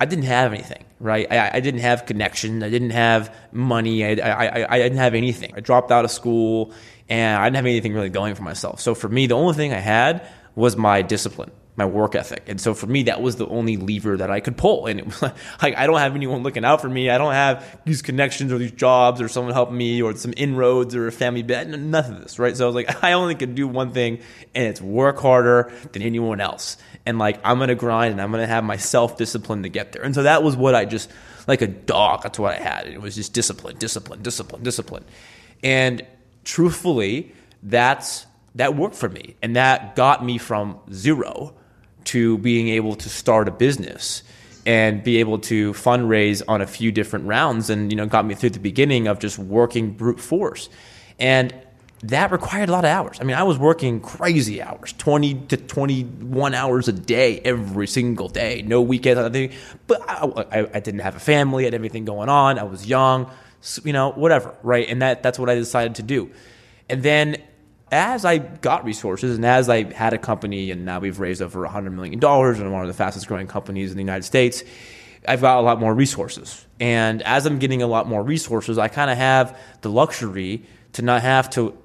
I 0.00 0.04
didn't 0.04 0.24
have 0.24 0.52
anything, 0.52 0.84
right? 0.98 1.30
I, 1.30 1.52
I 1.54 1.60
didn't 1.60 1.80
have 1.80 2.06
connection. 2.06 2.62
I 2.62 2.70
didn't 2.70 2.90
have 2.90 3.32
money. 3.52 4.04
I, 4.04 4.28
I, 4.28 4.66
I 4.74 4.78
didn't 4.78 4.98
have 4.98 5.14
anything. 5.14 5.52
I 5.56 5.60
dropped 5.60 5.92
out 5.92 6.04
of 6.04 6.10
school 6.10 6.72
and 7.08 7.38
I 7.38 7.44
didn't 7.44 7.56
have 7.56 7.66
anything 7.66 7.94
really 7.94 8.10
going 8.10 8.34
for 8.34 8.42
myself. 8.42 8.80
So 8.80 8.94
for 8.94 9.08
me, 9.08 9.26
the 9.26 9.34
only 9.34 9.54
thing 9.54 9.72
I 9.72 9.78
had 9.78 10.26
was 10.54 10.76
my 10.76 11.02
discipline, 11.02 11.50
my 11.76 11.84
work 11.84 12.14
ethic. 12.14 12.44
And 12.46 12.60
so 12.60 12.74
for 12.74 12.86
me, 12.86 13.04
that 13.04 13.22
was 13.22 13.36
the 13.36 13.46
only 13.46 13.76
lever 13.76 14.16
that 14.16 14.30
I 14.30 14.40
could 14.40 14.56
pull. 14.56 14.86
And 14.86 15.00
it 15.00 15.06
was 15.06 15.22
like, 15.62 15.76
I 15.76 15.86
don't 15.86 15.98
have 15.98 16.14
anyone 16.14 16.42
looking 16.42 16.64
out 16.64 16.80
for 16.80 16.88
me. 16.88 17.10
I 17.10 17.18
don't 17.18 17.32
have 17.32 17.80
these 17.84 18.02
connections 18.02 18.52
or 18.52 18.58
these 18.58 18.72
jobs 18.72 19.20
or 19.20 19.28
someone 19.28 19.54
helping 19.54 19.76
me 19.76 20.02
or 20.02 20.14
some 20.16 20.34
inroads 20.36 20.94
or 20.94 21.06
a 21.06 21.12
family 21.12 21.42
bet. 21.42 21.68
Nothing 21.68 22.16
of 22.16 22.22
this, 22.22 22.38
right? 22.38 22.56
So 22.56 22.64
I 22.64 22.66
was 22.66 22.74
like, 22.74 23.02
I 23.04 23.12
only 23.12 23.34
could 23.34 23.54
do 23.54 23.66
one 23.66 23.92
thing 23.92 24.20
and 24.54 24.66
it's 24.66 24.80
work 24.80 25.18
harder 25.18 25.72
than 25.92 26.02
anyone 26.02 26.40
else. 26.40 26.76
And 27.06 27.18
like, 27.18 27.40
I'm 27.44 27.58
going 27.58 27.68
to 27.68 27.74
grind 27.74 28.12
and 28.12 28.20
I'm 28.20 28.30
going 28.30 28.42
to 28.42 28.52
have 28.52 28.64
my 28.64 28.76
self 28.76 29.16
discipline 29.16 29.64
to 29.64 29.68
get 29.68 29.92
there. 29.92 30.02
And 30.02 30.14
so 30.14 30.22
that 30.24 30.42
was 30.42 30.56
what 30.56 30.74
I 30.74 30.84
just, 30.84 31.10
like 31.46 31.62
a 31.62 31.66
dog, 31.66 32.22
that's 32.22 32.38
what 32.38 32.54
I 32.54 32.62
had. 32.62 32.86
It 32.86 33.00
was 33.00 33.16
just 33.16 33.32
discipline, 33.32 33.76
discipline, 33.78 34.22
discipline, 34.22 34.62
discipline. 34.62 35.04
And 35.64 36.06
truthfully, 36.44 37.34
that's 37.62 38.26
that 38.54 38.76
worked 38.76 38.96
for 38.96 39.08
me. 39.08 39.36
And 39.42 39.56
that 39.56 39.96
got 39.96 40.24
me 40.24 40.38
from 40.38 40.78
zero 40.92 41.54
to 42.04 42.38
being 42.38 42.68
able 42.68 42.94
to 42.96 43.08
start 43.08 43.48
a 43.48 43.50
business 43.50 44.22
and 44.66 45.02
be 45.02 45.18
able 45.18 45.38
to 45.38 45.72
fundraise 45.72 46.42
on 46.46 46.60
a 46.60 46.66
few 46.66 46.92
different 46.92 47.26
rounds 47.26 47.70
and 47.70 47.90
you 47.90 47.96
know 47.96 48.06
got 48.06 48.24
me 48.24 48.34
through 48.34 48.50
the 48.50 48.60
beginning 48.60 49.08
of 49.08 49.18
just 49.18 49.38
working 49.38 49.92
brute 49.92 50.20
force. 50.20 50.68
And 51.18 51.54
that 52.04 52.32
required 52.32 52.68
a 52.68 52.72
lot 52.72 52.84
of 52.84 52.90
hours. 52.90 53.18
I 53.20 53.24
mean, 53.24 53.36
I 53.36 53.44
was 53.44 53.58
working 53.58 54.00
crazy 54.00 54.60
hours, 54.60 54.92
20 54.94 55.34
to 55.46 55.56
21 55.56 56.52
hours 56.52 56.88
a 56.88 56.92
day 56.92 57.38
every 57.44 57.86
single 57.86 58.28
day, 58.28 58.62
no 58.62 58.82
weekends, 58.82 59.20
nothing. 59.20 59.52
But 59.86 60.02
I, 60.08 60.24
I, 60.50 60.68
I 60.74 60.80
didn't 60.80 61.00
have 61.00 61.14
a 61.14 61.20
family, 61.20 61.62
I 61.62 61.66
had 61.66 61.74
everything 61.74 62.04
going 62.04 62.28
on. 62.28 62.58
I 62.58 62.64
was 62.64 62.86
young, 62.86 63.30
you 63.84 63.92
know, 63.92 64.10
whatever, 64.12 64.54
right? 64.62 64.88
And 64.88 65.02
that, 65.02 65.22
that's 65.22 65.38
what 65.38 65.48
I 65.48 65.54
decided 65.54 65.96
to 65.96 66.02
do. 66.02 66.30
And 66.88 67.02
then 67.02 67.42
as 67.90 68.24
I 68.24 68.38
got 68.38 68.84
resources 68.84 69.36
and 69.36 69.44
as 69.44 69.68
I 69.68 69.92
had 69.92 70.14
a 70.14 70.18
company 70.18 70.70
and 70.70 70.84
now 70.84 70.98
we've 70.98 71.20
raised 71.20 71.42
over 71.42 71.66
$100 71.66 71.92
million 71.92 72.18
one 72.18 72.54
and 72.56 72.72
one 72.72 72.82
of 72.82 72.88
the 72.88 72.94
fastest 72.94 73.28
growing 73.28 73.46
companies 73.46 73.90
in 73.90 73.96
the 73.96 74.02
United 74.02 74.24
States, 74.24 74.64
I've 75.28 75.40
got 75.40 75.58
a 75.58 75.60
lot 75.60 75.78
more 75.78 75.94
resources. 75.94 76.66
And 76.80 77.22
as 77.22 77.46
I'm 77.46 77.58
getting 77.58 77.82
a 77.82 77.86
lot 77.86 78.08
more 78.08 78.22
resources, 78.22 78.78
I 78.78 78.88
kind 78.88 79.10
of 79.10 79.18
have 79.18 79.58
the 79.82 79.90
luxury 79.90 80.64
to 80.94 81.02
not 81.02 81.22
have 81.22 81.48
to, 81.50 81.76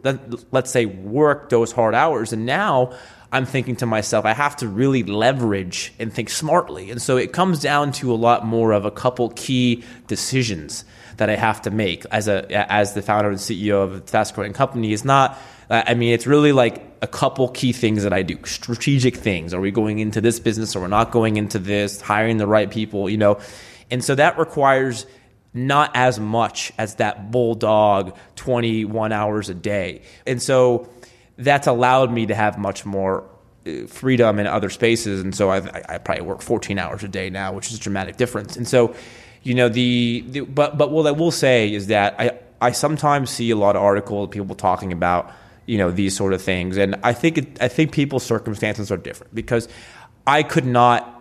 let's 0.52 0.72
say, 0.72 0.86
work 0.86 1.50
those 1.50 1.72
hard 1.72 1.94
hours. 1.94 2.34
And 2.34 2.46
now 2.46 2.94
I'm 3.32 3.46
thinking 3.46 3.76
to 3.78 3.86
myself, 3.86 4.26
I 4.26 4.34
have 4.34 4.56
to 4.58 4.68
really 4.68 5.04
leverage 5.04 5.94
and 6.00 6.12
think 6.12 6.30
smartly. 6.30 6.90
And 6.90 7.02
so 7.02 7.18
it 7.18 7.34
comes 7.34 7.60
down 7.60 7.92
to 7.94 8.12
a 8.12 8.16
lot 8.16 8.46
more 8.46 8.72
of 8.72 8.86
a 8.86 8.92
couple 8.92 9.30
key 9.30 9.84
decisions 10.08 10.86
that 11.18 11.30
I 11.30 11.36
have 11.36 11.62
to 11.64 11.72
make 11.72 12.06
as 12.12 12.28
a 12.28 12.46
as 12.72 12.94
the 12.94 13.02
founder 13.02 13.30
and 13.30 13.38
CEO 13.38 13.84
of 13.84 13.94
a 13.94 14.02
fast 14.02 14.36
growing 14.36 14.54
company. 14.54 14.94
is 14.94 15.06
not. 15.06 15.38
I 15.70 15.96
mean, 15.96 16.14
it's 16.14 16.26
really 16.26 16.54
like 16.54 16.82
a 17.02 17.08
couple 17.08 17.50
key 17.50 17.74
things 17.74 18.04
that 18.04 18.14
I 18.14 18.24
do. 18.24 18.38
Strategic 18.46 19.18
things. 19.18 19.54
Are 19.54 19.60
we 19.60 19.70
going 19.70 20.00
into 20.00 20.22
this 20.22 20.40
business 20.40 20.78
or 20.78 20.82
we're 20.82 20.88
not 20.88 21.12
going 21.12 21.36
into 21.36 21.60
this? 21.60 22.00
Hiring 22.00 22.38
the 22.38 22.48
right 22.48 22.72
people, 22.72 23.10
you 23.10 23.18
know. 23.18 23.40
And 23.92 24.02
so 24.02 24.16
that 24.16 24.38
requires 24.38 25.06
not 25.54 25.92
as 25.94 26.20
much 26.20 26.72
as 26.78 26.96
that 26.96 27.32
bulldog 27.32 28.16
21 28.36 29.12
hours 29.12 29.50
a 29.50 29.54
day. 29.54 30.04
And 30.26 30.42
so 30.42 30.88
that's 31.38 31.68
allowed 31.68 32.12
me 32.12 32.28
to 32.28 32.36
have 32.36 32.58
much 32.58 32.86
more 32.86 33.24
uh, 33.66 33.88
freedom 33.88 34.40
in 34.40 34.48
other 34.48 34.70
spaces. 34.70 35.22
And 35.22 35.36
so 35.36 35.50
I, 35.50 35.58
I 35.90 35.98
probably 35.98 36.24
work 36.24 36.42
14 36.42 36.78
hours 36.80 37.04
a 37.04 37.08
day 37.08 37.30
now, 37.30 37.54
which 37.54 37.72
is 37.72 37.78
a 37.78 37.80
dramatic 37.80 38.18
difference. 38.18 38.56
And 38.56 38.68
so, 38.68 38.96
you 39.48 39.54
know, 39.54 39.70
the, 39.70 40.26
the 40.28 40.42
but, 40.42 40.78
but 40.78 40.92
what 40.92 41.08
I 41.08 41.12
will 41.12 41.32
say 41.32 41.74
is 41.74 41.88
that 41.88 42.20
I, 42.20 42.38
I 42.60 42.72
sometimes 42.74 43.30
see 43.30 43.50
a 43.50 43.56
lot 43.56 43.78
of 43.78 43.82
articles, 43.82 44.28
people 44.30 44.56
talking 44.56 44.92
about, 44.92 45.32
you 45.66 45.78
know, 45.78 45.90
these 45.90 46.18
sort 46.18 46.34
of 46.34 46.42
things. 46.42 46.76
And 46.76 46.98
I 47.02 47.14
think, 47.14 47.38
it, 47.38 47.62
I 47.62 47.70
think 47.70 47.94
people's 47.94 48.26
circumstances 48.26 48.92
are 48.92 48.98
different 48.98 49.34
because 49.34 49.70
I 50.28 50.44
could 50.44 50.66
not 50.66 51.14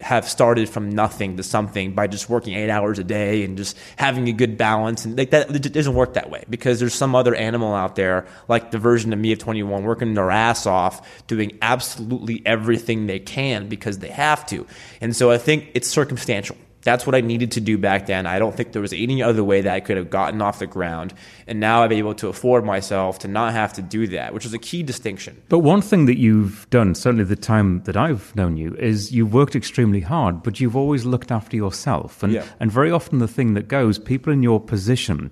have 0.00 0.28
started 0.28 0.68
from 0.68 0.90
nothing 0.90 1.38
to 1.38 1.42
something 1.42 1.92
by 1.92 2.06
just 2.06 2.28
working 2.28 2.54
eight 2.54 2.70
hours 2.70 3.00
a 3.00 3.04
day 3.04 3.42
and 3.42 3.56
just 3.56 3.76
having 3.96 4.28
a 4.28 4.32
good 4.32 4.56
balance. 4.56 5.04
And 5.04 5.18
like 5.18 5.30
that 5.30 5.50
it 5.50 5.72
doesn't 5.72 5.94
work 5.94 6.14
that 6.14 6.30
way 6.30 6.44
because 6.48 6.78
there's 6.78 6.94
some 6.94 7.16
other 7.16 7.34
animal 7.34 7.74
out 7.74 7.96
there 7.96 8.26
like 8.46 8.70
the 8.70 8.78
version 8.78 9.12
of 9.12 9.18
me 9.18 9.32
of 9.32 9.40
21 9.40 9.82
working 9.82 10.14
their 10.14 10.30
ass 10.30 10.66
off 10.66 11.26
doing 11.26 11.58
absolutely 11.62 12.42
everything 12.46 13.08
they 13.08 13.18
can 13.18 13.68
because 13.68 13.98
they 13.98 14.10
have 14.10 14.46
to. 14.46 14.68
And 15.00 15.16
so 15.16 15.32
i 15.32 15.38
think 15.38 15.70
it's 15.74 15.88
circumstantial 15.88 16.56
that's 16.82 17.06
what 17.06 17.14
I 17.14 17.20
needed 17.20 17.52
to 17.52 17.60
do 17.60 17.78
back 17.78 18.06
then. 18.06 18.26
I 18.26 18.38
don't 18.38 18.54
think 18.54 18.72
there 18.72 18.82
was 18.82 18.92
any 18.92 19.22
other 19.22 19.44
way 19.44 19.60
that 19.60 19.72
I 19.72 19.80
could 19.80 19.96
have 19.96 20.10
gotten 20.10 20.42
off 20.42 20.58
the 20.58 20.66
ground. 20.66 21.14
And 21.46 21.60
now 21.60 21.82
I'm 21.82 21.92
able 21.92 22.14
to 22.16 22.28
afford 22.28 22.64
myself 22.64 23.20
to 23.20 23.28
not 23.28 23.52
have 23.52 23.72
to 23.74 23.82
do 23.82 24.06
that, 24.08 24.34
which 24.34 24.44
is 24.44 24.52
a 24.52 24.58
key 24.58 24.82
distinction. 24.82 25.40
But 25.48 25.60
one 25.60 25.80
thing 25.80 26.06
that 26.06 26.18
you've 26.18 26.66
done, 26.70 26.94
certainly 26.94 27.24
the 27.24 27.36
time 27.36 27.82
that 27.84 27.96
I've 27.96 28.34
known 28.34 28.56
you, 28.56 28.74
is 28.76 29.12
you've 29.12 29.32
worked 29.32 29.54
extremely 29.54 30.00
hard, 30.00 30.42
but 30.42 30.60
you've 30.60 30.76
always 30.76 31.04
looked 31.04 31.30
after 31.30 31.56
yourself. 31.56 32.22
And, 32.22 32.32
Yeah. 32.32 32.44
and 32.60 32.70
very 32.70 32.90
often 32.90 33.18
the 33.18 33.28
thing 33.28 33.54
that 33.54 33.68
goes, 33.68 33.98
people 33.98 34.32
in 34.32 34.42
your 34.42 34.60
position 34.60 35.30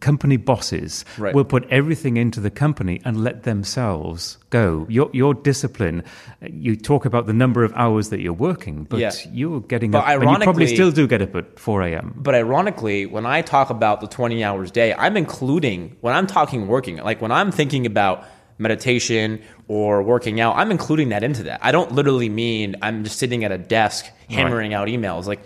company 0.00 0.36
bosses 0.36 1.04
Right. 1.16 1.34
will 1.34 1.44
put 1.44 1.64
everything 1.70 2.16
into 2.16 2.40
the 2.40 2.50
company 2.50 3.00
and 3.04 3.22
let 3.22 3.44
themselves 3.44 4.38
go. 4.50 4.84
Your 4.88 5.08
your 5.12 5.32
discipline. 5.32 6.02
You 6.42 6.76
talk 6.76 7.04
about 7.06 7.26
the 7.26 7.32
number 7.32 7.62
of 7.62 7.72
hours 7.76 8.08
that 8.10 8.20
you're 8.20 8.32
working, 8.32 8.84
but 8.90 8.98
Yeah. 8.98 9.12
you're 9.32 9.60
getting 9.60 9.92
But 9.92 9.98
up, 10.04 10.08
and 10.22 10.30
you 10.30 10.38
probably 10.38 10.66
still 10.66 10.90
do 10.90 11.06
get 11.06 11.22
up 11.22 11.34
at 11.36 11.58
four 11.58 11.82
a.m. 11.82 12.14
But 12.16 12.34
ironically, 12.34 13.06
when 13.06 13.26
I 13.26 13.42
talk 13.42 13.70
about 13.70 14.00
the 14.00 14.08
20 14.08 14.42
hours 14.42 14.70
day, 14.70 14.92
I'm 14.92 15.16
including, 15.16 15.96
when 16.00 16.14
I'm 16.14 16.26
talking 16.26 16.66
working, 16.66 16.96
like 16.96 17.22
when 17.22 17.30
I'm 17.30 17.52
thinking 17.52 17.86
about 17.86 18.24
meditation 18.58 19.40
or 19.68 20.02
working 20.02 20.40
out, 20.40 20.56
I'm 20.56 20.70
including 20.70 21.10
that 21.10 21.22
into 21.22 21.42
that. 21.44 21.60
I 21.62 21.70
don't 21.72 21.92
literally 21.92 22.28
mean 22.28 22.74
I'm 22.82 23.04
just 23.04 23.18
sitting 23.18 23.44
at 23.44 23.52
a 23.52 23.58
desk 23.58 24.06
hammering 24.30 24.74
out 24.74 24.88
emails. 24.88 25.26
Like 25.26 25.40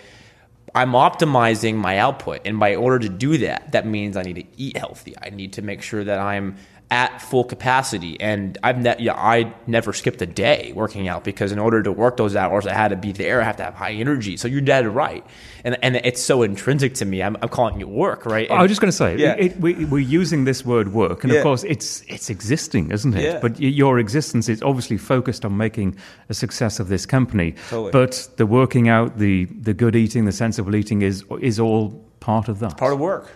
I'm 0.74 0.92
optimizing 0.92 1.76
my 1.76 1.98
output. 1.98 2.42
And 2.44 2.60
by 2.60 2.76
order 2.76 2.98
to 3.00 3.08
do 3.08 3.38
that, 3.38 3.72
that 3.72 3.86
means 3.86 4.16
I 4.16 4.22
need 4.22 4.36
to 4.36 4.46
eat 4.56 4.76
healthy. 4.76 5.14
I 5.20 5.30
need 5.30 5.54
to 5.54 5.62
make 5.62 5.82
sure 5.82 6.04
that 6.04 6.18
I'm 6.18 6.56
at 6.90 7.22
full 7.22 7.44
capacity. 7.44 8.20
And 8.20 8.58
I've 8.64 8.78
ne- 8.78 8.96
yeah, 8.98 9.14
I 9.14 9.54
never 9.68 9.92
skipped 9.92 10.20
a 10.22 10.26
day 10.26 10.72
working 10.74 11.06
out 11.06 11.22
because 11.22 11.52
in 11.52 11.58
order 11.60 11.82
to 11.84 11.92
work 11.92 12.16
those 12.16 12.34
hours, 12.34 12.66
I 12.66 12.72
had 12.72 12.88
to 12.88 12.96
be 12.96 13.12
there. 13.12 13.40
I 13.40 13.44
have 13.44 13.56
to 13.58 13.62
have 13.64 13.74
high 13.74 13.92
energy. 13.92 14.36
So 14.36 14.48
you're 14.48 14.60
dead 14.60 14.88
right. 14.88 15.24
And, 15.62 15.78
and 15.84 15.96
it's 15.96 16.20
so 16.20 16.42
intrinsic 16.42 16.94
to 16.94 17.04
me. 17.04 17.22
I'm, 17.22 17.36
I'm 17.42 17.48
calling 17.48 17.80
it 17.80 17.88
work, 17.88 18.26
right? 18.26 18.50
I 18.50 18.62
was 18.62 18.70
just 18.70 18.80
going 18.80 18.90
to 18.90 18.96
say, 18.96 19.16
Yeah. 19.18 19.34
it, 19.38 19.60
we, 19.60 19.84
we're 19.84 19.98
using 20.00 20.44
this 20.44 20.64
word 20.64 20.92
work, 20.92 21.22
and 21.22 21.32
Yeah. 21.32 21.38
of 21.38 21.44
course, 21.44 21.62
it's 21.64 22.02
it's 22.08 22.28
existing, 22.30 22.90
isn't 22.90 23.14
it? 23.14 23.22
Yeah. 23.22 23.38
But 23.40 23.60
your 23.60 23.98
existence 24.00 24.48
is 24.48 24.60
obviously 24.62 24.96
focused 24.96 25.44
on 25.44 25.56
making 25.56 25.96
a 26.28 26.34
success 26.34 26.80
of 26.80 26.88
this 26.88 27.06
company. 27.06 27.54
Totally. 27.68 27.92
But 27.92 28.28
the 28.36 28.46
working 28.46 28.88
out, 28.88 29.18
the 29.18 29.44
the 29.44 29.74
good 29.74 29.94
eating, 29.94 30.24
the 30.24 30.32
sensible 30.32 30.74
eating 30.74 31.02
is 31.02 31.24
is 31.40 31.60
all 31.60 31.90
part 32.20 32.48
of 32.48 32.58
that. 32.60 32.76
part 32.78 32.92
of 32.94 32.98
work. 32.98 33.28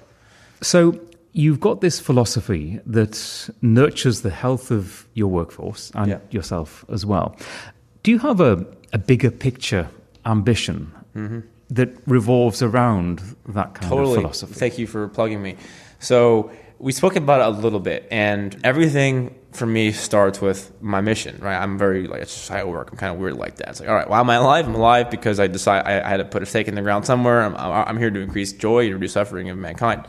So 0.63 0.99
you've 1.35 1.61
got 1.61 1.81
this 1.81 2.01
philosophy 2.01 2.81
that 2.87 3.51
nurtures 3.61 4.23
the 4.23 4.31
health 4.31 4.71
of 4.71 5.07
your 5.15 5.29
workforce 5.29 5.91
and 5.95 6.09
Yeah. 6.11 6.19
yourself 6.31 6.85
as 6.89 7.05
well. 7.05 7.37
Do 8.05 8.11
you 8.13 8.21
have 8.21 8.41
a, 8.41 8.65
a 8.93 8.99
bigger 8.99 9.31
picture 9.31 9.89
ambition 10.25 10.93
mm-hmm. 11.15 11.41
that 11.71 11.91
revolves 12.07 12.63
around 12.63 13.21
that 13.49 13.75
kind 13.75 13.91
totally. 13.91 14.15
of 14.15 14.21
philosophy? 14.21 14.55
Thank 14.55 14.79
you 14.79 14.87
for 14.87 15.09
plugging 15.09 15.43
me. 15.43 15.57
So 15.99 16.51
we 16.79 16.93
spoke 16.93 17.17
about 17.17 17.41
it 17.41 17.47
a 17.47 17.61
little 17.61 17.81
bit, 17.81 18.07
and 18.11 18.57
everything 18.63 19.35
for 19.53 19.67
me 19.67 19.93
starts 19.93 20.41
with 20.41 20.71
my 20.83 21.01
mission, 21.01 21.39
right? 21.41 21.57
I'm 21.57 21.79
very 21.79 22.07
like 22.07 22.23
it's 22.23 22.35
just 22.35 22.49
how 22.49 22.59
I 22.59 22.65
work. 22.65 22.91
I'm 22.93 22.99
kind 22.99 23.13
of 23.15 23.19
weird 23.21 23.35
like 23.35 23.57
that. 23.57 23.69
It's 23.71 23.81
like, 23.81 23.89
all 23.89 23.95
right, 23.95 24.09
why 24.09 24.21
am 24.21 24.29
I 24.29 24.37
alive? 24.37 24.67
I'm 24.67 24.75
alive 24.75 25.11
because 25.11 25.41
I 25.41 25.47
decide 25.47 25.87
I, 25.87 26.05
I 26.05 26.09
had 26.09 26.17
to 26.19 26.25
put 26.25 26.43
a 26.43 26.47
stake 26.47 26.69
in 26.69 26.75
the 26.75 26.83
ground 26.83 27.07
somewhere. 27.07 27.43
I'm, 27.43 27.57
I'm 27.57 27.97
here 27.97 28.11
to 28.11 28.21
increase 28.21 28.53
joy 28.53 28.85
and 28.85 28.95
reduce 28.95 29.13
suffering 29.13 29.49
of 29.51 29.57
mankind. 29.57 30.07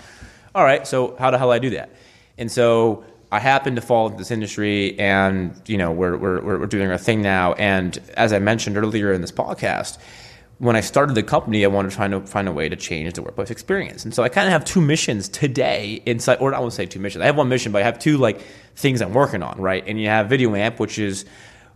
All 0.56 0.64
right, 0.64 0.88
so 0.88 1.18
how 1.20 1.32
the 1.32 1.38
hell 1.38 1.50
do 1.50 1.52
I 1.52 1.60
do 1.60 1.72
that? 1.72 1.90
And 2.38 2.50
so 2.50 3.04
I 3.30 3.40
happen 3.40 3.76
to 3.76 3.82
fall 3.82 4.06
into 4.06 4.18
this 4.18 4.32
industry, 4.32 4.98
and 4.98 5.62
you 5.68 5.78
know 5.78 5.92
we're 5.92 6.16
we're 6.16 6.42
we're 6.42 6.60
we're 6.60 6.66
doing 6.66 6.90
our 6.90 6.98
thing 6.98 7.22
now. 7.22 7.52
And 7.56 8.00
as 8.16 8.32
I 8.32 8.40
mentioned 8.40 8.78
earlier 8.78 9.12
in 9.12 9.20
this 9.20 9.34
podcast, 9.34 9.98
when 10.60 10.78
I 10.78 10.80
started 10.80 11.14
the 11.14 11.24
company, 11.24 11.66
I 11.66 11.68
wanted 11.68 11.90
to 11.90 11.98
try 11.98 12.08
to 12.08 12.22
find 12.22 12.48
a 12.48 12.54
way 12.54 12.70
to 12.70 12.78
change 12.78 13.12
the 13.16 13.22
workplace 13.22 13.52
experience. 13.52 14.06
And 14.06 14.14
so 14.14 14.24
I 14.24 14.30
kind 14.30 14.48
of 14.48 14.54
have 14.54 14.64
two 14.64 14.80
missions 14.80 15.28
today 15.28 16.02
inside, 16.06 16.38
or 16.40 16.56
I 16.56 16.60
won't 16.60 16.72
say 16.72 16.86
two 16.86 17.02
missions. 17.02 17.22
I 17.22 17.26
have 17.26 17.36
one 17.36 17.50
mission, 17.50 17.74
but 17.74 17.82
I 17.82 17.86
have 17.86 18.00
two 18.00 18.18
like 18.18 18.40
things 18.78 19.02
I'm 19.02 19.14
working 19.14 19.44
on, 19.44 19.60
right? 19.60 19.84
And 19.86 20.00
you 20.00 20.08
have 20.08 20.30
Video 20.30 20.56
Amp, 20.56 20.80
which 20.80 20.98
is 20.98 21.26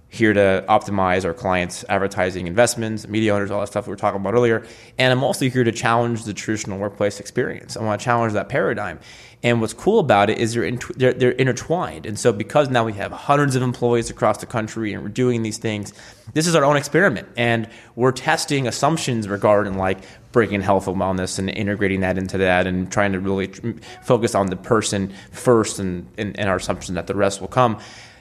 here 0.10 0.34
to 0.34 0.66
optimize 0.68 1.24
our 1.24 1.34
clients' 1.34 1.86
advertising 1.88 2.47
investments, 2.47 3.07
media 3.07 3.34
owners, 3.34 3.51
all 3.51 3.60
that 3.60 3.68
stuff 3.68 3.86
we 3.86 3.91
were 3.91 3.97
talking 3.97 4.20
about 4.20 4.34
earlier. 4.34 4.66
And 4.97 5.14
I'm 5.14 5.24
also 5.24 5.47
here 5.47 5.64
to 5.64 5.72
challenge 5.72 6.24
the 6.24 6.34
traditional 6.34 6.80
workplace 6.80 7.20
experience. 7.20 7.78
I 7.78 7.84
want 7.84 8.01
to 8.01 8.05
challenge 8.05 8.34
that 8.34 8.49
paradigm. 8.49 8.99
And 9.43 9.62
what's 9.62 9.74
cool 9.74 9.99
about 9.99 10.30
it 10.30 10.39
is 10.39 10.55
they're, 10.55 10.72
they're, 10.97 11.14
they're 11.14 11.32
intertwined. 11.32 12.05
And 12.07 12.20
so 12.20 12.34
because 12.34 12.70
now 12.70 12.84
we 12.84 12.93
have 12.93 13.12
hundreds 13.12 13.55
of 13.55 13.62
employees 13.62 14.10
across 14.10 14.39
the 14.39 14.45
country 14.45 14.93
and 14.93 15.03
we're 15.03 15.10
doing 15.10 15.43
these 15.43 15.60
things, 15.60 15.93
this 16.34 16.47
is 16.47 16.55
our 16.55 16.66
own 16.66 16.76
experiment. 16.76 17.28
And 17.38 17.70
we're 17.95 18.12
testing 18.12 18.68
assumptions 18.68 19.30
regarding 19.30 19.78
like 19.78 19.99
bringing 20.32 20.62
health 20.62 20.88
and 20.88 20.97
wellness 20.97 21.39
and 21.39 21.49
integrating 21.49 22.01
that 22.01 22.18
into 22.18 22.39
that 22.39 22.68
and 22.68 22.91
trying 22.91 23.14
to 23.14 23.20
really 23.20 23.47
focus 24.01 24.36
on 24.36 24.47
the 24.47 24.55
person 24.55 25.14
first 25.32 25.80
and, 25.80 26.07
and, 26.18 26.38
and 26.38 26.49
our 26.49 26.57
assumption 26.57 26.95
that 26.95 27.07
the 27.07 27.16
rest 27.16 27.39
will 27.39 27.47
come 27.47 27.80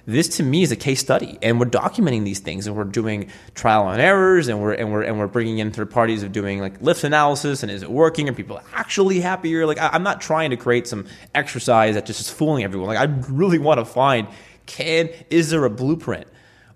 this 0.09 0.39
to 0.39 0.43
me 0.43 0.63
is 0.63 0.73
a 0.73 0.77
case 0.77 1.01
study. 1.01 1.39
And 1.43 1.61
we're 1.61 1.67
documenting 1.67 2.25
these 2.25 2.39
things 2.39 2.67
and 2.67 2.75
we're 2.75 2.85
doing 2.85 3.31
trial 3.55 3.91
and 3.91 4.01
errors 4.01 4.49
and 4.49 4.59
we're 4.59 4.73
and 4.73 4.91
we're 4.91 5.03
and 5.03 5.19
we're 5.19 5.27
bringing 5.27 5.59
in 5.59 5.71
third 5.71 5.91
parties 5.91 6.23
of 6.23 6.33
doing 6.33 6.61
like 6.61 6.81
lift 6.81 7.05
analysis 7.05 7.63
and 7.63 7.71
is 7.71 7.83
it 7.83 7.91
working? 7.91 8.27
Are 8.27 8.33
people 8.33 8.59
actually 8.73 9.21
happier? 9.21 9.67
Like 9.67 9.79
I, 9.79 9.91
i'm 9.93 10.03
not 10.03 10.23
trying 10.23 10.49
to 10.49 10.57
create 10.57 10.89
some 10.89 11.07
exercise 11.35 11.95
that 11.95 12.07
just 12.07 12.21
is 12.21 12.31
fooling 12.31 12.65
everyone. 12.65 12.89
Like 12.89 12.99
i 12.99 13.13
really 13.29 13.59
want 13.59 13.81
to 13.81 13.85
find 13.85 14.27
can 14.65 15.11
is 15.29 15.51
there 15.51 15.67
a 15.67 15.71
blueprint 15.71 16.27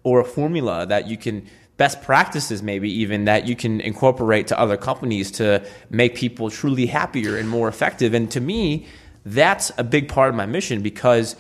or 0.03 0.21
a 0.21 0.25
formula 0.25 0.85
that 0.85 1.09
you 1.09 1.17
can 1.17 1.49
best 1.79 2.03
practices 2.03 2.63
maybe 2.63 2.93
even 2.93 3.25
that 3.25 3.49
you 3.49 3.57
can 3.57 3.81
incorporate 3.81 4.49
to 4.49 4.61
other 4.61 4.77
companies 4.77 5.31
to 5.31 5.67
make 5.89 6.15
people 6.15 6.51
truly 6.51 6.85
happier 6.85 7.39
and 7.39 7.49
more 7.49 7.67
effective? 7.67 8.13
And 8.13 8.31
to 8.33 8.43
me 8.43 8.87
that's 9.25 9.73
a 9.79 9.85
big 9.85 10.09
part 10.09 10.29
of 10.29 10.35
my 10.35 10.45
mission 10.45 10.83
because 10.83 11.35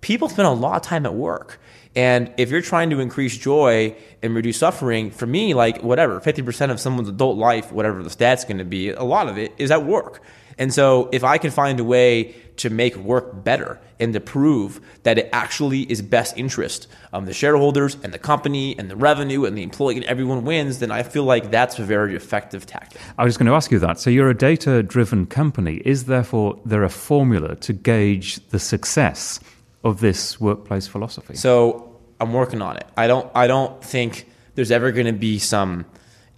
people 0.00 0.28
spend 0.28 0.46
a 0.46 0.52
lot 0.52 0.76
of 0.76 0.82
time 0.82 1.06
at 1.06 1.14
work. 1.14 1.60
And 1.96 2.32
if 2.36 2.50
you're 2.50 2.62
trying 2.62 2.90
to 2.90 3.00
increase 3.00 3.36
joy 3.36 3.96
and 4.22 4.34
reduce 4.34 4.58
suffering, 4.58 5.10
for 5.10 5.26
me, 5.26 5.54
like 5.54 5.82
whatever, 5.82 6.20
50% 6.20 6.70
of 6.70 6.78
someone's 6.78 7.08
adult 7.08 7.36
life, 7.36 7.72
whatever 7.72 8.02
the 8.02 8.10
stat's 8.10 8.44
to 8.44 8.64
be, 8.64 8.90
a 8.90 9.02
lot 9.02 9.28
of 9.28 9.38
it 9.38 9.52
is 9.58 9.70
at 9.70 9.84
work. 9.84 10.22
And 10.56 10.72
so 10.72 11.08
if 11.10 11.24
I 11.24 11.38
can 11.38 11.50
find 11.50 11.80
a 11.80 11.84
way 11.84 12.34
to 12.58 12.68
make 12.68 12.94
work 12.94 13.42
better 13.42 13.80
and 13.98 14.12
to 14.12 14.20
prove 14.20 14.80
that 15.02 15.18
it 15.18 15.30
actually 15.32 15.80
is 15.90 16.02
best 16.02 16.36
interest 16.36 16.86
of 17.12 17.24
the 17.24 17.32
shareholders 17.32 17.96
and 18.02 18.12
the 18.12 18.18
company 18.18 18.78
and 18.78 18.90
the 18.90 18.96
revenue 18.96 19.46
and 19.46 19.56
the 19.56 19.62
employee 19.62 19.96
and 19.96 20.04
everyone 20.04 20.44
wins, 20.44 20.78
then 20.78 20.90
I 20.90 21.02
feel 21.02 21.24
like 21.24 21.50
that's 21.50 21.78
a 21.78 21.82
very 21.82 22.14
effective 22.14 22.66
tactic. 22.66 23.00
I 23.16 23.24
was 23.24 23.38
going 23.38 23.46
to 23.46 23.54
ask 23.54 23.70
you 23.70 23.78
that. 23.78 23.98
So 23.98 24.10
you're 24.10 24.28
a 24.28 24.36
data 24.36 24.82
driven 24.82 25.24
company. 25.26 25.76
Is 25.86 26.04
therefore 26.04 26.60
there 26.66 26.84
a 26.84 26.90
formula 26.90 27.56
to 27.56 27.72
gauge 27.72 28.46
the 28.48 28.58
success 28.58 29.40
of 29.84 30.00
this 30.00 30.40
workplace 30.40 30.86
philosophy? 30.86 31.34
So 31.34 32.00
I'm 32.20 32.32
working 32.32 32.62
on 32.62 32.76
it. 32.76 32.86
I 32.96 33.06
don't 33.06 33.30
I 33.34 33.46
don't 33.46 33.82
think 33.82 34.26
there's 34.54 34.70
ever 34.70 34.92
going 34.92 35.06
to 35.06 35.12
be 35.12 35.38
some 35.38 35.86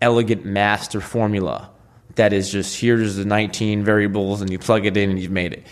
elegant 0.00 0.44
master 0.44 1.00
formula 1.00 1.70
that 2.16 2.32
is 2.32 2.50
just 2.50 2.80
here's 2.80 3.16
the 3.16 3.24
19 3.24 3.84
variables 3.84 4.40
and 4.40 4.50
you 4.50 4.58
plug 4.58 4.86
it 4.86 4.96
in 4.96 5.10
and 5.10 5.18
you've 5.18 5.30
made 5.30 5.52
it. 5.52 5.66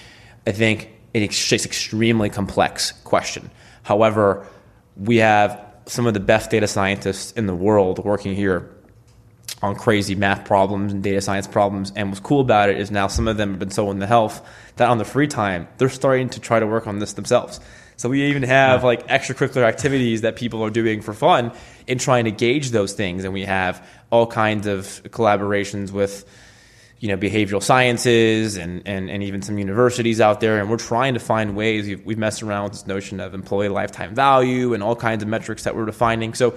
I 0.47 0.53
think 0.53 0.91
it's 1.13 1.49
just 1.49 1.67
extremely 1.67 2.31
complex 2.31 2.93
question. 3.05 3.51
However, 3.83 4.47
we 4.97 5.17
have 5.17 5.65
some 5.87 6.07
of 6.07 6.15
the 6.15 6.21
best 6.21 6.51
data 6.51 6.67
scientists 6.67 7.33
in 7.33 7.47
the 7.47 7.55
world 7.55 8.05
working 8.05 8.35
here 8.35 8.71
on 9.63 9.77
crazy 9.77 10.15
math 10.15 10.45
problems 10.45 10.93
and 10.93 11.03
data 11.03 11.21
science 11.21 11.47
problems. 11.47 11.93
And 11.95 12.09
what's 12.09 12.21
cool 12.21 12.41
about 12.41 12.71
it 12.71 12.79
is 12.79 12.91
now 12.91 13.09
some 13.09 13.29
of 13.29 13.37
them 13.37 13.51
have 13.51 13.59
been 13.59 13.71
so 13.71 13.91
in 13.91 13.99
the 13.99 14.07
health 14.07 14.47
that 14.77 14.89
on 14.89 14.99
the 14.99 15.05
free 15.05 15.27
time, 15.27 15.69
they're 15.79 15.89
starting 15.89 16.31
to 16.31 16.41
try 16.41 16.61
to 16.61 16.67
work 16.67 16.87
on 16.87 16.99
this 16.99 17.13
themselves. 17.13 17.61
So 17.97 18.09
we 18.09 18.31
even 18.31 18.45
have 18.45 18.83
like 18.83 19.07
extracurricular 19.09 19.65
activities 19.65 20.23
that 20.23 20.37
people 20.37 20.63
are 20.65 20.71
doing 20.71 21.03
for 21.03 21.13
fun 21.13 21.53
in 21.87 21.99
trying 21.99 22.25
to 22.25 22.31
gauge 22.31 22.71
those 22.71 22.95
things. 22.95 23.25
And 23.25 23.35
we 23.35 23.45
have 23.45 23.87
all 24.11 24.27
kinds 24.27 24.67
of 24.67 24.85
collaborations 25.11 25.91
with 25.91 26.25
you 26.99 27.09
know 27.09 27.17
behavioral 27.17 27.63
sciences 27.63 28.57
and, 28.57 28.83
and, 28.87 29.11
and 29.11 29.23
even 29.23 29.43
some 29.43 29.59
universities 29.59 30.21
out 30.21 30.41
there 30.41 30.61
and 30.61 30.71
we're 30.71 30.77
trying 30.77 31.15
to 31.15 31.21
find 31.21 31.57
ways 31.57 31.87
we've, 31.87 32.05
we've 32.05 32.19
messed 32.19 32.43
around 32.43 32.65
with 32.65 32.73
this 32.73 32.87
notion 32.87 33.21
of 33.21 33.33
employee 33.33 33.71
lifetime 33.71 34.15
value 34.15 34.75
and 34.75 34.83
all 34.83 34.95
kinds 34.95 35.23
of 35.23 35.29
metrics 35.29 35.65
that 35.65 35.75
we're 35.75 35.87
defining 35.87 36.35
so 36.35 36.55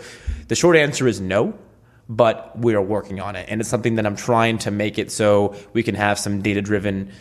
the 0.50 0.56
short 0.56 0.76
answer 0.76 1.08
is 1.08 1.22
no 1.22 1.58
but 2.10 2.58
we 2.60 2.76
are 2.76 2.82
working 2.82 3.20
on 3.20 3.36
it 3.36 3.46
and 3.50 3.62
it's 3.62 3.70
something 3.70 3.96
that 3.96 4.06
i'm 4.06 4.16
trying 4.16 4.58
to 4.58 4.72
make 4.72 4.98
it 5.00 5.12
so 5.12 5.56
we 5.74 5.84
can 5.84 5.96
have 5.96 6.20
some 6.20 6.42
data 6.42 6.62
driven 6.62 7.12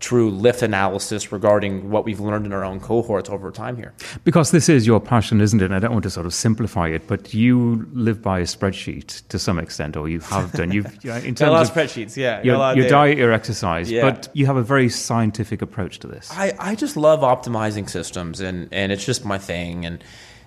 true 0.00 0.30
lift 0.30 0.62
analysis 0.62 1.30
regarding 1.30 1.90
what 1.90 2.06
we've 2.06 2.20
learned 2.20 2.46
in 2.46 2.52
our 2.54 2.64
own 2.64 2.80
cohorts 2.80 3.28
over 3.28 3.50
time 3.50 3.76
here 3.76 3.92
Because 4.24 4.50
this 4.50 4.68
is 4.70 4.86
your 4.86 4.98
passion, 4.98 5.42
isn't 5.42 5.60
it? 5.60 5.66
And 5.66 5.74
I 5.74 5.78
don't 5.78 5.92
want 5.92 6.04
to 6.04 6.10
sort 6.10 6.24
of 6.24 6.32
simplify 6.32 6.88
it, 6.88 7.06
but 7.06 7.34
you 7.34 7.86
live 7.92 8.22
by 8.22 8.38
a 8.38 8.44
spreadsheet 8.44 9.28
to 9.28 9.38
some 9.38 9.58
extent, 9.58 9.96
or 9.98 10.08
you 10.08 10.20
have 10.20 10.52
done. 10.52 10.72
You've 10.72 10.86
uh, 11.04 11.20
in 11.22 11.34
got 11.34 11.48
a 11.48 11.50
lot 11.50 11.66
terms 11.66 11.68
of 11.68 11.74
spreadsheets 11.76 12.16
yeah 12.16 12.42
your, 12.42 12.74
your 12.76 12.88
diet, 12.88 13.18
your 13.18 13.32
exercise, 13.32 13.90
Yeah. 13.90 14.08
but 14.10 14.28
you 14.32 14.46
have 14.46 14.56
a 14.56 14.62
very 14.62 14.88
scientific 14.88 15.60
approach 15.60 15.98
to 15.98 16.06
this. 16.06 16.30
I, 16.32 16.54
I 16.58 16.74
just 16.76 16.96
love 16.96 17.20
optimizing 17.20 17.90
systems 17.90 18.40
and, 18.40 18.68
and 18.72 18.92
it's 18.92 19.04
just 19.04 19.26
my 19.26 19.36
thing 19.36 19.84
and 19.84 20.02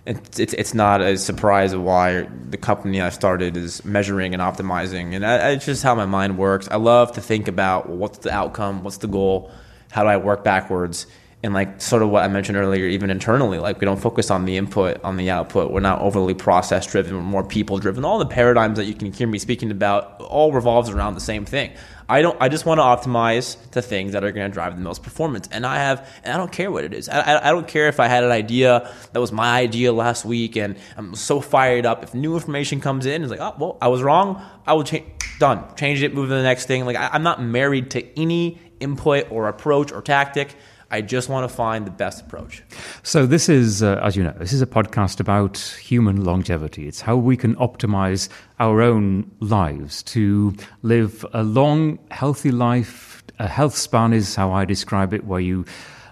it's, 0.06 0.40
it's, 0.40 0.54
it's 0.54 0.74
not 0.74 1.02
a 1.02 1.18
surprise 1.18 1.76
why 1.76 2.28
the 2.50 2.58
company 2.58 3.02
I 3.02 3.10
started 3.10 3.56
is 3.56 3.86
measuring 3.86 4.34
and 4.34 4.42
optimizing. 4.42 5.14
And 5.14 5.26
I, 5.26 5.52
it's 5.52 5.66
just 5.66 5.84
how 5.84 5.96
my 5.96 6.06
mind 6.06 6.38
works. 6.38 6.68
I 6.70 6.76
love 6.76 7.14
to 7.14 7.22
think 7.22 7.48
about 7.48 7.90
what's 7.90 8.20
the 8.20 8.32
outcome, 8.32 8.84
what's 8.84 8.98
the 8.98 9.08
goal, 9.08 9.52
how 9.92 10.04
do 10.04 10.10
I 10.10 10.18
work 10.18 10.44
backwards, 10.44 11.08
and 11.44 11.54
like 11.54 11.82
sort 11.82 12.02
of 12.02 12.10
what 12.10 12.24
I 12.24 12.30
mentioned 12.30 12.58
earlier, 12.58 12.88
even 12.88 13.10
internally, 13.10 13.60
like 13.60 13.82
we 13.82 13.86
don't 13.86 14.00
focus 14.00 14.32
on 14.32 14.46
the 14.46 14.56
input, 14.56 15.04
on 15.04 15.18
the 15.18 15.30
output. 15.30 15.72
We're 15.72 15.82
not 15.82 16.02
overly 16.02 16.34
process 16.34 16.88
driven. 16.88 17.16
We're 17.16 17.22
more 17.22 17.44
people 17.44 17.80
driven. 17.80 18.06
All 18.06 18.18
the 18.18 18.26
paradigms 18.26 18.78
that 18.78 18.86
you 18.86 18.94
can 18.94 19.12
hear 19.12 19.28
me 19.28 19.38
speaking 19.40 19.70
about 19.70 20.22
all 20.22 20.54
revolves 20.54 20.90
around 20.90 21.16
the 21.16 21.22
same 21.22 21.44
thing. 21.44 21.72
I 22.08 22.22
don't. 22.22 22.38
I 22.40 22.48
just 22.48 22.66
want 22.66 22.80
to 22.80 22.84
optimize 22.84 23.58
the 23.72 23.82
things 23.82 24.14
that 24.14 24.24
are 24.24 24.32
going 24.32 24.50
to 24.50 24.54
drive 24.54 24.76
the 24.76 24.82
most 24.82 25.04
performance, 25.04 25.50
and 25.52 25.66
I 25.66 25.78
have. 25.78 26.10
And 26.24 26.34
I 26.34 26.38
don't 26.38 26.52
care 26.52 26.72
what 26.72 26.84
it 26.84 26.94
is. 26.94 27.10
I, 27.10 27.20
I, 27.20 27.50
I 27.50 27.52
don't 27.52 27.68
care 27.68 27.88
if 27.88 28.00
I 28.00 28.08
had 28.08 28.24
an 28.24 28.32
idea 28.32 28.94
that 29.12 29.20
was 29.20 29.32
my 29.32 29.58
idea 29.58 29.92
last 29.92 30.24
week, 30.24 30.56
and 30.56 30.78
I'm 30.98 31.16
so 31.16 31.42
fired 31.42 31.86
up. 31.86 32.04
If 32.04 32.14
new 32.14 32.36
information 32.36 32.82
comes 32.82 33.06
in, 33.06 33.22
it's 33.22 33.32
like, 33.32 33.40
oh 33.40 33.56
well, 33.58 33.78
I 33.82 33.88
was 33.90 34.02
wrong. 34.02 34.42
I 34.66 34.74
will 34.74 34.84
change. 34.84 35.06
Done. 35.40 35.64
Change 35.76 36.04
it. 36.04 36.14
Move 36.14 36.30
to 36.30 36.36
the 36.36 36.44
next 36.44 36.68
thing. 36.68 36.86
Like 36.86 36.96
I, 36.96 37.10
I'm 37.12 37.24
not 37.24 37.42
married 37.42 37.92
to 37.92 38.20
any 38.20 38.60
input 38.80 39.32
or 39.32 39.48
approach 39.48 39.92
or 39.92 40.02
tactic. 40.02 40.56
I 40.94 41.02
just 41.02 41.28
want 41.28 41.50
to 41.50 41.56
find 41.56 41.88
the 41.88 41.92
best 41.92 42.22
approach. 42.22 42.62
So, 43.02 43.26
this 43.26 43.50
is, 43.50 43.82
uh, 43.82 44.00
as 44.04 44.16
you 44.16 44.24
know, 44.24 44.36
this 44.38 44.54
is 44.54 44.62
a 44.62 44.68
podcast 44.68 45.20
about 45.20 45.58
human 45.58 46.24
longevity. 46.24 46.88
It's 46.88 47.02
how 47.02 47.16
we 47.16 47.36
can 47.36 47.56
optimize 47.56 48.30
our 48.60 48.80
own 48.80 49.32
lives 49.40 50.04
to 50.04 50.54
live 50.84 51.26
a 51.34 51.42
long, 51.42 51.98
healthy 52.12 52.52
life. 52.52 53.24
A 53.40 53.48
health 53.48 53.76
span 53.76 54.14
is 54.14 54.36
how 54.36 54.52
I 54.52 54.66
describe 54.66 55.16
it, 55.16 55.26
where 55.26 55.40
you 55.40 55.66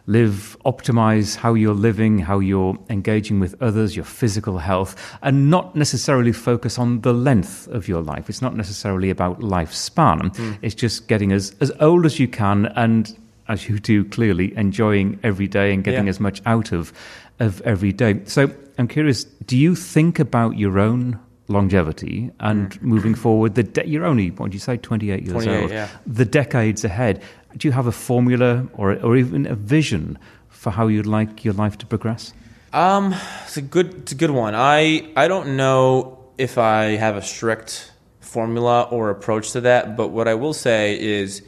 live, 0.07 0.57
optimize 0.65 1.35
how 1.35 1.53
you're 1.53 1.75
living, 1.75 2.17
how 2.17 2.39
you're 2.39 2.75
engaging 2.89 3.39
with 3.39 3.53
others, 3.61 3.95
your 3.95 4.05
physical 4.05 4.57
health, 4.57 4.95
and 5.21 5.51
not 5.51 5.75
necessarily 5.75 6.31
focus 6.31 6.79
on 6.79 7.01
the 7.01 7.13
length 7.13 7.67
of 7.67 7.87
your 7.87 8.01
life. 8.01 8.29
It's 8.29 8.41
not 8.41 8.55
necessarily 8.55 9.11
about 9.11 9.41
lifespan. 9.41 10.35
Mm. 10.35 10.57
It's 10.63 10.73
just 10.73 11.07
getting 11.07 11.31
as, 11.31 11.55
as 11.61 11.71
old 11.79 12.07
as 12.07 12.19
you 12.19 12.27
can 12.27 12.65
and 12.75 13.15
as 13.47 13.67
you 13.67 13.79
do 13.79 14.05
clearly, 14.05 14.55
enjoying 14.55 15.19
every 15.23 15.47
day 15.47 15.73
and 15.73 15.83
getting 15.83 16.05
yeah. 16.05 16.09
as 16.09 16.19
much 16.19 16.41
out 16.45 16.71
of 16.71 16.93
of 17.39 17.61
every 17.61 17.91
day. 17.91 18.21
So 18.25 18.51
I'm 18.77 18.87
curious, 18.87 19.23
do 19.23 19.57
you 19.57 19.75
think 19.75 20.19
about 20.19 20.57
your 20.57 20.79
own 20.79 21.19
longevity 21.47 22.31
and 22.39 22.71
mm. 22.71 22.81
moving 22.81 23.15
forward? 23.15 23.55
The 23.55 23.63
de- 23.63 23.87
you're 23.87 24.05
only 24.05 24.31
what 24.31 24.47
did 24.47 24.53
you 24.53 24.59
say, 24.59 24.77
28 24.77 25.23
years 25.23 25.31
28, 25.31 25.61
old. 25.61 25.71
Yeah. 25.71 25.87
The 26.05 26.25
decades 26.25 26.83
ahead. 26.83 27.21
Do 27.57 27.67
you 27.67 27.71
have 27.73 27.87
a 27.87 27.91
formula 27.91 28.67
or 28.73 28.95
or 29.01 29.17
even 29.17 29.45
a 29.45 29.55
vision 29.55 30.17
for 30.49 30.71
how 30.71 30.87
you'd 30.87 31.05
like 31.05 31.43
your 31.43 31.53
life 31.53 31.77
to 31.79 31.85
progress? 31.85 32.33
Um, 32.73 33.13
it's 33.43 33.57
a 33.57 33.61
good 33.61 33.93
it's 33.93 34.11
a 34.11 34.15
good 34.15 34.31
one. 34.31 34.55
I 34.55 35.11
I 35.15 35.27
don't 35.27 35.57
know 35.57 36.19
if 36.37 36.57
I 36.57 36.95
have 36.95 37.17
a 37.17 37.21
strict 37.21 37.91
formula 38.19 38.83
or 38.83 39.09
approach 39.09 39.51
to 39.51 39.61
that, 39.61 39.97
but 39.97 40.09
what 40.09 40.27
I 40.27 40.35
will 40.35 40.53
say 40.53 40.97
is 40.99 41.41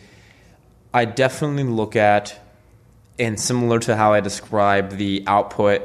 I 0.93 1.05
definitely 1.05 1.63
look 1.63 1.95
at, 1.95 2.39
and 3.17 3.39
similar 3.39 3.79
to 3.79 3.95
how 3.95 4.13
I 4.13 4.19
describe 4.19 4.91
the 4.91 5.23
output 5.25 5.81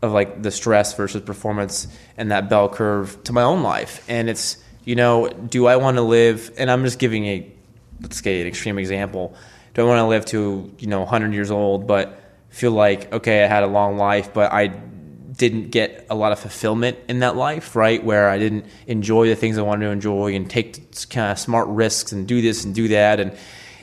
of 0.00 0.12
like 0.12 0.42
the 0.42 0.50
stress 0.50 0.94
versus 0.94 1.22
performance 1.22 1.88
and 2.16 2.30
that 2.30 2.48
bell 2.48 2.68
curve 2.68 3.22
to 3.24 3.32
my 3.32 3.42
own 3.42 3.62
life. 3.62 4.04
And 4.08 4.30
it's, 4.30 4.56
you 4.84 4.94
know, 4.94 5.28
do 5.28 5.66
I 5.66 5.76
want 5.76 5.96
to 5.96 6.02
live, 6.02 6.52
and 6.56 6.70
I'm 6.70 6.84
just 6.84 6.98
giving 6.98 7.26
a, 7.26 7.52
let's 8.00 8.22
say 8.22 8.40
an 8.40 8.46
extreme 8.46 8.78
example. 8.78 9.34
Do 9.74 9.82
I 9.82 9.84
want 9.84 9.98
to 9.98 10.06
live 10.06 10.24
to, 10.26 10.74
you 10.78 10.86
know, 10.86 11.00
100 11.00 11.34
years 11.34 11.50
old, 11.50 11.86
but 11.86 12.18
feel 12.48 12.72
like, 12.72 13.12
okay, 13.12 13.44
I 13.44 13.48
had 13.48 13.64
a 13.64 13.66
long 13.66 13.98
life, 13.98 14.32
but 14.32 14.52
I 14.52 14.68
didn't 14.68 15.70
get 15.70 16.06
a 16.10 16.14
lot 16.14 16.32
of 16.32 16.38
fulfillment 16.38 16.98
in 17.08 17.20
that 17.20 17.36
life, 17.36 17.76
right? 17.76 18.02
Where 18.02 18.30
I 18.30 18.38
didn't 18.38 18.66
enjoy 18.86 19.28
the 19.28 19.36
things 19.36 19.58
I 19.58 19.62
wanted 19.62 19.86
to 19.86 19.92
enjoy 19.92 20.34
and 20.34 20.48
take 20.48 21.08
kind 21.10 21.32
of 21.32 21.38
smart 21.38 21.68
risks 21.68 22.12
and 22.12 22.26
do 22.26 22.40
this 22.40 22.64
and 22.64 22.74
do 22.74 22.88
that. 22.88 23.20
And, 23.20 23.36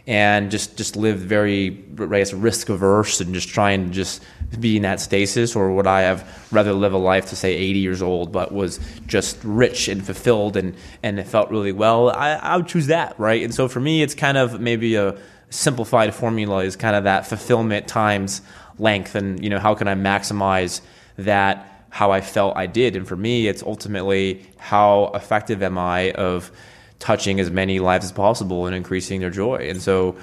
and 0.08 0.52
just 0.52 0.78
just 0.78 0.96
live 0.96 1.18
very 1.18 1.70
guess 1.70 2.34
risk 2.34 2.70
averse 2.70 3.22
and 3.22 3.34
just 3.34 3.50
try 3.50 3.72
and 3.72 3.92
just 3.92 4.24
be 4.60 4.78
in 4.78 4.84
that 4.84 5.00
stasis 5.00 5.56
or 5.56 5.74
would 5.74 5.88
I 5.88 6.02
have 6.02 6.48
rather 6.52 6.74
live 6.74 6.94
a 6.94 6.98
life 6.98 7.28
to 7.30 7.36
say 7.36 7.54
80 7.56 7.80
years 7.80 8.02
old 8.02 8.32
but 8.32 8.52
was 8.54 8.80
just 9.08 9.38
rich 9.44 9.88
and 9.88 10.06
fulfilled 10.06 10.58
and 10.58 10.76
and 11.02 11.20
it 11.20 11.26
felt 11.26 11.50
really 11.50 11.72
well 11.72 12.10
I, 12.12 12.34
I 12.34 12.58
would 12.58 12.68
choose 12.68 12.88
that 12.88 13.20
right? 13.20 13.44
And 13.44 13.54
so 13.54 13.68
for 13.68 13.80
me 13.80 14.04
it's 14.04 14.14
kind 14.14 14.38
of 14.38 14.60
maybe 14.60 14.96
a 14.96 15.18
simplified 15.50 16.14
formula 16.14 16.64
is 16.64 16.76
kind 16.76 16.96
of 16.96 17.06
that 17.06 17.26
fulfillment 17.26 17.88
times 17.88 18.42
length 18.78 19.16
and 19.16 19.44
you 19.44 19.50
know 19.50 19.60
how 19.60 19.74
can 19.74 19.88
I 19.88 19.96
maximize 19.96 20.82
that 21.18 21.88
how 21.90 22.12
I 22.12 22.20
felt 22.20 22.58
I 22.58 22.68
did. 22.68 22.96
And 22.96 23.08
for 23.08 23.16
me 23.16 23.48
it's 23.48 23.64
ultimately 23.64 24.46
how 24.58 25.12
effective 25.16 25.64
am 25.64 25.80
I 25.80 26.12
of 26.12 26.52
touching 27.06 27.40
as 27.40 27.52
many 27.52 27.80
lives 27.80 28.04
as 28.06 28.12
possible 28.12 28.66
and 28.66 28.76
increasing 28.76 29.20
their 29.22 29.30
joy. 29.30 29.68
And 29.70 29.80
so, 29.80 30.16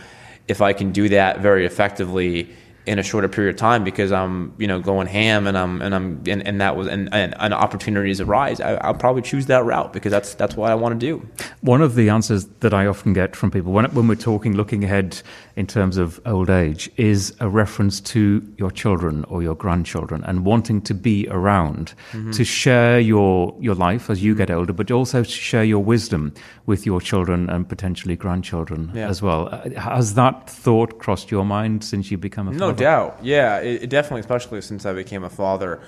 if 0.48 0.60
I 0.60 0.72
can 0.72 0.90
do 0.90 1.08
that 1.10 1.38
very 1.38 1.64
effectively 1.64 2.50
in 2.84 2.98
a 2.98 3.02
shorter 3.02 3.28
period 3.28 3.54
of 3.54 3.58
time 3.58 3.84
because 3.84 4.10
I'm 4.10 4.54
you 4.58 4.66
know 4.66 4.80
going 4.80 5.06
ham 5.06 5.46
and 5.46 5.56
I'm 5.56 5.80
and 5.80 5.94
I'm 5.94 6.22
and, 6.26 6.46
and 6.46 6.60
that 6.60 6.76
was 6.76 6.88
and, 6.88 7.08
and, 7.14 7.34
and 7.38 7.54
opportunities 7.54 8.20
arise 8.20 8.60
I, 8.60 8.84
will 8.86 8.98
probably 8.98 9.22
choose 9.22 9.46
that 9.46 9.64
route 9.64 9.92
because 9.92 10.10
that's 10.10 10.34
that's 10.34 10.56
what 10.56 10.70
I 10.70 10.74
want 10.74 10.98
to 10.98 11.06
do. 11.06 11.28
One 11.60 11.80
of 11.80 11.94
the 11.94 12.08
answers 12.08 12.46
that 12.60 12.74
I 12.74 12.86
often 12.86 13.12
get 13.12 13.36
from 13.36 13.50
people 13.52 13.72
when 13.72 13.84
when 13.94 14.08
we're 14.08 14.16
talking 14.16 14.54
looking 14.54 14.82
ahead 14.82 15.22
in 15.54 15.66
terms 15.66 15.96
of 15.96 16.20
old 16.26 16.50
age 16.50 16.90
is 16.96 17.34
a 17.38 17.48
reference 17.48 18.00
to 18.00 18.42
your 18.56 18.70
children 18.70 19.24
or 19.24 19.42
your 19.42 19.54
grandchildren 19.54 20.24
and 20.24 20.44
wanting 20.44 20.80
to 20.82 20.94
be 20.94 21.28
around 21.30 21.94
mm-hmm. 22.12 22.30
to 22.32 22.44
share 22.44 22.98
your 22.98 23.54
your 23.60 23.76
life 23.76 24.10
as 24.10 24.24
you 24.24 24.34
get 24.34 24.50
older, 24.50 24.72
but 24.72 24.90
also 24.90 25.22
to 25.22 25.30
share 25.30 25.64
your 25.64 25.84
wisdom 25.84 26.32
with 26.66 26.84
your 26.86 27.00
children 27.00 27.48
and 27.50 27.68
potentially 27.68 28.16
grandchildren 28.16 28.90
yeah. 28.94 29.08
as 29.08 29.22
well. 29.22 29.48
Uh, 29.52 29.70
has 29.78 30.14
that 30.14 30.48
thought 30.48 30.98
crossed 30.98 31.30
your 31.30 31.44
mind 31.44 31.84
since 31.84 32.10
you 32.10 32.18
become 32.18 32.48
a 32.48 32.52
no 32.52 32.71
father? 32.72 32.84
doubt? 32.84 33.18
Yeah, 33.22 33.58
it, 33.58 33.84
it 33.84 33.90
definitely, 33.90 34.20
especially 34.20 34.60
since 34.60 34.84
I 34.86 34.92
became 34.92 35.24
a 35.24 35.30
father 35.30 35.80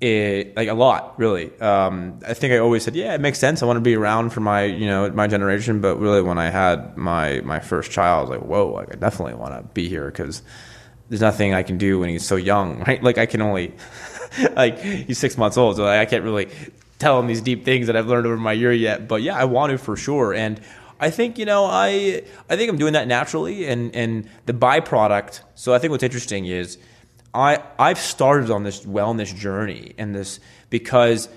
it 0.00 0.54
like 0.56 0.68
a 0.68 0.74
lot 0.74 1.18
really. 1.18 1.58
Um, 1.60 2.20
i 2.26 2.34
think 2.34 2.52
i 2.52 2.58
always 2.58 2.82
said 2.82 2.94
yeah 2.94 3.14
it 3.14 3.20
makes 3.20 3.38
sense. 3.38 3.62
I 3.62 3.66
want 3.66 3.78
to 3.78 3.82
be 3.82 3.94
around 3.94 4.30
for 4.30 4.40
my 4.40 4.64
you 4.64 4.86
know 4.86 5.10
my 5.10 5.26
generation. 5.26 5.80
But 5.80 5.96
really 5.96 6.22
when 6.22 6.38
i 6.38 6.50
had 6.50 6.96
my 6.96 7.40
my 7.40 7.60
first 7.60 7.90
child 7.90 8.18
i 8.18 8.30
was 8.30 8.38
like 8.38 8.48
whoa 8.48 8.72
like 8.72 8.92
i 8.92 8.96
definitely 8.96 9.34
want 9.34 9.54
to 9.54 9.62
be 9.72 9.88
here 9.88 10.06
because 10.06 10.42
there's 11.08 11.20
nothing 11.22 11.54
i 11.54 11.62
can 11.62 11.78
do 11.78 11.98
when 12.00 12.08
he's 12.10 12.26
so 12.26 12.36
young 12.36 12.80
right? 12.86 13.02
Like 13.02 13.16
i 13.18 13.26
can 13.26 13.40
only 13.40 13.74
like 14.54 14.78
he's 14.78 15.18
six 15.18 15.38
months 15.38 15.56
old 15.56 15.76
so 15.76 15.86
i 15.86 16.04
can't 16.04 16.24
really 16.24 16.48
tell 16.98 17.18
him 17.18 17.26
these 17.26 17.40
deep 17.40 17.64
things 17.64 17.86
that 17.86 17.96
i've 17.96 18.06
learned 18.06 18.26
over 18.26 18.36
my 18.36 18.52
year 18.52 18.72
yet. 18.72 19.08
But 19.08 19.22
yeah 19.22 19.36
i 19.36 19.44
want 19.44 19.70
to 19.70 19.78
for 19.78 19.96
sure. 19.96 20.34
And 20.34 20.60
I 20.98 21.10
think 21.10 21.38
you 21.38 21.44
know 21.44 21.64
I 21.64 22.22
I 22.48 22.56
think 22.56 22.70
I'm 22.70 22.78
doing 22.78 22.94
that 22.94 23.08
naturally, 23.08 23.66
and 23.66 23.94
and 23.94 24.28
the 24.46 24.52
byproduct. 24.52 25.40
So 25.54 25.74
I 25.74 25.78
think 25.78 25.90
what's 25.90 26.02
interesting 26.02 26.46
is 26.46 26.78
I 27.34 27.62
I've 27.78 27.98
started 27.98 28.50
on 28.50 28.62
this 28.64 28.84
wellness 28.84 29.34
journey 29.34 29.94
and 29.98 30.14
this 30.14 30.40
because 30.70 31.28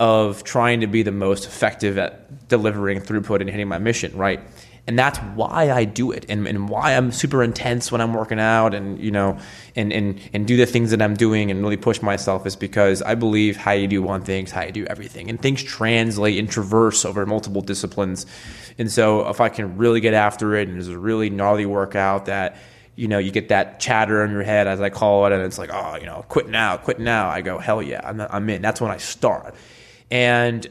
of 0.00 0.42
trying 0.42 0.80
to 0.80 0.86
be 0.86 1.02
the 1.02 1.12
most 1.12 1.46
effective 1.46 1.96
at 1.98 2.48
delivering 2.48 3.00
throughput 3.00 3.40
and 3.40 3.48
hitting 3.48 3.68
my 3.68 3.78
mission, 3.78 4.16
right? 4.16 4.40
And 4.84 4.98
that's 4.98 5.18
why 5.18 5.70
I 5.70 5.84
do 5.84 6.10
it 6.10 6.26
and, 6.28 6.46
and 6.48 6.68
why 6.68 6.96
I'm 6.96 7.12
super 7.12 7.44
intense 7.44 7.92
when 7.92 8.00
I'm 8.00 8.12
working 8.14 8.40
out 8.40 8.74
and 8.74 8.98
you 8.98 9.12
know 9.12 9.38
and, 9.76 9.92
and 9.92 10.18
and 10.32 10.44
do 10.44 10.56
the 10.56 10.66
things 10.66 10.90
that 10.90 11.00
I'm 11.00 11.14
doing 11.14 11.52
and 11.52 11.62
really 11.62 11.76
push 11.76 12.02
myself 12.02 12.46
is 12.46 12.56
because 12.56 13.00
I 13.00 13.14
believe 13.14 13.56
how 13.56 13.70
you 13.72 13.86
do 13.86 14.02
one 14.02 14.22
thing 14.22 14.44
is 14.44 14.50
how 14.50 14.62
you 14.62 14.72
do 14.72 14.84
everything. 14.86 15.30
And 15.30 15.40
things 15.40 15.62
translate 15.62 16.36
and 16.38 16.50
traverse 16.50 17.04
over 17.04 17.24
multiple 17.26 17.62
disciplines. 17.62 18.26
And 18.76 18.90
so 18.90 19.28
if 19.28 19.40
I 19.40 19.50
can 19.50 19.76
really 19.76 20.00
get 20.00 20.14
after 20.14 20.56
it 20.56 20.66
and 20.66 20.76
there's 20.76 20.88
a 20.88 20.98
really 20.98 21.30
gnarly 21.30 21.66
workout 21.66 22.26
that 22.26 22.56
you 22.94 23.08
know, 23.08 23.18
you 23.18 23.30
get 23.30 23.48
that 23.48 23.80
chatter 23.80 24.22
in 24.24 24.30
your 24.30 24.42
head, 24.42 24.66
as 24.66 24.80
I 24.80 24.90
call 24.90 25.24
it, 25.26 25.32
and 25.32 25.42
it's 25.42 25.58
like, 25.58 25.70
oh, 25.72 25.96
you 25.96 26.04
know, 26.04 26.24
quit 26.28 26.48
now, 26.48 26.76
quit 26.76 26.98
now. 26.98 27.28
I 27.28 27.40
go, 27.40 27.58
hell 27.58 27.82
yeah, 27.82 28.02
I'm, 28.04 28.20
I'm 28.20 28.50
in. 28.50 28.60
That's 28.60 28.80
when 28.80 28.90
I 28.90 28.98
start. 28.98 29.54
And 30.10 30.68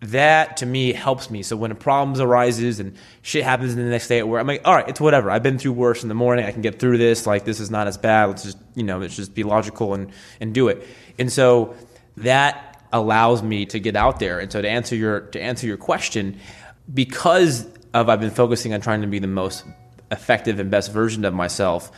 that 0.00 0.58
to 0.58 0.66
me 0.66 0.92
helps 0.92 1.30
me. 1.30 1.42
So 1.42 1.56
when 1.56 1.70
a 1.70 1.74
problem 1.74 2.20
arises 2.20 2.80
and 2.80 2.96
shit 3.22 3.44
happens 3.44 3.72
in 3.72 3.78
the 3.78 3.90
next 3.90 4.08
day 4.08 4.18
at 4.18 4.28
work, 4.28 4.40
I'm 4.40 4.46
like, 4.46 4.62
all 4.64 4.74
right, 4.74 4.88
it's 4.88 5.00
whatever. 5.00 5.30
I've 5.30 5.42
been 5.42 5.58
through 5.58 5.72
worse 5.72 6.02
in 6.02 6.08
the 6.08 6.14
morning. 6.14 6.44
I 6.44 6.52
can 6.52 6.62
get 6.62 6.78
through 6.78 6.98
this. 6.98 7.26
Like 7.26 7.44
this 7.44 7.60
is 7.60 7.70
not 7.70 7.86
as 7.86 7.96
bad. 7.96 8.26
Let's 8.26 8.44
just 8.44 8.58
you 8.74 8.82
know, 8.82 8.98
let's 8.98 9.16
just 9.16 9.34
be 9.34 9.42
logical 9.42 9.94
and 9.94 10.12
and 10.40 10.54
do 10.54 10.68
it. 10.68 10.86
And 11.18 11.32
so 11.32 11.74
that 12.18 12.84
allows 12.92 13.42
me 13.42 13.66
to 13.66 13.80
get 13.80 13.96
out 13.96 14.20
there. 14.20 14.38
And 14.38 14.52
so 14.52 14.60
to 14.60 14.68
answer 14.68 14.94
your 14.94 15.20
to 15.20 15.40
answer 15.40 15.66
your 15.66 15.78
question, 15.78 16.40
because 16.92 17.66
of 17.94 18.08
I've 18.08 18.20
been 18.20 18.30
focusing 18.30 18.74
on 18.74 18.80
trying 18.82 19.00
to 19.00 19.06
be 19.06 19.18
the 19.18 19.26
most 19.26 19.64
effective 20.10 20.60
and 20.60 20.70
best 20.70 20.92
version 20.92 21.24
of 21.24 21.32
myself, 21.34 21.90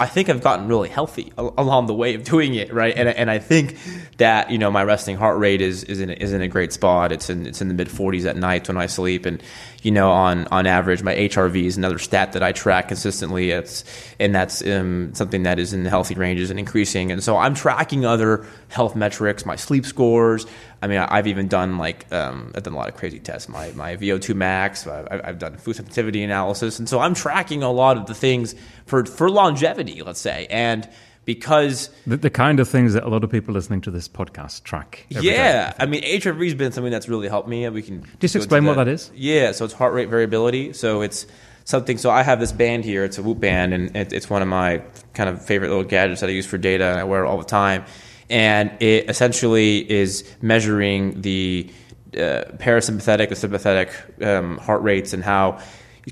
I 0.00 0.06
think 0.06 0.28
I've 0.28 0.42
gotten 0.42 0.66
really 0.66 0.88
healthy 0.88 1.32
along 1.38 1.86
the 1.86 1.94
way 1.94 2.14
of 2.14 2.24
doing 2.24 2.56
it, 2.56 2.72
right? 2.72 2.92
And, 2.96 3.08
and 3.08 3.30
I 3.30 3.38
think 3.38 3.78
that 4.16 4.50
you 4.50 4.58
know 4.58 4.68
my 4.68 4.82
resting 4.82 5.16
heart 5.16 5.38
rate 5.38 5.60
is 5.60 5.84
is 5.84 6.00
in 6.00 6.10
is 6.10 6.32
in 6.32 6.42
a 6.42 6.48
great 6.48 6.72
spot. 6.72 7.12
It's 7.12 7.30
in 7.30 7.46
it's 7.46 7.62
in 7.62 7.68
the 7.68 7.74
mid 7.74 7.88
40s 7.88 8.26
at 8.26 8.36
night 8.36 8.66
when 8.66 8.76
I 8.76 8.86
sleep, 8.86 9.24
and 9.24 9.40
you 9.82 9.92
know 9.92 10.10
on 10.10 10.48
on 10.48 10.66
average 10.66 11.04
my 11.04 11.14
HRV 11.14 11.64
is 11.64 11.76
another 11.76 12.00
stat 12.00 12.32
that 12.32 12.42
I 12.42 12.50
track 12.50 12.88
consistently. 12.88 13.52
It's 13.52 13.84
and 14.18 14.34
that's 14.34 14.66
um, 14.66 15.14
something 15.14 15.44
that 15.44 15.60
is 15.60 15.72
in 15.72 15.84
the 15.84 15.90
healthy 15.90 16.16
ranges 16.16 16.50
and 16.50 16.58
increasing. 16.58 17.12
And 17.12 17.22
so 17.22 17.36
I'm 17.36 17.54
tracking 17.54 18.04
other 18.04 18.44
health 18.70 18.96
metrics, 18.96 19.46
my 19.46 19.54
sleep 19.54 19.86
scores. 19.86 20.44
I 20.84 20.86
mean, 20.86 20.98
I've 20.98 21.26
even 21.26 21.48
done 21.48 21.78
like 21.78 22.12
um, 22.12 22.52
I've 22.54 22.62
done 22.62 22.74
a 22.74 22.76
lot 22.76 22.90
of 22.90 22.94
crazy 22.94 23.18
tests. 23.18 23.48
My 23.48 23.72
my 23.72 23.96
VO2 23.96 24.34
max. 24.34 24.86
I've, 24.86 25.08
I've, 25.24 25.38
done 25.38 25.56
food 25.56 25.76
sensitivity 25.76 26.22
analysis, 26.22 26.78
and 26.78 26.86
so 26.86 27.00
I'm 27.00 27.14
tracking 27.14 27.62
a 27.62 27.72
lot 27.72 27.96
of 27.96 28.04
the 28.04 28.12
things 28.12 28.54
for 28.84 29.06
for 29.06 29.30
longevity, 29.30 30.02
let's 30.02 30.20
say. 30.20 30.46
And 30.50 30.86
because 31.24 31.88
The, 32.06 32.18
the 32.18 32.28
kind 32.28 32.60
of 32.60 32.68
things 32.68 32.92
that 32.92 33.02
a 33.02 33.08
lot 33.08 33.24
of 33.24 33.30
people 33.30 33.54
listening 33.54 33.80
to 33.80 33.90
this 33.90 34.08
podcast 34.08 34.64
track. 34.64 35.06
every 35.10 35.30
day. 35.30 35.36
yeah, 35.36 35.72
I 35.78 35.86
mean, 35.86 36.02
HRV 36.02 36.44
has 36.44 36.54
been 36.54 36.72
something 36.72 36.92
that's 36.92 37.08
really 37.08 37.28
helped 37.28 37.48
me. 37.48 37.66
We 37.70 37.80
can 37.80 38.04
Just 38.20 38.36
explain 38.36 38.66
what 38.66 38.76
that 38.76 38.88
is. 38.88 39.10
Yeah, 39.14 39.52
so 39.52 39.64
it's 39.64 39.72
heart 39.72 39.94
rate 39.94 40.10
variability. 40.10 40.74
So 40.74 41.00
it's 41.00 41.26
something. 41.64 41.96
So 41.96 42.10
I 42.10 42.22
have 42.22 42.40
this 42.40 42.52
band 42.52 42.84
here. 42.84 43.04
It's 43.04 43.16
a 43.16 43.22
Whoop 43.22 43.40
band, 43.40 43.72
and 43.72 43.96
it, 43.96 44.12
it's 44.12 44.28
one 44.28 44.42
of 44.42 44.48
my 44.48 44.82
kind 45.14 45.30
of 45.30 45.42
favorite 45.42 45.68
little 45.68 45.84
gadgets 45.84 46.20
that 46.20 46.28
I 46.28 46.34
use 46.34 46.44
for 46.44 46.58
data, 46.58 46.84
and 46.84 47.00
I 47.00 47.04
wear 47.04 47.24
it 47.24 47.26
all 47.26 47.38
the 47.38 47.44
time. 47.44 47.86
And 48.30 48.70
it 48.80 49.08
essentially 49.10 49.90
is 49.90 50.24
measuring 50.40 51.20
the 51.20 51.70
uh, 52.14 52.44
parasympathetic 52.58 53.28
and 53.28 53.36
sympathetic 53.36 53.90
um, 54.22 54.58
heart 54.58 54.82
rates 54.82 55.12
and 55.12 55.22
how 55.22 55.60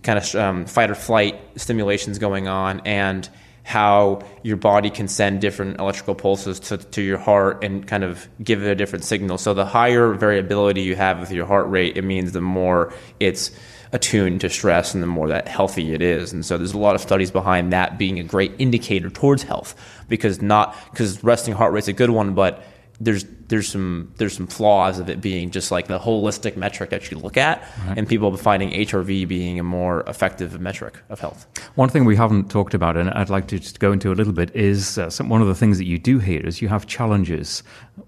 kind 0.03 0.19
of 0.19 0.35
um, 0.35 0.67
fight 0.67 0.91
or 0.91 0.95
flight 0.95 1.41
stimulations 1.57 2.19
going 2.19 2.49
on 2.49 2.81
and 2.81 3.29
how 3.65 4.23
your 4.43 4.57
body 4.57 4.91
can 4.91 5.07
send 5.07 5.41
different 5.41 5.79
electrical 5.79 6.15
pulses 6.15 6.59
to, 6.59 6.77
to 6.77 7.03
your 7.03 7.19
heart 7.19 7.63
and 7.63 7.87
kind 7.87 8.03
of 8.03 8.29
give 8.43 8.63
it 8.63 8.71
a 8.71 8.75
different 8.75 9.05
signal. 9.05 9.39
So 9.39 9.55
the 9.55 9.67
higher 9.67 10.13
variability 10.15 10.83
you 10.83 10.97
have 10.97 11.21
with 11.21 11.31
your 11.31 11.47
heart 11.47 11.69
rate, 11.69 11.97
it 11.97 12.03
means 12.03 12.33
the 12.33 12.41
more 12.41 12.93
it's 13.21 13.53
attuned 13.93 14.41
to 14.41 14.49
stress 14.49 14.95
and 14.95 15.03
the 15.03 15.07
more 15.07 15.29
that 15.29 15.47
healthy 15.47 15.93
it 15.93 16.01
is. 16.01 16.33
And 16.33 16.45
so 16.45 16.57
there's 16.57 16.73
a 16.73 16.79
lot 16.79 16.95
of 16.95 17.01
studies 17.01 17.31
behind 17.31 17.73
that 17.73 17.99
being 17.99 18.19
a 18.19 18.23
great 18.23 18.53
indicator 18.59 19.11
towards 19.11 19.43
health 19.43 19.75
because 20.09 20.41
not 20.41 20.77
because 20.91 21.23
resting 21.23 21.55
heart 21.55 21.73
rate's 21.73 21.89
a 21.89 21.93
good 21.93 22.11
one, 22.11 22.35
but 22.35 22.65
there's 23.03 23.25
there's 23.49 23.69
some 23.69 24.13
there's 24.17 24.35
some 24.35 24.47
flaws 24.47 24.99
of 24.99 25.11
it 25.11 25.21
being 25.21 25.51
just 25.51 25.71
like 25.71 25.89
the 25.89 25.99
holistic 25.99 26.57
metric 26.57 26.91
that 26.91 27.11
you 27.11 27.19
look 27.19 27.37
at, 27.37 27.63
and 27.97 28.09
people 28.09 28.35
finding 28.37 28.71
HRV 28.71 29.27
being 29.27 29.59
a 29.59 29.63
more 29.63 30.03
effective 30.03 30.59
metric 30.61 30.99
of 31.11 31.19
health. 31.19 31.47
One 31.75 31.89
thing 31.89 32.05
we 32.05 32.17
haven't 32.17 32.51
talked 32.51 32.75
about, 32.75 32.97
and 32.97 33.11
I'd 33.11 33.29
like 33.29 33.49
to 33.49 33.59
just 33.59 33.81
go 33.81 33.93
into 33.93 34.13
a 34.13 34.15
little 34.15 34.33
bit, 34.33 34.55
is 34.55 34.99
uh, 34.99 35.11
some, 35.11 35.29
one 35.29 35.43
of 35.43 35.49
the 35.49 35.55
things 35.55 35.79
that 35.79 35.85
you 35.85 35.99
do 35.99 36.19
here 36.21 36.41
is 36.47 36.63
you 36.63 36.69
have 36.69 36.87
challenges 36.87 37.63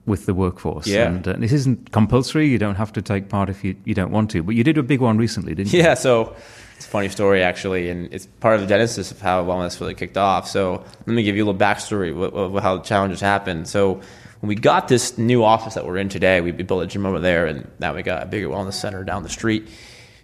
with 0.06 0.26
the 0.26 0.34
workforce. 0.34 0.86
Yeah. 0.86 1.08
And 1.08 1.26
uh, 1.26 1.34
this 1.38 1.52
isn't 1.52 1.90
compulsory. 1.90 2.48
You 2.48 2.58
don't 2.58 2.76
have 2.76 2.92
to 2.92 3.02
take 3.02 3.28
part 3.28 3.50
if 3.50 3.64
you, 3.64 3.76
you 3.84 3.94
don't 3.94 4.12
want 4.12 4.30
to. 4.30 4.42
But 4.42 4.54
you 4.54 4.64
did 4.64 4.78
a 4.78 4.82
big 4.82 5.00
one 5.00 5.18
recently, 5.18 5.54
didn't 5.54 5.72
you? 5.72 5.80
Yeah, 5.80 5.94
so 5.94 6.34
it's 6.76 6.86
a 6.86 6.88
funny 6.88 7.08
story 7.08 7.42
actually, 7.42 7.90
and 7.90 8.12
it's 8.12 8.26
part 8.40 8.54
of 8.54 8.60
the 8.60 8.66
genesis 8.66 9.10
of 9.10 9.20
how 9.20 9.44
wellness 9.44 9.80
really 9.80 9.94
kicked 9.94 10.16
off. 10.16 10.48
So 10.48 10.84
let 11.06 11.14
me 11.14 11.22
give 11.22 11.36
you 11.36 11.44
a 11.44 11.46
little 11.46 11.60
backstory 11.60 12.10
of 12.10 12.34
of 12.34 12.62
how 12.62 12.76
the 12.76 12.82
challenges 12.82 13.20
happened. 13.20 13.68
So 13.68 14.00
when 14.40 14.48
we 14.48 14.54
got 14.54 14.88
this 14.88 15.16
new 15.16 15.42
office 15.42 15.74
that 15.74 15.86
we're 15.86 15.96
in 15.96 16.08
today, 16.08 16.40
we 16.40 16.52
built 16.52 16.82
a 16.82 16.86
gym 16.86 17.06
over 17.06 17.20
there, 17.20 17.46
and 17.46 17.70
now 17.78 17.94
we 17.94 18.02
got 18.02 18.22
a 18.22 18.26
bigger 18.26 18.48
wellness 18.48 18.74
center 18.74 19.04
down 19.04 19.22
the 19.22 19.28
street. 19.28 19.68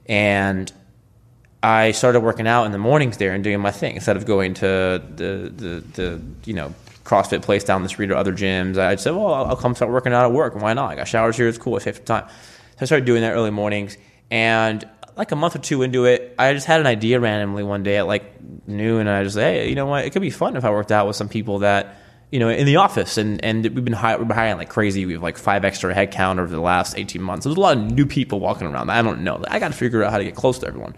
And 0.06 0.70
I 1.62 1.92
started 1.92 2.20
working 2.20 2.46
out 2.46 2.64
in 2.64 2.72
the 2.72 2.78
mornings 2.78 3.18
there 3.18 3.32
and 3.32 3.44
doing 3.44 3.60
my 3.60 3.70
thing 3.70 3.96
instead 3.96 4.16
of 4.16 4.26
going 4.26 4.54
to 4.54 4.66
the 4.66 5.52
the, 5.54 5.84
the 5.94 6.22
you 6.44 6.54
know 6.54 6.74
CrossFit 7.04 7.42
place 7.42 7.64
down 7.64 7.82
the 7.82 7.88
street 7.88 8.10
or 8.10 8.16
other 8.16 8.32
gyms. 8.32 8.78
I 8.78 8.96
said, 8.96 9.14
well, 9.14 9.32
I'll, 9.32 9.56
come 9.56 9.74
start 9.74 9.90
working 9.90 10.12
out 10.12 10.24
at 10.24 10.32
work. 10.32 10.54
Why 10.54 10.74
not? 10.74 10.92
I 10.92 10.96
got 10.96 11.08
showers 11.08 11.36
here. 11.36 11.48
It's 11.48 11.58
cool. 11.58 11.76
I 11.76 11.78
save 11.78 11.96
some 11.96 12.04
time. 12.04 12.28
So 12.28 12.82
I 12.82 12.84
started 12.84 13.04
doing 13.04 13.22
that 13.22 13.32
early 13.32 13.50
mornings, 13.50 13.96
and 14.30 14.88
like 15.16 15.32
a 15.32 15.36
month 15.36 15.54
or 15.54 15.58
two 15.58 15.82
into 15.82 16.06
it, 16.06 16.34
I 16.38 16.54
just 16.54 16.66
had 16.66 16.80
an 16.80 16.86
idea 16.86 17.20
randomly 17.20 17.62
one 17.62 17.82
day 17.82 17.98
at 17.98 18.06
like 18.06 18.40
noon, 18.66 19.00
and 19.00 19.10
I 19.10 19.24
just 19.24 19.36
hey, 19.36 19.68
you 19.68 19.74
know 19.74 19.86
what? 19.86 20.04
It 20.04 20.10
could 20.10 20.22
be 20.22 20.30
fun 20.30 20.56
if 20.56 20.64
I 20.64 20.70
worked 20.70 20.92
out 20.92 21.06
with 21.06 21.16
some 21.16 21.28
people 21.28 21.58
that 21.60 21.96
you 22.30 22.38
know, 22.38 22.48
in 22.48 22.66
the 22.66 22.76
office, 22.76 23.18
and 23.18 23.44
and 23.44 23.62
we've 23.64 23.84
been, 23.84 23.92
hi- 23.92 24.16
we've 24.16 24.28
been 24.28 24.36
hiring 24.36 24.56
like 24.56 24.68
crazy. 24.68 25.04
We 25.06 25.14
have 25.14 25.22
like 25.22 25.36
five 25.36 25.64
extra 25.64 25.94
headcount 25.94 26.38
over 26.38 26.46
the 26.46 26.60
last 26.60 26.96
eighteen 26.96 27.22
months. 27.22 27.44
There's 27.44 27.56
a 27.56 27.60
lot 27.60 27.76
of 27.76 27.90
new 27.90 28.06
people 28.06 28.40
walking 28.40 28.66
around. 28.68 28.90
I 28.90 29.02
don't 29.02 29.22
know. 29.22 29.44
I 29.48 29.58
got 29.58 29.68
to 29.68 29.76
figure 29.76 30.02
out 30.04 30.12
how 30.12 30.18
to 30.18 30.24
get 30.24 30.34
close 30.34 30.58
to 30.60 30.66
everyone. 30.66 30.94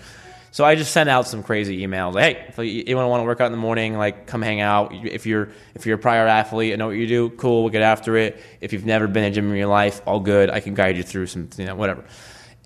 So 0.51 0.66
I 0.66 0.74
just 0.74 0.93
sent 0.93 1.09
out 1.09 1.26
some 1.26 1.43
crazy 1.43 1.80
emails. 1.80 2.12
Like, 2.12 2.55
hey, 2.55 2.78
if 2.80 2.87
you 2.89 2.97
want 2.97 3.22
to 3.22 3.24
work 3.24 3.41
out 3.41 3.47
in 3.47 3.53
the 3.53 3.59
morning, 3.59 3.97
like 3.97 4.26
come 4.26 4.43
hang 4.43 4.61
out. 4.61 4.93
If 4.93 5.24
you're 5.24 5.49
if 5.74 5.87
you're 5.87 5.97
a 5.97 5.99
prior 5.99 6.26
athlete 6.26 6.72
and 6.72 6.78
know 6.78 6.89
what 6.89 6.97
you 6.97 7.07
do, 7.07 7.30
cool. 7.30 7.62
We'll 7.62 7.72
get 7.72 7.80
after 7.80 8.16
it. 8.18 8.39
If 8.61 8.74
you've 8.74 8.85
never 8.85 9.07
been 9.09 9.24
in 9.24 9.33
a 9.33 9.35
gym 9.35 9.51
in 9.51 9.57
your 9.57 9.68
life, 9.68 10.03
all 10.07 10.20
good. 10.20 10.51
I 10.51 10.61
can 10.61 10.74
guide 10.74 10.99
you 10.99 11.03
through 11.03 11.28
some, 11.28 11.49
you 11.57 11.64
know, 11.64 11.74
whatever. 11.74 12.05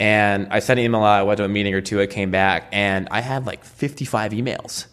And 0.01 0.49
I 0.51 0.59
sent 0.59 0.81
an 0.81 0.85
email 0.87 1.03
out. 1.03 1.21
I 1.21 1.23
went 1.23 1.39
to 1.39 1.45
a 1.45 1.49
meeting 1.49 1.75
or 1.75 1.81
two. 1.81 2.01
I 2.01 2.07
came 2.09 2.33
back 2.33 2.69
and 2.73 3.07
I 3.13 3.21
had 3.21 3.47
like 3.47 3.65
55 3.65 4.33
emails 4.33 4.87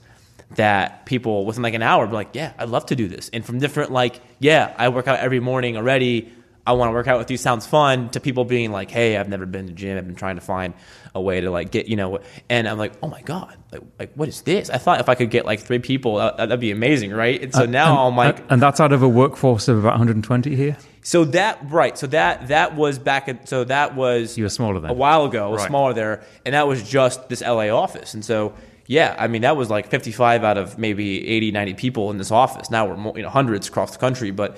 that 0.56 1.06
people 1.06 1.46
within 1.46 1.64
like 1.64 1.74
an 1.74 1.82
hour 1.82 2.06
be 2.08 2.14
like, 2.14 2.30
yeah, 2.34 2.54
I'd 2.58 2.70
love 2.70 2.86
to 2.88 2.96
do 2.96 3.08
this. 3.08 3.30
And 3.34 3.46
from 3.46 3.60
different 3.60 3.92
like, 3.92 4.22
yeah, 4.40 4.74
I 4.78 4.90
work 4.90 5.08
out 5.08 5.20
every 5.20 5.40
morning 5.40 5.78
already. 5.78 6.32
I 6.66 6.72
want 6.74 6.90
to 6.90 6.94
work 6.94 7.08
out 7.08 7.18
with 7.20 7.30
you. 7.30 7.36
Sounds 7.36 7.68
fun. 7.68 8.10
To 8.12 8.22
people 8.22 8.46
being 8.46 8.72
like, 8.72 8.90
hey, 8.90 9.18
I've 9.18 9.28
never 9.28 9.46
been 9.46 9.68
to 9.68 9.74
gym. 9.74 9.98
I've 9.98 10.06
been 10.06 10.16
trying 10.16 10.36
to 10.36 10.42
find 10.42 10.74
a 11.14 11.22
way 11.22 11.42
to 11.42 11.52
like 11.52 11.72
get, 11.72 11.88
you 11.88 11.98
know, 11.98 12.20
and 12.50 12.68
I'm 12.70 12.78
like, 12.78 12.94
oh 13.04 13.08
my 13.08 13.22
god, 13.22 13.58
like, 13.72 13.82
like 14.00 14.14
what 14.16 14.30
is 14.30 14.42
this? 14.44 14.70
I 14.70 14.78
thought 14.78 15.02
if 15.02 15.10
I 15.10 15.16
could 15.16 15.30
get 15.30 15.46
like 15.46 15.60
three 15.60 15.80
people, 15.80 16.16
that, 16.16 16.38
that'd 16.38 16.60
be 16.62 16.72
amazing, 16.72 17.12
right? 17.12 17.42
And 17.42 17.54
so 17.54 17.64
uh, 17.64 17.66
now 17.66 17.92
and, 17.92 18.00
I'm 18.14 18.16
like, 18.18 18.40
and, 18.40 18.52
and 18.54 18.62
that's 18.62 18.80
out 18.80 18.94
of 18.94 19.04
a 19.04 19.10
workforce 19.10 19.68
of 19.68 19.78
about 19.78 19.92
120 19.92 20.56
here. 20.56 20.78
so 21.02 21.26
that 21.26 21.60
right, 21.70 21.98
so 21.98 22.08
that 22.08 22.48
that 22.48 22.76
was 22.78 22.98
back 22.98 23.28
at 23.28 23.50
so 23.50 23.66
that 23.66 23.94
was 23.96 24.38
You 24.38 24.46
were 24.46 24.50
smaller 24.50 24.80
then. 24.80 24.90
a 24.90 24.94
while 24.94 25.26
ago, 25.26 25.50
was 25.50 25.60
Right. 25.60 25.68
smaller 25.68 25.94
there, 25.94 26.24
and 26.46 26.56
that 26.56 26.66
was 26.66 26.82
just 26.90 27.28
this 27.28 27.42
LA 27.42 27.68
office. 27.70 28.14
And 28.14 28.24
so, 28.24 28.54
yeah, 28.86 29.16
I 29.18 29.28
mean, 29.28 29.44
that 29.44 29.56
was 29.56 29.70
like 29.70 29.90
55 29.90 30.44
out 30.44 30.58
of 30.58 30.78
maybe 30.78 31.28
80, 31.28 31.52
90 31.52 31.74
people 31.76 32.12
in 32.12 32.18
this 32.18 32.32
office. 32.32 32.70
Now 32.70 32.86
we're 32.86 32.98
more, 32.98 33.14
you 33.16 33.24
know 33.24 33.30
hundreds 33.30 33.68
across 33.68 33.92
the 33.92 33.98
country, 33.98 34.32
but 34.32 34.58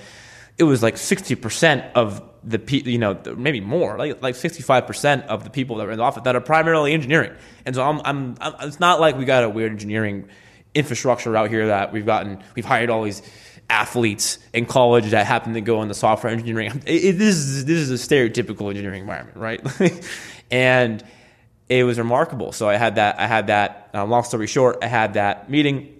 it 0.58 0.64
was 0.64 0.82
like 0.82 0.96
60% 0.96 1.92
of 1.94 2.22
the 2.42 2.58
people, 2.58 2.90
you 2.90 2.98
know 2.98 3.20
maybe 3.36 3.60
more 3.60 3.98
like 3.98 4.22
like 4.22 4.34
65% 4.34 5.26
of 5.26 5.44
the 5.44 5.50
people 5.50 5.76
that 5.76 5.86
were 5.86 5.92
in 5.92 5.98
the 5.98 6.04
office 6.04 6.22
that 6.24 6.34
are 6.34 6.40
primarily 6.40 6.92
engineering. 6.92 7.32
And 7.64 7.74
so 7.74 7.82
I'm, 7.82 8.00
I'm, 8.04 8.36
I'm 8.40 8.54
it's 8.68 8.80
not 8.80 9.00
like 9.00 9.16
we 9.16 9.24
got 9.24 9.44
a 9.44 9.48
weird 9.48 9.72
engineering 9.72 10.28
infrastructure 10.74 11.36
out 11.36 11.48
here 11.48 11.68
that 11.68 11.92
we've 11.92 12.06
gotten 12.06 12.42
we've 12.54 12.64
hired 12.64 12.90
all 12.90 13.02
these 13.02 13.22
athletes 13.68 14.38
in 14.52 14.66
college 14.66 15.10
that 15.10 15.26
happen 15.26 15.54
to 15.54 15.60
go 15.60 15.82
into 15.82 15.94
software 15.94 16.32
engineering. 16.32 16.82
It, 16.86 17.04
it, 17.04 17.18
this 17.18 17.34
is 17.34 17.64
this 17.64 17.78
is 17.78 17.90
a 17.90 17.94
stereotypical 17.94 18.70
engineering 18.70 19.02
environment, 19.02 19.36
right? 19.36 20.04
and 20.50 21.02
it 21.68 21.84
was 21.84 21.98
remarkable. 21.98 22.52
So 22.52 22.68
I 22.68 22.76
had 22.76 22.96
that. 22.96 23.18
I 23.18 23.26
had 23.26 23.48
that. 23.48 23.90
Uh, 23.94 24.04
long 24.04 24.22
story 24.22 24.46
short, 24.46 24.78
I 24.82 24.86
had 24.86 25.14
that 25.14 25.50
meeting, 25.50 25.94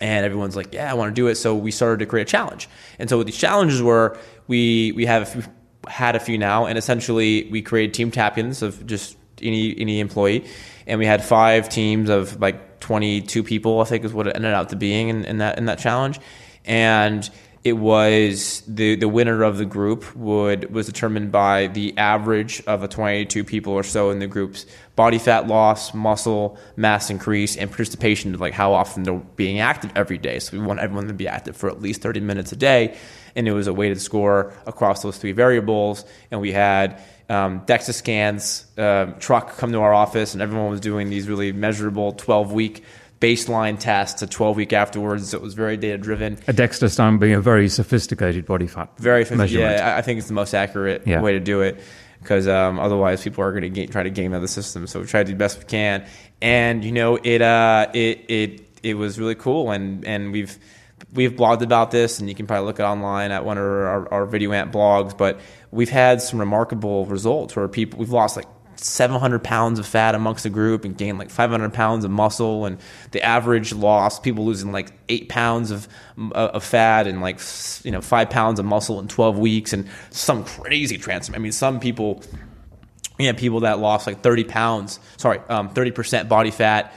and 0.00 0.24
everyone's 0.24 0.56
like, 0.56 0.74
"Yeah, 0.74 0.90
I 0.90 0.94
want 0.94 1.10
to 1.10 1.14
do 1.14 1.28
it." 1.28 1.36
So 1.36 1.54
we 1.54 1.70
started 1.70 2.00
to 2.00 2.06
create 2.06 2.28
a 2.28 2.30
challenge. 2.30 2.68
And 2.98 3.08
so 3.08 3.16
what 3.16 3.26
these 3.26 3.36
challenges 3.36 3.82
were, 3.82 4.18
we 4.48 4.92
we 4.92 5.06
have 5.06 5.34
we've 5.34 5.48
had 5.86 6.16
a 6.16 6.20
few 6.20 6.38
now, 6.38 6.66
and 6.66 6.76
essentially 6.76 7.48
we 7.50 7.62
created 7.62 7.94
team 7.94 8.10
champions 8.10 8.62
of 8.62 8.86
just 8.86 9.16
any 9.40 9.78
any 9.78 10.00
employee, 10.00 10.44
and 10.86 10.98
we 10.98 11.06
had 11.06 11.24
five 11.24 11.68
teams 11.68 12.10
of 12.10 12.40
like 12.40 12.80
22 12.80 13.42
people. 13.42 13.80
I 13.80 13.84
think 13.84 14.04
is 14.04 14.12
what 14.12 14.26
it 14.26 14.36
ended 14.36 14.54
up 14.54 14.68
to 14.70 14.76
being 14.76 15.08
in, 15.08 15.24
in 15.24 15.38
that 15.38 15.58
in 15.58 15.66
that 15.66 15.78
challenge, 15.78 16.18
and 16.64 17.28
it 17.68 17.76
was 17.76 18.62
the 18.66 18.96
the 18.96 19.08
winner 19.08 19.42
of 19.42 19.58
the 19.58 19.64
group 19.64 20.16
would 20.16 20.72
was 20.72 20.86
determined 20.86 21.30
by 21.30 21.66
the 21.68 21.96
average 21.98 22.62
of 22.66 22.82
a 22.82 22.88
22 22.88 23.44
people 23.44 23.72
or 23.74 23.82
so 23.82 24.10
in 24.10 24.18
the 24.18 24.26
group's 24.26 24.64
body 24.96 25.18
fat 25.18 25.46
loss, 25.46 25.92
muscle 25.94 26.58
mass 26.76 27.10
increase, 27.10 27.56
and 27.56 27.70
participation 27.70 28.34
of 28.34 28.40
like 28.40 28.54
how 28.54 28.72
often 28.72 29.02
they're 29.02 29.14
being 29.36 29.60
active 29.60 29.92
every 29.94 30.18
day. 30.18 30.38
So 30.38 30.58
we 30.58 30.64
want 30.64 30.80
everyone 30.80 31.06
to 31.08 31.14
be 31.14 31.28
active 31.28 31.56
for 31.56 31.68
at 31.68 31.80
least 31.80 32.00
30 32.00 32.20
minutes 32.20 32.52
a 32.52 32.56
day, 32.56 32.96
and 33.36 33.46
it 33.46 33.52
was 33.52 33.66
a 33.66 33.72
weighted 33.74 34.00
score 34.00 34.52
across 34.66 35.02
those 35.02 35.18
three 35.18 35.32
variables. 35.32 36.04
And 36.30 36.40
we 36.40 36.52
had 36.52 37.00
um, 37.28 37.60
DEXA 37.66 37.92
scans 37.92 38.66
uh, 38.78 39.12
truck 39.20 39.58
come 39.58 39.72
to 39.72 39.80
our 39.80 39.92
office, 39.92 40.32
and 40.32 40.42
everyone 40.42 40.70
was 40.70 40.80
doing 40.80 41.10
these 41.10 41.28
really 41.28 41.52
measurable 41.52 42.12
12 42.12 42.52
week 42.52 42.82
baseline 43.20 43.78
tests 43.78 44.22
a 44.22 44.26
12 44.26 44.56
week 44.56 44.72
afterwards. 44.72 45.30
So 45.30 45.36
it 45.38 45.42
was 45.42 45.54
very 45.54 45.76
data 45.76 45.98
driven. 45.98 46.34
A 46.46 46.52
DEXA 46.52 46.90
scan 46.90 47.18
being 47.18 47.34
a 47.34 47.40
very 47.40 47.68
sophisticated 47.68 48.46
body 48.46 48.66
fat 48.66 48.90
Very, 48.98 49.24
measurement. 49.24 49.52
yeah. 49.78 49.96
I- 49.96 50.02
think 50.02 50.18
it's 50.18 50.28
the 50.28 50.34
most 50.34 50.54
accurate 50.54 51.02
Yeah. 51.06 51.20
way 51.20 51.32
to 51.32 51.40
do 51.40 51.60
it 51.62 51.80
because 52.22 52.46
um, 52.48 52.78
otherwise 52.78 53.22
people 53.22 53.44
are 53.44 53.52
going 53.52 53.72
to 53.72 53.86
try 53.88 54.02
to 54.02 54.10
game 54.10 54.34
out 54.34 54.40
the 54.40 54.48
system. 54.48 54.86
So 54.86 55.00
we 55.00 55.06
try 55.06 55.20
to 55.20 55.24
do 55.26 55.32
the 55.32 55.38
best 55.38 55.58
we 55.58 55.64
can, 55.64 56.04
and 56.40 56.84
you 56.84 56.92
know 56.92 57.16
it 57.22 57.42
uh, 57.42 57.88
it 57.94 58.24
it 58.28 58.60
it 58.82 58.94
was 58.94 59.18
really 59.18 59.34
cool, 59.34 59.70
and 59.70 60.04
and 60.04 60.32
we've 60.32 60.56
we've 61.12 61.32
blogged 61.32 61.62
about 61.62 61.90
this, 61.90 62.18
and 62.20 62.28
you 62.28 62.34
can 62.34 62.46
probably 62.46 62.66
look 62.66 62.80
it 62.80 62.84
online 62.84 63.30
at 63.30 63.44
one 63.44 63.56
of 63.58 63.64
our, 63.64 64.12
our 64.12 64.26
video 64.26 64.52
amp 64.52 64.72
blogs. 64.72 65.16
But 65.16 65.38
we've 65.70 65.88
had 65.90 66.20
some 66.22 66.38
remarkable 66.40 67.06
results 67.06 67.54
where 67.54 67.68
people 67.68 67.98
we've 68.00 68.10
lost 68.10 68.36
like 68.36 68.46
700 68.80 69.42
pounds 69.42 69.78
of 69.78 69.86
fat 69.86 70.14
amongst 70.14 70.44
the 70.44 70.50
group 70.50 70.84
and 70.84 70.96
gained 70.96 71.18
like 71.18 71.30
500 71.30 71.72
pounds 71.72 72.04
of 72.04 72.10
muscle. 72.10 72.66
And 72.66 72.78
the 73.10 73.22
average 73.22 73.72
loss 73.72 74.18
people 74.20 74.44
losing 74.44 74.72
like 74.72 74.92
eight 75.08 75.28
pounds 75.28 75.70
of, 75.70 75.88
of 76.32 76.64
fat 76.64 77.06
and 77.06 77.20
like 77.20 77.40
you 77.84 77.90
know 77.90 78.00
five 78.00 78.30
pounds 78.30 78.58
of 78.58 78.66
muscle 78.66 78.98
in 79.00 79.08
12 79.08 79.38
weeks 79.38 79.72
and 79.72 79.88
some 80.10 80.44
crazy 80.44 80.98
transformation 80.98 81.40
i 81.40 81.42
mean 81.42 81.52
some 81.52 81.80
people 81.80 82.22
had 83.18 83.38
people 83.38 83.60
that 83.60 83.78
lost 83.78 84.06
like 84.06 84.20
30 84.20 84.44
pounds 84.44 85.00
sorry 85.16 85.38
um, 85.48 85.70
30% 85.70 86.28
body 86.28 86.50
fat 86.50 86.92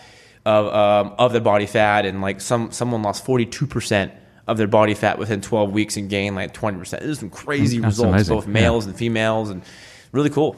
of, 0.45 0.67
um, 0.73 1.15
of 1.17 1.31
their 1.31 1.41
body 1.41 1.65
fat 1.65 2.05
and 2.05 2.21
like 2.21 2.41
some 2.41 2.71
someone 2.71 3.01
lost 3.03 3.25
42% 3.25 4.11
of 4.47 4.57
their 4.57 4.67
body 4.67 4.93
fat 4.93 5.17
within 5.19 5.41
12 5.41 5.71
weeks 5.71 5.97
and 5.97 6.09
gained 6.09 6.35
like 6.35 6.53
20% 6.53 6.99
there's 6.99 7.19
some 7.19 7.29
crazy 7.29 7.79
That's 7.79 7.97
results 7.97 8.13
amazing. 8.13 8.35
both 8.35 8.47
males 8.47 8.85
and 8.85 8.95
females 8.95 9.49
and 9.49 9.63
really 10.11 10.29
cool 10.29 10.55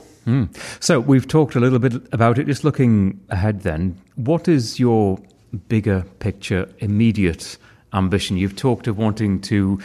So 0.79 0.99
we've 0.99 1.27
talked 1.27 1.55
a 1.55 1.59
little 1.59 1.79
bit 1.79 1.93
about 2.13 2.39
it. 2.39 2.47
Just 2.47 2.63
looking 2.63 3.19
ahead, 3.29 3.61
then, 3.61 3.99
what 4.15 4.47
is 4.47 4.79
your 4.79 5.19
bigger 5.67 6.03
picture, 6.19 6.67
immediate 6.79 7.57
ambition. 7.93 8.37
You've 8.37 8.55
talked 8.55 8.87
of 8.87 8.97
wanting 8.97 9.39
to 9.41 9.79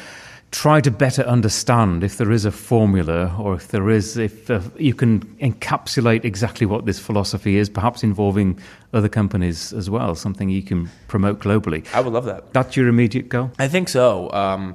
try 0.51 0.80
to 0.80 0.91
better 0.91 1.22
understand 1.22 2.03
if 2.03 2.16
there 2.16 2.32
is 2.32 2.47
a 2.47 2.51
formula 2.51 3.36
or 3.39 3.55
if 3.55 3.68
there 3.68 3.91
is 3.91 4.16
if 4.16 4.51
uh, 4.51 4.61
you 4.78 4.95
can 4.95 5.20
encapsulate 5.43 6.24
exactly 6.24 6.66
what 6.66 6.86
this 6.86 6.99
philosophy 6.99 7.59
is 7.59 7.68
perhaps 7.68 8.03
involving 8.03 8.59
other 8.95 9.11
companies 9.11 9.74
as 9.74 9.91
well 9.91 10.14
something 10.14 10.49
you 10.49 10.62
can 10.62 10.89
promote 11.07 11.39
globally 11.39 11.86
I 11.93 12.01
would 12.01 12.14
love 12.14 12.24
that. 12.24 12.51
that's 12.55 12.78
your 12.78 12.89
immediate 12.89 13.28
goal 13.28 13.51
I 13.59 13.68
think 13.68 13.91
so. 13.91 14.32
Um, 14.32 14.74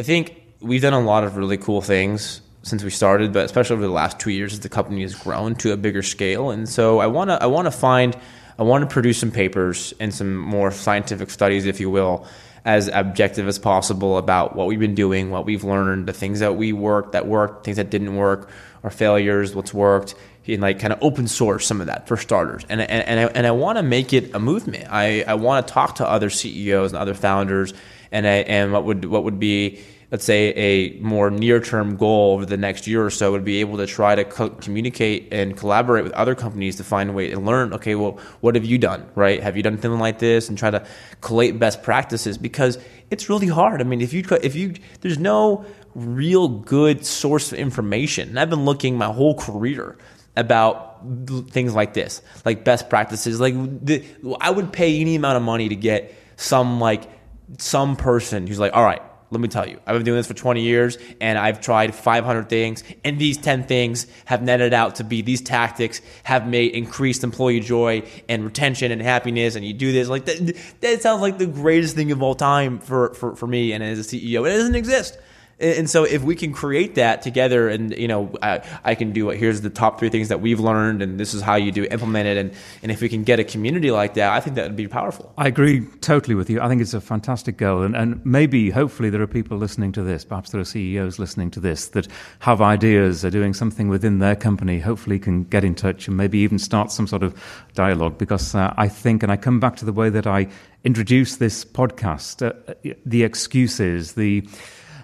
I 0.00 0.02
think 0.02 0.42
we've 0.60 0.82
done 0.82 0.94
a 0.94 1.00
lot 1.00 1.22
of 1.22 1.36
really 1.36 1.58
cool 1.58 1.80
things 1.80 2.40
since 2.68 2.84
we 2.84 2.90
started, 2.90 3.32
but 3.32 3.44
especially 3.44 3.74
over 3.74 3.86
the 3.86 3.92
last 3.92 4.18
two 4.18 4.30
years 4.30 4.52
as 4.52 4.60
the 4.60 4.68
company 4.68 5.02
has 5.02 5.14
grown 5.14 5.54
to 5.56 5.72
a 5.72 5.76
bigger 5.76 6.02
scale. 6.02 6.50
And 6.50 6.68
so 6.68 6.98
I 6.98 7.06
want 7.06 7.30
to 7.30 7.42
I 7.42 7.46
want 7.46 7.66
to 7.66 7.70
find 7.70 8.16
I 8.58 8.62
want 8.62 8.82
to 8.82 8.92
produce 8.92 9.18
some 9.18 9.30
papers 9.30 9.94
and 10.00 10.12
some 10.12 10.36
more 10.36 10.70
scientific 10.70 11.30
studies, 11.30 11.66
if 11.66 11.80
you 11.80 11.90
will, 11.90 12.26
as 12.64 12.88
objective 12.88 13.46
as 13.48 13.58
possible 13.58 14.18
about 14.18 14.56
what 14.56 14.66
we've 14.66 14.80
been 14.80 14.94
doing, 14.94 15.30
what 15.30 15.46
we've 15.46 15.64
learned, 15.64 16.06
the 16.06 16.12
things 16.12 16.40
that 16.40 16.56
we 16.56 16.72
worked 16.72 17.12
that 17.12 17.26
worked, 17.26 17.64
things 17.64 17.76
that 17.76 17.90
didn't 17.90 18.16
work, 18.16 18.50
our 18.82 18.90
failures, 18.90 19.54
what's 19.54 19.72
worked, 19.72 20.14
and 20.46 20.62
like 20.62 20.78
kind 20.78 20.92
of 20.92 20.98
open 21.02 21.28
source 21.28 21.66
some 21.66 21.80
of 21.80 21.86
that 21.86 22.08
for 22.08 22.16
starters. 22.16 22.64
And 22.68 22.80
and 22.80 22.90
and 22.90 23.20
I, 23.20 23.24
and 23.24 23.46
I 23.46 23.50
want 23.52 23.78
to 23.78 23.82
make 23.82 24.12
it 24.12 24.34
a 24.34 24.38
movement. 24.38 24.86
I 24.90 25.22
I 25.22 25.34
want 25.34 25.66
to 25.66 25.72
talk 25.72 25.96
to 25.96 26.08
other 26.08 26.30
CEOs 26.30 26.92
and 26.92 26.98
other 26.98 27.14
founders, 27.14 27.74
and 28.10 28.26
I, 28.26 28.36
and 28.38 28.72
what 28.72 28.84
would 28.84 29.04
what 29.04 29.24
would 29.24 29.38
be 29.38 29.80
let's 30.10 30.24
say 30.24 30.52
a 30.54 30.98
more 31.00 31.30
near 31.30 31.60
term 31.60 31.96
goal 31.96 32.34
over 32.34 32.46
the 32.46 32.56
next 32.56 32.86
year 32.86 33.04
or 33.04 33.10
so 33.10 33.32
would 33.32 33.44
be 33.44 33.60
able 33.60 33.76
to 33.76 33.86
try 33.86 34.14
to 34.14 34.24
co- 34.24 34.50
communicate 34.50 35.28
and 35.32 35.56
collaborate 35.56 36.04
with 36.04 36.12
other 36.14 36.34
companies 36.34 36.76
to 36.76 36.84
find 36.84 37.10
a 37.10 37.12
way 37.12 37.30
to 37.30 37.38
learn 37.38 37.72
okay 37.74 37.94
well 37.94 38.18
what 38.40 38.54
have 38.54 38.64
you 38.64 38.78
done 38.78 39.08
right? 39.14 39.42
Have 39.42 39.56
you 39.56 39.62
done 39.62 39.74
something 39.74 39.98
like 39.98 40.18
this? 40.18 40.48
And 40.48 40.56
try 40.56 40.70
to 40.70 40.86
collate 41.20 41.58
best 41.58 41.82
practices 41.82 42.38
because 42.38 42.78
it's 43.10 43.28
really 43.28 43.48
hard. 43.48 43.80
I 43.80 43.84
mean 43.84 44.00
if 44.00 44.12
you 44.12 44.24
if 44.42 44.54
you 44.54 44.74
there's 45.00 45.18
no 45.18 45.64
real 45.94 46.48
good 46.48 47.04
source 47.04 47.52
of 47.52 47.58
information. 47.58 48.30
And 48.30 48.40
i've 48.40 48.50
been 48.50 48.64
looking 48.64 48.96
my 48.96 49.06
whole 49.06 49.34
career 49.34 49.98
about 50.36 51.02
things 51.50 51.74
like 51.74 51.94
this 51.94 52.22
like 52.44 52.64
best 52.64 52.88
practices. 52.88 53.40
Like 53.40 53.54
the, 53.84 54.04
i 54.40 54.50
would 54.50 54.72
pay 54.72 55.00
any 55.00 55.16
amount 55.16 55.36
of 55.36 55.42
money 55.42 55.68
to 55.68 55.76
get 55.76 56.14
some 56.36 56.80
like 56.80 57.10
some 57.58 57.96
person 57.96 58.46
who's 58.46 58.58
like 58.58 58.72
all 58.74 58.84
right 58.84 59.02
let 59.30 59.40
me 59.40 59.48
tell 59.48 59.68
you, 59.68 59.78
I've 59.86 59.94
been 59.94 60.04
doing 60.04 60.16
this 60.16 60.26
for 60.26 60.34
20 60.34 60.62
years 60.62 60.96
and 61.20 61.38
I've 61.38 61.60
tried 61.60 61.94
500 61.94 62.48
things, 62.48 62.82
and 63.04 63.18
these 63.18 63.36
10 63.36 63.64
things 63.64 64.06
have 64.24 64.42
netted 64.42 64.72
out 64.72 64.96
to 64.96 65.04
be 65.04 65.20
these 65.20 65.42
tactics 65.42 66.00
have 66.24 66.46
made 66.46 66.72
increased 66.72 67.24
employee 67.24 67.60
joy 67.60 68.02
and 68.28 68.44
retention 68.44 68.90
and 68.90 69.02
happiness. 69.02 69.54
And 69.54 69.66
you 69.66 69.74
do 69.74 69.92
this, 69.92 70.08
like 70.08 70.24
that, 70.24 70.56
that 70.80 71.02
sounds 71.02 71.20
like 71.20 71.38
the 71.38 71.46
greatest 71.46 71.94
thing 71.94 72.10
of 72.10 72.22
all 72.22 72.34
time 72.34 72.78
for, 72.78 73.12
for, 73.14 73.36
for 73.36 73.46
me 73.46 73.72
and 73.72 73.84
as 73.84 73.98
a 73.98 74.02
CEO. 74.02 74.46
It 74.46 74.56
doesn't 74.56 74.74
exist. 74.76 75.18
And 75.60 75.90
so 75.90 76.04
if 76.04 76.22
we 76.22 76.36
can 76.36 76.52
create 76.52 76.94
that 76.94 77.22
together 77.22 77.68
and, 77.68 77.96
you 77.96 78.06
know, 78.06 78.32
I, 78.40 78.62
I 78.84 78.94
can 78.94 79.12
do 79.12 79.26
what, 79.26 79.38
here's 79.38 79.60
the 79.60 79.70
top 79.70 79.98
three 79.98 80.08
things 80.08 80.28
that 80.28 80.40
we've 80.40 80.60
learned 80.60 81.02
and 81.02 81.18
this 81.18 81.34
is 81.34 81.42
how 81.42 81.56
you 81.56 81.72
do 81.72 81.84
implement 81.90 82.28
it. 82.28 82.36
And, 82.36 82.52
and 82.82 82.92
if 82.92 83.00
we 83.00 83.08
can 83.08 83.24
get 83.24 83.40
a 83.40 83.44
community 83.44 83.90
like 83.90 84.14
that, 84.14 84.32
I 84.32 84.38
think 84.38 84.54
that 84.54 84.68
would 84.68 84.76
be 84.76 84.86
powerful. 84.86 85.32
I 85.36 85.48
agree 85.48 85.84
totally 86.00 86.36
with 86.36 86.48
you. 86.48 86.60
I 86.60 86.68
think 86.68 86.80
it's 86.80 86.94
a 86.94 87.00
fantastic 87.00 87.56
goal. 87.56 87.82
And, 87.82 87.96
and 87.96 88.24
maybe, 88.24 88.70
hopefully, 88.70 89.10
there 89.10 89.20
are 89.20 89.26
people 89.26 89.58
listening 89.58 89.90
to 89.92 90.02
this, 90.02 90.24
perhaps 90.24 90.50
there 90.50 90.60
are 90.60 90.64
CEOs 90.64 91.18
listening 91.18 91.50
to 91.52 91.60
this 91.60 91.88
that 91.88 92.06
have 92.38 92.62
ideas, 92.62 93.24
are 93.24 93.30
doing 93.30 93.52
something 93.52 93.88
within 93.88 94.20
their 94.20 94.36
company, 94.36 94.78
hopefully 94.78 95.18
can 95.18 95.42
get 95.44 95.64
in 95.64 95.74
touch 95.74 96.06
and 96.06 96.16
maybe 96.16 96.38
even 96.38 96.60
start 96.60 96.92
some 96.92 97.08
sort 97.08 97.24
of 97.24 97.34
dialogue. 97.74 98.16
Because 98.16 98.54
uh, 98.54 98.72
I 98.76 98.86
think, 98.86 99.24
and 99.24 99.32
I 99.32 99.36
come 99.36 99.58
back 99.58 99.74
to 99.76 99.84
the 99.84 99.92
way 99.92 100.08
that 100.08 100.26
I 100.26 100.46
introduced 100.84 101.40
this 101.40 101.64
podcast, 101.64 102.46
uh, 102.46 102.92
the 103.04 103.24
excuses, 103.24 104.12
the 104.12 104.46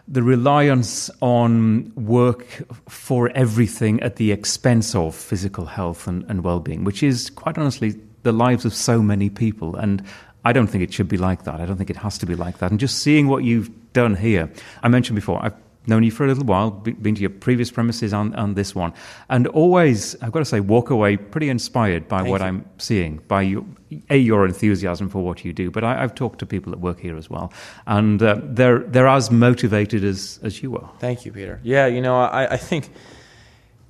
the 0.07 0.22
reliance 0.22 1.11
on 1.22 1.92
work 1.94 2.46
for 2.88 3.30
everything 3.30 4.00
at 4.00 4.16
the 4.16 4.32
expense 4.32 4.94
of 4.94 5.14
physical 5.14 5.64
health 5.64 6.07
and, 6.07 6.24
and 6.28 6.44
well 6.44 6.61
being, 6.61 6.84
which 6.84 7.02
is 7.02 7.30
quite 7.30 7.57
honestly 7.57 7.94
the 8.22 8.32
lives 8.32 8.64
of 8.64 8.74
so 8.74 9.02
many 9.02 9.30
people. 9.30 9.76
And 9.76 10.02
I 10.44 10.52
don't 10.52 10.66
think 10.66 10.84
it 10.84 10.92
should 10.92 11.09
be 11.09 11.16
like 11.16 11.44
that. 11.44 11.61
I 11.61 11.66
don't 11.66 11.76
think 11.76 11.90
it 11.90 11.96
has 11.96 12.18
to 12.18 12.26
be 12.26 12.34
like 12.34 12.59
that. 12.59 12.70
And 12.70 12.78
just 12.78 12.98
seeing 12.98 13.28
what 13.28 13.44
you've 13.44 13.70
done 13.94 14.14
here, 14.14 14.52
I 14.82 14.88
mentioned 14.88 15.16
before, 15.16 15.42
I've 15.42 15.55
known 15.87 16.03
you 16.03 16.11
for 16.11 16.24
a 16.24 16.28
little 16.28 16.45
while, 16.45 16.70
been 16.70 17.14
to 17.14 17.20
your 17.20 17.30
previous 17.30 17.70
premises 17.70 18.12
on, 18.12 18.35
on 18.35 18.55
this 18.55 18.74
one, 18.74 18.93
and 19.28 19.47
always, 19.49 20.14
I've 20.22 20.32
got 20.32 20.41
to 20.41 20.45
say, 20.45 20.61
walk 20.61 20.91
away 20.91 21.16
pretty 21.16 21.49
inspired 21.49 22.09
by 22.09 22.18
Thank 22.18 22.30
what 22.30 22.41
you. 22.41 22.47
I'm 22.47 22.64
seeing, 22.78 23.18
by 23.28 23.43
you, 23.43 23.66
a 24.11 24.16
your 24.16 24.47
enthusiasm 24.47 25.09
for 25.09 25.22
what 25.22 25.45
you 25.45 25.53
do. 25.53 25.70
But 25.70 25.85
I, 25.85 26.03
I've 26.03 26.14
talked 26.14 26.39
to 26.41 26.47
people 26.47 26.70
that 26.70 26.80
work 26.80 27.01
here 27.01 27.16
as 27.16 27.28
well, 27.28 27.53
and 27.87 28.22
uh, 28.22 28.41
they're 28.43 28.80
they're 28.80 29.09
as 29.09 29.30
motivated 29.30 30.05
as 30.05 30.39
as 30.43 30.62
you 30.62 30.76
are. 30.76 30.91
Thank 30.99 31.24
you, 31.24 31.32
Peter. 31.32 31.61
Yeah, 31.62 31.87
you 31.87 32.01
know, 32.01 32.20
I, 32.20 32.55
I 32.55 32.57
think 32.57 32.91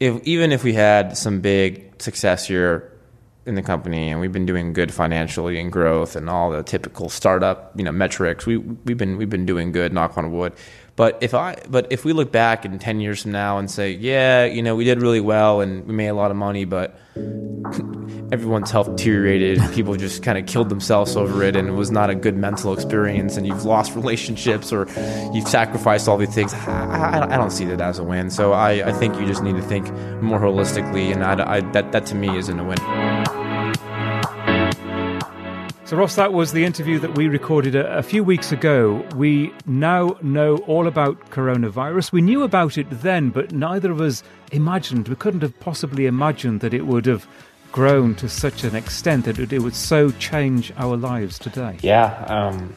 if 0.01 0.23
even 0.25 0.53
if 0.53 0.65
we 0.65 0.73
had 0.73 1.17
some 1.17 1.41
big 1.41 2.03
success 2.03 2.47
here 2.47 2.91
in 3.47 3.55
the 3.55 3.63
company 3.63 4.11
and 4.11 4.21
we've 4.21 4.33
been 4.33 4.47
doing 4.47 4.73
good 4.73 4.93
financially 4.93 5.61
and 5.61 5.71
growth 5.71 6.17
and 6.17 6.31
all 6.31 6.51
the 6.51 6.63
typical 6.63 7.09
startup, 7.09 7.73
you 7.77 7.85
know, 7.85 7.93
metrics, 7.93 8.47
we 8.47 8.57
we've 8.57 8.97
been 8.97 9.17
we've 9.17 9.31
been 9.31 9.47
doing 9.47 9.73
good, 9.73 9.93
knock 9.93 10.17
on 10.17 10.33
wood. 10.33 10.53
But 10.97 11.19
if 11.23 11.35
I 11.35 11.57
but 11.69 11.89
if 11.91 12.05
we 12.05 12.13
look 12.13 12.31
back 12.31 12.65
in 12.65 12.79
ten 12.79 13.01
years 13.01 13.23
from 13.23 13.33
now 13.33 13.59
and 13.59 13.69
say, 13.71 13.93
yeah, 13.93 14.45
you 14.45 14.63
know, 14.63 14.77
we 14.77 14.85
did 14.85 15.03
really 15.03 15.21
well 15.21 15.61
and 15.61 15.87
we 15.87 15.95
made 15.95 16.09
a 16.09 16.15
lot 16.15 16.31
of 16.31 16.37
money, 16.37 16.65
but 16.65 16.97
everyone's 18.33 18.71
health 18.71 18.95
deteriorated. 18.95 19.61
People 19.73 19.97
just 19.97 20.23
kind 20.23 20.39
of 20.39 20.47
killed 20.47 20.69
themselves 20.69 21.17
over 21.17 21.43
it, 21.43 21.57
and 21.57 21.69
it 21.69 21.73
was 21.73 21.91
not 21.91 22.11
a 22.11 22.15
good 22.15 22.37
mental 22.37 22.73
experience. 22.73 23.37
And 23.37 23.47
you've 23.47 23.65
lost 23.65 23.95
relationships, 23.97 24.73
or 24.73 24.87
you've 25.33 25.49
sacrificed 25.49 26.09
all 26.09 26.17
these 26.17 26.35
things. 26.35 26.55
I, 26.55 27.19
I, 27.19 27.35
I 27.35 27.37
don't 27.37 27.51
see 27.51 27.65
that 27.67 27.81
as 27.81 27.99
a 27.99 28.05
win. 28.05 28.31
So 28.31 28.53
I, 28.53 28.89
I 28.89 28.93
think 28.93 29.19
you 29.19 29.27
just 29.27 29.43
need 29.43 29.57
to 29.57 29.63
think 29.63 29.91
more 30.23 30.39
holistically, 30.39 31.13
and 31.13 31.25
I, 31.25 31.57
I, 31.57 31.61
that 31.73 31.91
that 31.91 32.07
to 32.07 32.15
me 32.15 32.37
isn't 32.37 32.59
a 32.59 32.65
win. 32.65 33.44
So, 35.87 35.99
Ross, 35.99 36.15
that 36.15 36.33
was 36.33 36.53
the 36.53 36.65
interview 36.65 36.99
that 37.01 37.15
we 37.15 37.29
recorded 37.29 37.75
a, 37.75 37.99
a, 37.99 38.03
few 38.03 38.25
weeks 38.25 38.53
ago. 38.53 39.07
We 39.17 39.53
now 39.67 40.17
know 40.23 40.57
all 40.67 40.87
about 40.87 41.21
coronavirus. 41.29 42.11
We 42.11 42.23
knew 42.23 42.43
about 42.43 42.79
it 42.79 42.87
then, 42.89 43.29
but 43.29 43.53
neither 43.53 43.93
of 43.93 44.01
us 44.01 44.23
imagined, 44.51 45.09
we 45.09 45.17
couldn't 45.17 45.43
have 45.43 45.61
possibly 45.61 46.07
imagined 46.07 46.63
that 46.63 46.73
it 46.73 46.87
would 46.87 47.05
have 47.05 47.27
grown 47.71 48.15
to 48.15 48.31
such 48.31 48.65
an 48.65 48.75
extent 48.75 49.27
that 49.27 49.39
it 49.39 49.59
would 49.59 49.75
so 49.75 50.11
change 50.13 50.73
our 50.79 50.97
lives 50.97 51.39
today. 51.39 51.77
Yeah. 51.83 52.15
Um, 52.29 52.75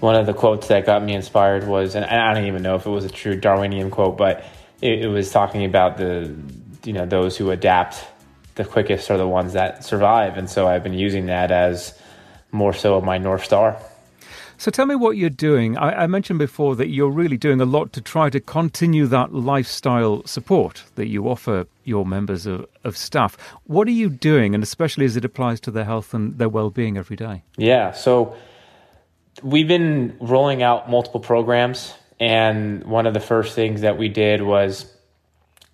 one 0.00 0.14
of 0.14 0.24
the 0.24 0.32
quotes 0.32 0.68
that 0.68 0.86
got 0.86 1.02
me 1.02 1.12
inspired 1.12 1.68
was, 1.68 1.94
and 1.94 2.06
I 2.06 2.32
don't 2.32 2.46
even 2.46 2.62
know 2.62 2.76
if 2.76 2.86
it 2.86 2.90
was 2.90 3.04
a 3.04 3.10
true 3.10 3.38
Darwinian 3.38 3.90
quote, 3.90 4.16
but 4.16 4.46
it, 4.80 5.02
it 5.02 5.08
was 5.08 5.30
talking 5.30 5.66
about 5.66 5.98
the, 5.98 6.34
you 6.84 6.94
know, 6.94 7.04
those 7.04 7.36
who 7.36 7.50
adapt 7.50 8.02
the 8.56 8.64
quickest 8.64 9.10
are 9.10 9.18
the 9.18 9.28
ones 9.28 9.52
that 9.52 9.84
survive. 9.84 10.36
And 10.36 10.50
so 10.50 10.66
I've 10.66 10.82
been 10.82 10.94
using 10.94 11.26
that 11.26 11.50
as 11.50 11.98
more 12.52 12.72
so 12.72 13.00
my 13.00 13.18
North 13.18 13.44
Star. 13.44 13.78
So 14.58 14.70
tell 14.70 14.86
me 14.86 14.94
what 14.94 15.18
you're 15.18 15.28
doing. 15.28 15.76
I, 15.76 16.04
I, 16.04 16.06
mentioned 16.06 16.38
before 16.38 16.76
that 16.76 16.88
you're 16.88 17.10
really 17.10 17.36
doing 17.36 17.60
a 17.60 17.66
lot 17.66 17.92
to 17.92 18.00
try 18.00 18.30
to 18.30 18.40
continue 18.40 19.06
that 19.06 19.34
lifestyle 19.34 20.26
support 20.26 20.82
that 20.94 21.08
you 21.08 21.28
offer 21.28 21.66
your 21.84 22.06
members 22.06 22.46
of, 22.46 22.64
of 22.82 22.96
staff. 22.96 23.36
What 23.64 23.86
are 23.86 23.92
you 23.92 24.08
doing, 24.08 24.54
and 24.54 24.62
especially 24.62 25.04
as 25.04 25.14
it 25.14 25.26
applies 25.26 25.60
to 25.60 25.70
their 25.70 25.84
health 25.84 26.14
and 26.14 26.38
their 26.38 26.48
well 26.48 26.70
being 26.70 26.96
every 26.96 27.16
day? 27.16 27.42
Yeah, 27.58 27.92
so 27.92 28.34
we've 29.42 29.68
been 29.68 30.16
rolling 30.20 30.62
out 30.62 30.88
multiple 30.88 31.20
programs, 31.20 31.92
and 32.18 32.82
one 32.84 33.06
of 33.06 33.12
the 33.12 33.20
first 33.20 33.54
things 33.54 33.82
that 33.82 33.98
we 33.98 34.08
did 34.08 34.40
was 34.40 34.90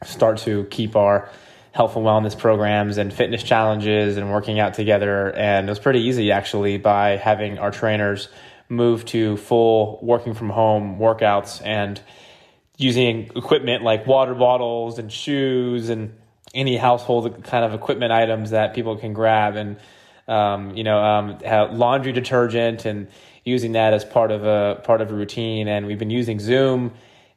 start 0.03 0.39
to 0.39 0.65
keep 0.65 0.97
our 0.97 1.31
health 1.73 1.97
and 1.97 2.05
wellness 2.05 2.39
programs 2.39 2.99
and 2.99 3.13
fitness 3.13 3.43
challenges 3.43 4.17
and 4.17 4.31
working 4.31 4.61
out 4.61 4.75
together. 4.75 5.35
And 5.35 5.69
it 5.69 5.73
was 5.73 5.79
pretty 5.79 6.01
easy 6.01 6.31
actually 6.31 6.79
by 6.79 7.17
having 7.17 7.59
our 7.59 7.71
trainers 7.71 8.29
move 8.69 9.05
to 9.07 9.37
full 9.39 9.99
working 10.03 10.35
from 10.35 10.51
home 10.51 10.99
workouts 10.99 11.65
and 11.65 12.01
using 12.79 13.31
equipment 13.37 13.83
like 13.83 14.07
water 14.07 14.35
bottles 14.35 14.99
and 14.99 15.13
shoes 15.13 15.89
and 15.89 16.15
any 16.55 16.77
household 16.77 17.45
kind 17.45 17.65
of 17.65 17.75
equipment 17.75 18.13
items 18.13 18.51
that 18.51 18.75
people 18.75 18.97
can 18.97 19.13
grab 19.13 19.57
and 19.57 19.77
um, 20.29 20.75
you 20.75 20.85
know 20.85 20.99
um, 20.99 21.39
laundry 21.77 22.13
detergent 22.13 22.85
and 22.85 23.09
using 23.45 23.73
that 23.73 23.93
as 23.93 24.05
part 24.05 24.31
of 24.31 24.45
a 24.45 24.81
part 24.85 25.01
of 25.01 25.11
a 25.11 25.15
routine 25.15 25.69
and 25.69 25.87
we've 25.87 25.99
been 25.99 26.11
using 26.11 26.41
zoom 26.41 26.93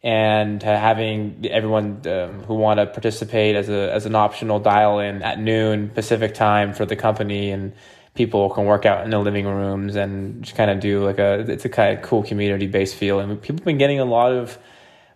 and 0.06 0.64
uh, 0.64 0.80
having 0.80 1.48
everyone 1.50 2.00
um, 2.06 2.44
who 2.44 2.54
want 2.54 2.80
to 2.80 2.86
participate 2.86 3.56
as 3.56 3.70
a 3.70 3.92
as 3.92 4.06
an 4.06 4.14
optional 4.14 4.60
dial 4.60 5.00
in 5.00 5.24
at 5.24 5.40
noon 5.40 5.90
Pacific 5.90 6.36
time 6.36 6.74
for 6.74 6.86
the 6.86 6.96
company, 6.96 7.50
and 7.50 7.74
people 8.14 8.52
can 8.52 8.66
work 8.66 8.86
out 8.86 9.04
in 9.04 9.10
the 9.10 9.18
living 9.18 9.48
rooms 9.48 9.96
and 9.96 10.44
just 10.44 10.56
kind 10.56 10.70
of 10.70 10.80
do 10.80 11.04
like 11.04 11.18
a 11.18 11.40
it's 11.52 11.66
a 11.66 11.70
kind 11.70 11.98
of 11.98 12.06
cool 12.06 12.22
community 12.22 12.68
based 12.68 12.96
feel, 12.96 13.20
and 13.20 13.42
people 13.42 13.58
have 13.58 13.66
been 13.66 13.80
getting 13.80 14.00
a 14.00 14.06
lot 14.06 14.32
of 14.32 14.60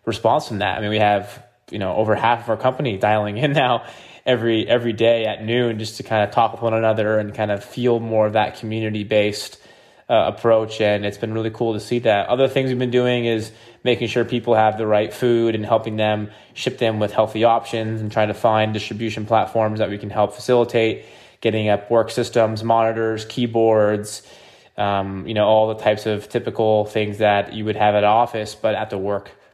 response 0.05 0.47
from 0.47 0.57
that. 0.57 0.79
I 0.79 0.81
mean, 0.81 0.89
we 0.89 0.97
have 0.97 1.45
you 1.69 1.77
know 1.77 1.93
over 1.93 2.15
half 2.15 2.41
of 2.41 2.49
our 2.49 2.57
company 2.57 2.97
dialing 2.97 3.37
in 3.37 3.53
now 3.53 3.85
every 4.25 4.67
every 4.67 4.93
day 4.93 5.25
at 5.25 5.45
noon 5.45 5.77
just 5.77 5.97
to 5.97 6.03
kind 6.03 6.23
of 6.23 6.31
talk 6.31 6.53
with 6.53 6.63
one 6.63 6.73
another 6.73 7.19
and 7.19 7.35
kind 7.35 7.51
of 7.51 7.63
feel 7.63 7.99
more 7.99 8.25
of 8.25 8.33
that 8.33 8.57
community 8.57 9.03
based 9.03 9.61
uh, 10.09 10.31
approach, 10.33 10.81
and 10.81 11.05
it's 11.05 11.17
been 11.17 11.33
really 11.33 11.51
cool 11.51 11.73
to 11.73 11.79
see 11.79 11.99
that. 11.99 12.27
Other 12.29 12.47
things 12.47 12.69
we've 12.69 12.79
been 12.79 12.89
doing 12.91 13.25
is 13.25 13.51
making 13.83 14.07
sure 14.07 14.25
people 14.25 14.55
have 14.55 14.77
the 14.77 14.87
right 14.87 15.13
food 15.13 15.55
and 15.55 15.65
helping 15.65 15.97
them 15.97 16.31
ship 16.53 16.79
them 16.79 16.99
with 16.99 17.13
healthy 17.13 17.43
options 17.43 18.01
and 18.01 18.11
trying 18.11 18.29
to 18.29 18.33
find 18.33 18.73
distribution 18.73 19.25
platforms 19.25 19.79
that 19.79 19.89
we 19.89 19.97
can 19.97 20.09
help 20.09 20.33
facilitate 20.33 21.05
getting 21.41 21.69
up 21.69 21.89
work 21.89 22.11
systems, 22.11 22.63
monitors, 22.63 23.25
keyboards, 23.25 24.23
um, 24.77 25.27
you 25.27 25.33
know, 25.33 25.45
all 25.45 25.73
the 25.73 25.81
types 25.81 26.05
of 26.05 26.27
typical 26.29 26.85
things 26.85 27.19
that 27.19 27.53
you 27.53 27.65
would 27.65 27.75
have 27.75 27.95
at 27.95 28.03
office, 28.03 28.55
but 28.55 28.75
at 28.75 28.89
the 28.89 28.97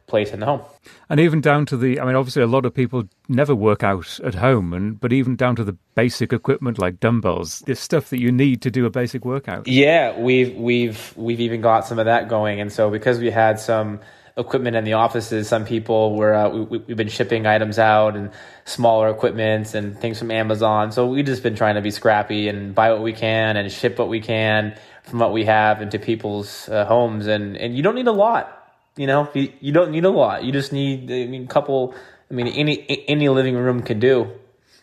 workplace 0.06 0.32
in 0.32 0.40
the 0.40 0.46
home. 0.46 0.60
And 1.08 1.20
even 1.20 1.40
down 1.40 1.66
to 1.66 1.76
the, 1.76 2.00
I 2.00 2.04
mean, 2.04 2.14
obviously 2.14 2.42
a 2.42 2.46
lot 2.46 2.64
of 2.64 2.74
people 2.74 3.04
never 3.28 3.54
work 3.54 3.82
out 3.82 4.20
at 4.24 4.34
home, 4.34 4.72
and 4.72 5.00
but 5.00 5.12
even 5.12 5.36
down 5.36 5.56
to 5.56 5.64
the 5.64 5.76
basic 5.94 6.32
equipment 6.32 6.78
like 6.78 7.00
dumbbells, 7.00 7.60
the 7.66 7.74
stuff 7.74 8.10
that 8.10 8.20
you 8.20 8.32
need 8.32 8.62
to 8.62 8.70
do 8.70 8.86
a 8.86 8.90
basic 8.90 9.24
workout. 9.24 9.66
Yeah, 9.66 10.18
we've 10.18 10.54
we've 10.56 11.12
we've 11.16 11.40
even 11.40 11.60
got 11.60 11.86
some 11.86 11.98
of 11.98 12.06
that 12.06 12.28
going, 12.28 12.60
and 12.60 12.72
so 12.72 12.90
because 12.90 13.18
we 13.18 13.30
had 13.30 13.58
some 13.58 14.00
equipment 14.36 14.76
in 14.76 14.84
the 14.84 14.92
offices, 14.92 15.48
some 15.48 15.64
people 15.64 16.14
were 16.14 16.34
uh, 16.34 16.48
we, 16.48 16.78
we've 16.78 16.96
been 16.96 17.08
shipping 17.08 17.46
items 17.46 17.78
out 17.78 18.16
and 18.16 18.30
smaller 18.64 19.08
equipment 19.08 19.74
and 19.74 19.98
things 19.98 20.18
from 20.18 20.30
Amazon. 20.30 20.92
So 20.92 21.06
we've 21.06 21.26
just 21.26 21.42
been 21.42 21.56
trying 21.56 21.76
to 21.76 21.82
be 21.82 21.90
scrappy 21.90 22.48
and 22.48 22.74
buy 22.74 22.92
what 22.92 23.02
we 23.02 23.12
can 23.12 23.56
and 23.56 23.70
ship 23.72 23.98
what 23.98 24.08
we 24.08 24.20
can 24.20 24.76
from 25.02 25.20
what 25.20 25.32
we 25.32 25.44
have 25.44 25.82
into 25.82 25.98
people's 25.98 26.68
uh, 26.68 26.84
homes, 26.84 27.26
and 27.26 27.56
and 27.56 27.76
you 27.76 27.82
don't 27.82 27.96
need 27.96 28.08
a 28.08 28.12
lot 28.12 28.55
you 28.96 29.06
know, 29.06 29.28
you, 29.34 29.52
you 29.60 29.72
don't 29.72 29.90
need 29.90 30.04
a 30.04 30.10
lot. 30.10 30.44
You 30.44 30.52
just 30.52 30.72
need, 30.72 31.10
I 31.10 31.26
mean, 31.26 31.44
a 31.44 31.46
couple. 31.46 31.94
I 32.30 32.34
mean, 32.34 32.48
any 32.48 33.04
any 33.08 33.28
living 33.28 33.54
room 33.54 33.82
can 33.82 34.00
do, 34.00 34.30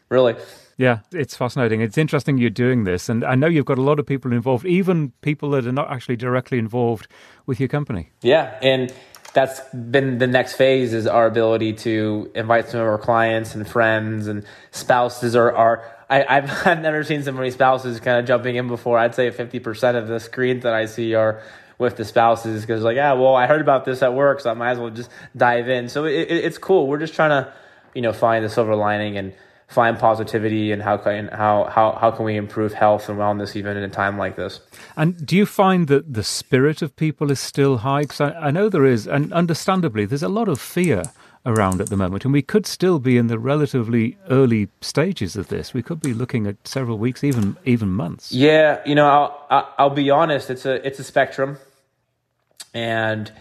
really. 0.09 0.35
Yeah, 0.77 0.99
it's 1.11 1.35
fascinating. 1.35 1.81
It's 1.81 1.97
interesting 1.97 2.37
you're 2.37 2.49
doing 2.49 2.83
this, 2.83 3.09
and 3.09 3.23
I 3.23 3.35
know 3.35 3.47
you've 3.47 3.65
got 3.65 3.77
a 3.77 3.81
lot 3.81 3.99
of 3.99 4.05
people 4.05 4.31
involved, 4.31 4.65
even 4.65 5.11
people 5.21 5.51
that 5.51 5.67
are 5.67 5.71
not 5.71 5.91
actually 5.91 6.15
directly 6.15 6.57
involved 6.57 7.07
with 7.45 7.59
your 7.59 7.69
company. 7.69 8.09
Yeah, 8.21 8.57
and 8.61 8.93
that's 9.33 9.61
been 9.73 10.19
the 10.19 10.27
next 10.27 10.53
phase 10.53 10.93
is 10.93 11.05
our 11.05 11.25
ability 11.25 11.73
to 11.73 12.31
invite 12.35 12.69
some 12.69 12.79
of 12.81 12.87
our 12.87 12.97
clients 12.97 13.55
and 13.55 13.67
friends 13.67 14.27
and 14.27 14.45
spouses 14.71 15.35
or 15.35 15.51
our 15.55 15.83
I, 16.09 16.37
I've, 16.37 16.49
I've 16.67 16.81
never 16.81 17.03
seen 17.03 17.23
so 17.23 17.31
many 17.31 17.51
spouses 17.51 17.99
kind 17.99 18.19
of 18.19 18.25
jumping 18.25 18.55
in 18.55 18.67
before. 18.67 18.97
I'd 18.97 19.15
say 19.15 19.31
50% 19.31 19.95
of 19.95 20.07
the 20.07 20.19
screens 20.19 20.63
that 20.63 20.73
I 20.73 20.85
see 20.85 21.15
are 21.15 21.41
with 21.77 21.97
the 21.97 22.05
spouses 22.05 22.61
because 22.61 22.83
like, 22.83 22.95
yeah, 22.95 23.13
well, 23.13 23.35
I 23.35 23.47
heard 23.47 23.61
about 23.61 23.85
this 23.85 24.01
at 24.01 24.13
work, 24.13 24.39
so 24.39 24.49
I 24.49 24.53
might 24.53 24.71
as 24.71 24.79
well 24.79 24.89
just 24.89 25.09
dive 25.35 25.69
in. 25.69 25.89
So 25.89 26.05
it, 26.05 26.13
it, 26.13 26.45
it's 26.45 26.57
cool. 26.57 26.87
We're 26.87 26.99
just 26.99 27.13
trying 27.13 27.31
to, 27.31 27.51
you 27.93 28.01
know, 28.01 28.13
find 28.13 28.43
the 28.43 28.49
silver 28.49 28.75
lining 28.75 29.17
and 29.17 29.33
find 29.67 29.97
positivity 29.97 30.71
and 30.71 30.83
how 30.83 30.97
can 30.97 31.27
how 31.29 31.65
how 31.65 31.97
how 31.99 32.11
can 32.11 32.25
we 32.25 32.35
improve 32.35 32.73
health 32.73 33.09
and 33.09 33.17
wellness 33.17 33.55
even 33.55 33.75
in 33.75 33.83
a 33.83 33.89
time 33.89 34.17
like 34.17 34.35
this. 34.35 34.59
And 34.95 35.25
do 35.25 35.35
you 35.35 35.45
find 35.45 35.87
that 35.87 36.13
the 36.13 36.23
spirit 36.23 36.81
of 36.81 36.95
people 36.95 37.31
is 37.31 37.39
still 37.39 37.77
high? 37.77 38.01
Because 38.01 38.21
I, 38.21 38.31
I 38.33 38.51
know 38.51 38.69
there 38.69 38.85
is, 38.85 39.07
and 39.07 39.33
understandably, 39.33 40.05
there's 40.05 40.23
a 40.23 40.29
lot 40.29 40.47
of 40.47 40.61
fear 40.61 41.03
around 41.45 41.81
at 41.81 41.89
the 41.89 41.97
moment, 41.97 42.23
and 42.23 42.33
we 42.33 42.41
could 42.41 42.65
still 42.65 42.99
be 42.99 43.17
in 43.17 43.27
the 43.27 43.37
relatively 43.37 44.17
early 44.29 44.69
stages 44.81 45.35
of 45.35 45.47
this. 45.49 45.73
We 45.73 45.83
could 45.83 45.99
be 45.99 46.13
looking 46.13 46.47
at 46.47 46.67
several 46.67 46.97
weeks, 46.97 47.23
even 47.23 47.57
even 47.65 47.89
months. 47.89 48.31
Yeah, 48.31 48.81
you 48.85 48.95
know, 48.95 49.07
I'll 49.49 49.73
I'll 49.77 49.89
be 49.89 50.09
honest. 50.09 50.49
It's 50.49 50.65
a 50.65 50.85
it's 50.85 50.99
a 50.99 51.03
spectrum, 51.03 51.57
and 52.73 53.31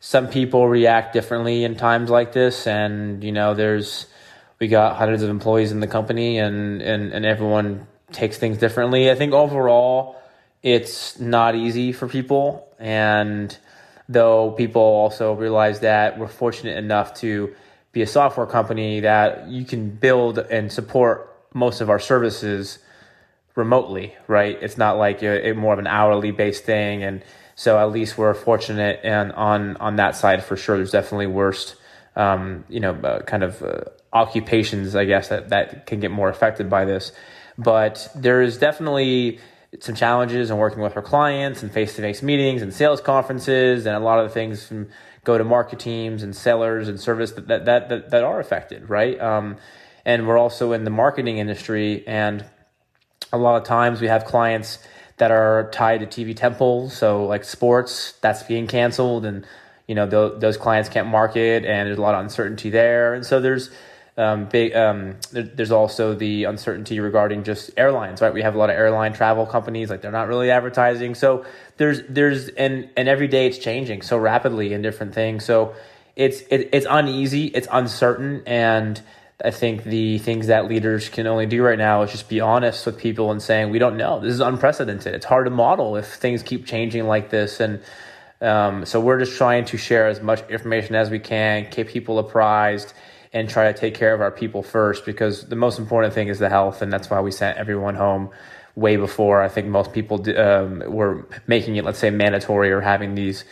some 0.00 0.28
people 0.28 0.66
react 0.66 1.12
differently 1.12 1.64
in 1.64 1.76
times 1.76 2.10
like 2.10 2.32
this. 2.32 2.66
And 2.66 3.22
you 3.22 3.32
know, 3.32 3.54
there's 3.54 4.06
we 4.58 4.68
got 4.68 4.96
hundreds 4.96 5.22
of 5.22 5.30
employees 5.30 5.72
in 5.72 5.80
the 5.80 5.86
company, 5.86 6.38
and 6.38 6.80
and 6.80 7.12
and 7.12 7.26
everyone 7.26 7.86
takes 8.12 8.38
things 8.38 8.58
differently. 8.58 9.10
I 9.10 9.14
think 9.14 9.32
overall, 9.32 10.16
it's 10.62 11.18
not 11.18 11.54
easy 11.54 11.92
for 11.92 12.08
people, 12.08 12.66
and 12.78 13.56
though 14.12 14.52
people 14.52 14.82
also 14.82 15.32
realize 15.32 15.80
that 15.80 16.18
we're 16.18 16.28
fortunate 16.28 16.76
enough 16.76 17.14
to 17.14 17.54
be 17.92 18.02
a 18.02 18.06
software 18.06 18.46
company 18.46 19.00
that 19.00 19.48
you 19.48 19.64
can 19.64 19.90
build 19.90 20.38
and 20.38 20.72
support 20.72 21.36
most 21.54 21.80
of 21.80 21.90
our 21.90 21.98
services 21.98 22.78
remotely, 23.54 24.14
right? 24.26 24.58
It's 24.62 24.78
not 24.78 24.96
like 24.96 25.22
a, 25.22 25.52
more 25.52 25.72
of 25.72 25.78
an 25.78 25.86
hourly 25.86 26.30
based 26.30 26.64
thing, 26.64 27.02
and 27.02 27.22
so 27.54 27.78
at 27.78 27.90
least 27.92 28.16
we're 28.16 28.34
fortunate 28.34 29.00
and 29.04 29.32
on 29.32 29.76
on 29.76 29.96
that 29.96 30.16
side 30.16 30.42
for 30.42 30.56
sure. 30.56 30.76
There's 30.76 30.90
definitely 30.90 31.26
worst, 31.26 31.76
um, 32.16 32.64
you 32.68 32.80
know, 32.80 32.94
uh, 32.94 33.22
kind 33.22 33.42
of 33.42 33.62
uh, 33.62 33.82
occupations, 34.12 34.96
I 34.96 35.04
guess 35.04 35.28
that 35.28 35.50
that 35.50 35.86
can 35.86 36.00
get 36.00 36.10
more 36.10 36.30
affected 36.30 36.70
by 36.70 36.86
this, 36.86 37.12
but 37.58 38.08
there 38.14 38.40
is 38.40 38.56
definitely 38.56 39.38
some 39.80 39.94
challenges 39.94 40.50
in 40.50 40.56
working 40.56 40.82
with 40.82 40.92
her 40.92 41.02
clients 41.02 41.62
and 41.62 41.72
face-to-face 41.72 42.22
meetings 42.22 42.62
and 42.62 42.74
sales 42.74 43.00
conferences 43.00 43.86
and 43.86 43.96
a 43.96 44.00
lot 44.00 44.18
of 44.18 44.28
the 44.28 44.34
things 44.34 44.66
from 44.66 44.88
go-to-market 45.24 45.78
teams 45.78 46.22
and 46.22 46.34
sellers 46.36 46.88
and 46.88 47.00
service 47.00 47.32
that 47.32 47.48
that 47.48 47.64
that, 47.64 48.10
that 48.10 48.24
are 48.24 48.40
affected, 48.40 48.88
right? 48.88 49.18
Um, 49.20 49.56
and 50.04 50.26
we're 50.26 50.38
also 50.38 50.72
in 50.72 50.84
the 50.84 50.90
marketing 50.90 51.38
industry, 51.38 52.06
and 52.06 52.44
a 53.32 53.38
lot 53.38 53.56
of 53.56 53.64
times 53.66 54.00
we 54.00 54.08
have 54.08 54.24
clients 54.24 54.78
that 55.18 55.30
are 55.30 55.70
tied 55.70 56.00
to 56.00 56.06
TV 56.06 56.34
tentpoles, 56.34 56.90
so 56.90 57.24
like 57.24 57.44
sports 57.44 58.12
that's 58.20 58.42
being 58.42 58.66
canceled, 58.66 59.24
and 59.24 59.46
you 59.86 59.94
know 59.94 60.08
th- 60.08 60.40
those 60.40 60.56
clients 60.56 60.88
can't 60.88 61.08
market, 61.08 61.64
and 61.64 61.86
there's 61.86 61.98
a 61.98 62.02
lot 62.02 62.14
of 62.14 62.20
uncertainty 62.20 62.68
there, 62.68 63.14
and 63.14 63.24
so 63.24 63.40
there's 63.40 63.70
um, 64.16 64.46
big. 64.46 64.74
Um, 64.74 65.16
there, 65.30 65.42
there's 65.42 65.70
also 65.70 66.14
the 66.14 66.44
uncertainty 66.44 67.00
regarding 67.00 67.44
just 67.44 67.70
airlines, 67.76 68.20
right? 68.20 68.32
We 68.32 68.42
have 68.42 68.54
a 68.54 68.58
lot 68.58 68.70
of 68.70 68.76
airline 68.76 69.12
travel 69.14 69.46
companies, 69.46 69.90
like 69.90 70.02
they're 70.02 70.10
not 70.10 70.28
really 70.28 70.50
advertising. 70.50 71.14
So 71.14 71.44
there's 71.78 72.02
there's 72.08 72.48
and 72.48 72.90
and 72.96 73.08
every 73.08 73.28
day 73.28 73.46
it's 73.46 73.58
changing 73.58 74.02
so 74.02 74.18
rapidly 74.18 74.72
in 74.72 74.82
different 74.82 75.14
things. 75.14 75.44
So 75.44 75.74
it's 76.14 76.40
it, 76.50 76.68
it's 76.72 76.86
uneasy, 76.88 77.46
it's 77.46 77.68
uncertain, 77.70 78.42
and 78.46 79.00
I 79.42 79.50
think 79.50 79.84
the 79.84 80.18
things 80.18 80.48
that 80.48 80.68
leaders 80.68 81.08
can 81.08 81.26
only 81.26 81.46
do 81.46 81.62
right 81.62 81.78
now 81.78 82.02
is 82.02 82.12
just 82.12 82.28
be 82.28 82.40
honest 82.40 82.84
with 82.84 82.98
people 82.98 83.30
and 83.30 83.42
saying 83.42 83.70
we 83.70 83.78
don't 83.78 83.96
know. 83.96 84.20
This 84.20 84.34
is 84.34 84.40
unprecedented. 84.40 85.14
It's 85.14 85.26
hard 85.26 85.46
to 85.46 85.50
model 85.50 85.96
if 85.96 86.06
things 86.06 86.42
keep 86.42 86.66
changing 86.66 87.06
like 87.06 87.30
this, 87.30 87.60
and 87.60 87.80
um, 88.42 88.84
so 88.84 89.00
we're 89.00 89.20
just 89.20 89.38
trying 89.38 89.64
to 89.66 89.78
share 89.78 90.08
as 90.08 90.20
much 90.20 90.46
information 90.50 90.96
as 90.96 91.08
we 91.08 91.18
can, 91.18 91.70
keep 91.70 91.88
people 91.88 92.18
apprised 92.18 92.92
and 93.32 93.48
try 93.48 93.72
to 93.72 93.78
take 93.78 93.94
care 93.94 94.12
of 94.14 94.20
our 94.20 94.30
people 94.30 94.62
first 94.62 95.04
because 95.06 95.48
the 95.48 95.56
most 95.56 95.78
important 95.78 96.12
thing 96.12 96.28
is 96.28 96.38
the 96.38 96.50
health, 96.50 96.82
and 96.82 96.92
that's 96.92 97.08
why 97.08 97.20
we 97.20 97.30
sent 97.30 97.56
everyone 97.58 97.94
home 97.94 98.30
way 98.74 98.96
before 98.96 99.42
I 99.42 99.48
think 99.48 99.68
most 99.68 99.92
people 99.92 100.24
um, 100.38 100.82
were 100.86 101.26
making 101.46 101.76
it, 101.76 101.84
let's 101.84 101.98
say, 101.98 102.10
mandatory 102.10 102.70
or 102.72 102.80
having 102.80 103.14
these 103.14 103.44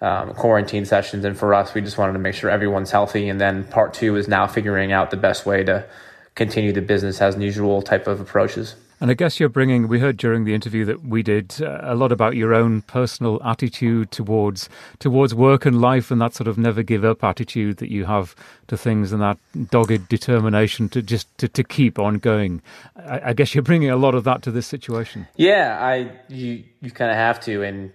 um, 0.00 0.34
quarantine 0.34 0.84
sessions. 0.84 1.24
And 1.24 1.36
for 1.36 1.54
us, 1.54 1.74
we 1.74 1.80
just 1.80 1.96
wanted 1.96 2.12
to 2.14 2.18
make 2.18 2.34
sure 2.34 2.50
everyone's 2.50 2.90
healthy. 2.90 3.28
And 3.28 3.40
then 3.40 3.64
part 3.64 3.94
two 3.94 4.16
is 4.16 4.28
now 4.28 4.46
figuring 4.46 4.92
out 4.92 5.10
the 5.10 5.16
best 5.16 5.46
way 5.46 5.64
to 5.64 5.86
continue 6.34 6.72
the 6.72 6.82
business 6.82 7.20
as 7.22 7.36
usual 7.36 7.80
type 7.80 8.06
of 8.06 8.20
approaches. 8.20 8.76
And 9.00 9.10
I 9.10 9.14
guess 9.14 9.38
you're 9.38 9.50
bringing, 9.50 9.88
we 9.88 10.00
heard 10.00 10.16
during 10.16 10.44
the 10.44 10.54
interview 10.54 10.84
that 10.86 11.04
we 11.04 11.22
did 11.22 11.60
uh, 11.60 11.80
a 11.82 11.94
lot 11.94 12.12
about 12.12 12.34
your 12.34 12.54
own 12.54 12.82
personal 12.82 13.42
attitude 13.44 14.10
towards 14.10 14.70
towards 14.98 15.34
work 15.34 15.66
and 15.66 15.80
life 15.80 16.10
and 16.10 16.20
that 16.20 16.34
sort 16.34 16.48
of 16.48 16.56
never 16.56 16.82
give 16.82 17.04
up 17.04 17.22
attitude 17.22 17.76
that 17.76 17.90
you 17.90 18.06
have 18.06 18.34
to 18.68 18.76
things 18.76 19.12
and 19.12 19.20
that 19.20 19.38
dogged 19.70 20.08
determination 20.08 20.88
to 20.88 21.02
just 21.02 21.26
to, 21.38 21.48
to 21.48 21.62
keep 21.62 21.98
on 21.98 22.18
going. 22.18 22.62
I, 22.96 23.20
I 23.26 23.32
guess 23.34 23.54
you're 23.54 23.62
bringing 23.62 23.90
a 23.90 23.96
lot 23.96 24.14
of 24.14 24.24
that 24.24 24.40
to 24.42 24.50
this 24.50 24.66
situation. 24.66 25.26
Yeah, 25.36 25.78
I 25.78 26.10
you 26.28 26.64
you 26.80 26.90
kind 26.90 27.10
of 27.10 27.16
have 27.16 27.38
to 27.40 27.62
and 27.62 27.92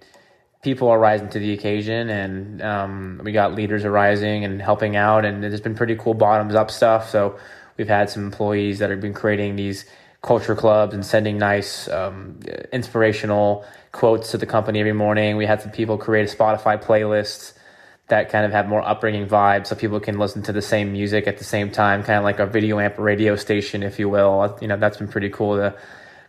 people 0.62 0.90
are 0.90 1.00
rising 1.00 1.30
to 1.30 1.40
the 1.40 1.54
occasion 1.54 2.10
and 2.10 2.62
um, 2.62 3.22
we 3.24 3.32
got 3.32 3.56
leaders 3.56 3.84
arising 3.84 4.46
and 4.46 4.62
helping 4.62 4.96
out 4.96 5.26
and 5.26 5.44
there's 5.44 5.62
been 5.62 5.76
pretty 5.76 5.96
cool 5.96 6.14
bottoms 6.14 6.54
up 6.54 6.70
stuff 6.70 7.10
so 7.10 7.36
we've 7.78 7.88
had 7.88 8.10
some 8.10 8.24
employees 8.24 8.78
that 8.78 8.92
have 8.92 9.02
been 9.02 9.14
creating 9.14 9.56
these 9.56 9.86
culture 10.22 10.56
clubs 10.56 10.94
and 10.94 11.06
sending 11.06 11.38
nice, 11.38 11.88
um, 11.90 12.40
inspirational 12.72 13.66
quotes 13.92 14.32
to 14.32 14.38
the 14.38 14.46
company 14.46 14.80
every 14.80 14.94
morning. 14.94 15.36
We 15.36 15.46
had 15.46 15.62
some 15.62 15.72
people 15.72 15.98
create 15.98 16.32
a 16.32 16.36
Spotify 16.36 16.82
playlist 16.82 17.54
that 18.08 18.30
kind 18.30 18.46
of 18.46 18.52
have 18.52 18.68
more 18.68 18.82
upbringing 18.88 19.26
vibes 19.26 19.68
so 19.68 19.76
people 19.76 20.00
can 20.00 20.20
listen 20.20 20.44
to 20.44 20.52
the 20.52 20.62
same 20.62 20.92
music 20.92 21.28
at 21.28 21.38
the 21.38 21.44
same 21.44 21.72
time, 21.72 22.04
kind 22.04 22.18
of 22.18 22.24
like 22.24 22.40
a 22.40 22.46
video 22.46 22.80
amp 22.80 23.00
radio 23.00 23.36
station, 23.36 23.84
if 23.84 23.98
you 24.00 24.10
will. 24.10 24.58
You 24.62 24.68
know, 24.68 24.78
that's 24.78 24.98
been 24.98 25.08
pretty 25.08 25.30
cool 25.30 25.56
to 25.56 25.76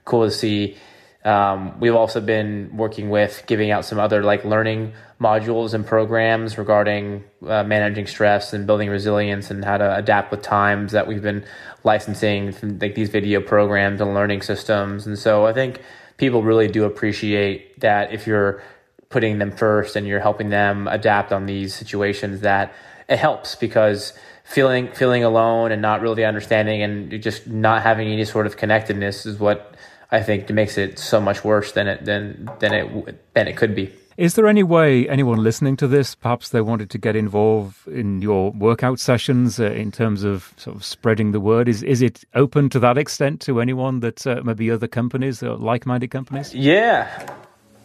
cool 0.05 0.24
to 0.24 0.30
see. 0.30 0.76
Um, 1.25 1.79
we've 1.79 1.95
also 1.95 2.20
been 2.20 2.77
working 2.77 3.09
with 3.09 3.45
giving 3.47 3.70
out 3.70 3.85
some 3.85 4.01
other 4.01 4.25
like 4.25 4.45
learning 4.45 4.93
modules 5.20 5.73
and 5.73 5.87
programs 5.87 6.59
regarding 6.59 7.23
uh, 7.47 7.62
managing 7.62 8.09
stress 8.09 8.53
and 8.53 8.66
building 8.66 8.91
resilience 8.91 9.51
and 9.51 9.64
how 9.64 9.79
to 9.79 9.97
adapt 9.97 10.33
with 10.33 10.43
times 10.43 10.91
that 10.93 11.07
we've 11.07 11.23
been 11.23 11.45
licensing 11.85 12.53
like 12.81 12.97
these 12.97 13.09
video 13.09 13.41
programs 13.41 14.01
and 14.01 14.14
learning 14.14 14.43
systems. 14.43 15.07
And 15.07 15.16
so 15.16 15.47
I 15.47 15.53
think 15.53 15.81
people 16.16 16.43
really 16.43 16.66
do 16.66 16.85
appreciate 16.85 17.79
that 17.81 18.12
if 18.12 18.27
you're 18.27 18.61
putting 19.09 19.39
them 19.39 19.53
first 19.53 19.95
and 19.95 20.07
you're 20.07 20.20
helping 20.20 20.49
them 20.49 20.89
adapt 20.89 21.33
on 21.33 21.47
these 21.47 21.73
situations 21.73 22.41
that 22.41 22.75
it 23.09 23.18
helps 23.18 23.55
because 23.55 24.12
feeling 24.43 24.91
feeling 24.93 25.23
alone 25.23 25.70
and 25.70 25.81
not 25.81 26.01
really 26.01 26.25
understanding 26.25 26.83
and 26.83 27.23
just 27.23 27.47
not 27.47 27.83
having 27.83 28.09
any 28.09 28.25
sort 28.25 28.47
of 28.47 28.57
connectedness 28.57 29.25
is 29.25 29.39
what 29.39 29.72
I 30.13 30.23
think 30.23 30.49
it 30.49 30.53
makes 30.53 30.79
it 30.79 30.99
so 30.99 31.21
much 31.21 31.43
worse 31.43 31.73
than 31.73 31.89
it 31.89 32.05
than 32.05 32.49
than 32.61 32.75
it 32.75 33.35
than 33.35 33.49
it 33.49 33.57
could 33.57 33.75
be. 33.75 33.91
Is 34.19 34.35
there 34.35 34.47
any 34.47 34.63
way 34.63 35.09
anyone 35.09 35.43
listening 35.43 35.77
to 35.79 35.89
this, 35.89 36.15
perhaps 36.15 36.51
they 36.51 36.61
wanted 36.61 36.91
to 36.91 36.99
get 36.99 37.17
involved 37.17 37.89
in 37.89 38.21
your 38.21 38.51
workout 38.51 39.01
sessions 39.01 39.59
uh, 39.59 39.65
in 39.65 39.91
terms 39.91 40.23
of 40.23 40.53
sort 40.59 40.77
of 40.77 40.85
spreading 40.85 41.33
the 41.33 41.41
word? 41.41 41.67
Is 41.67 41.83
is 41.83 42.03
it 42.03 42.25
open 42.35 42.69
to 42.69 42.79
that 42.81 42.99
extent 42.99 43.41
to 43.43 43.61
anyone 43.61 44.01
that 44.01 44.27
uh, 44.27 44.43
maybe 44.45 44.71
other 44.71 44.87
companies, 44.87 45.43
or 45.43 45.57
like-minded 45.57 46.11
companies? 46.11 46.55
Yeah, 46.55 47.09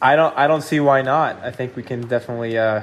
I 0.02 0.18
don't 0.18 0.38
I 0.38 0.48
don't 0.48 0.64
see 0.64 0.82
why 0.82 1.02
not. 1.02 1.42
I 1.42 1.52
think 1.52 1.78
we 1.78 1.84
can 1.84 2.02
definitely 2.02 2.58
uh, 2.58 2.82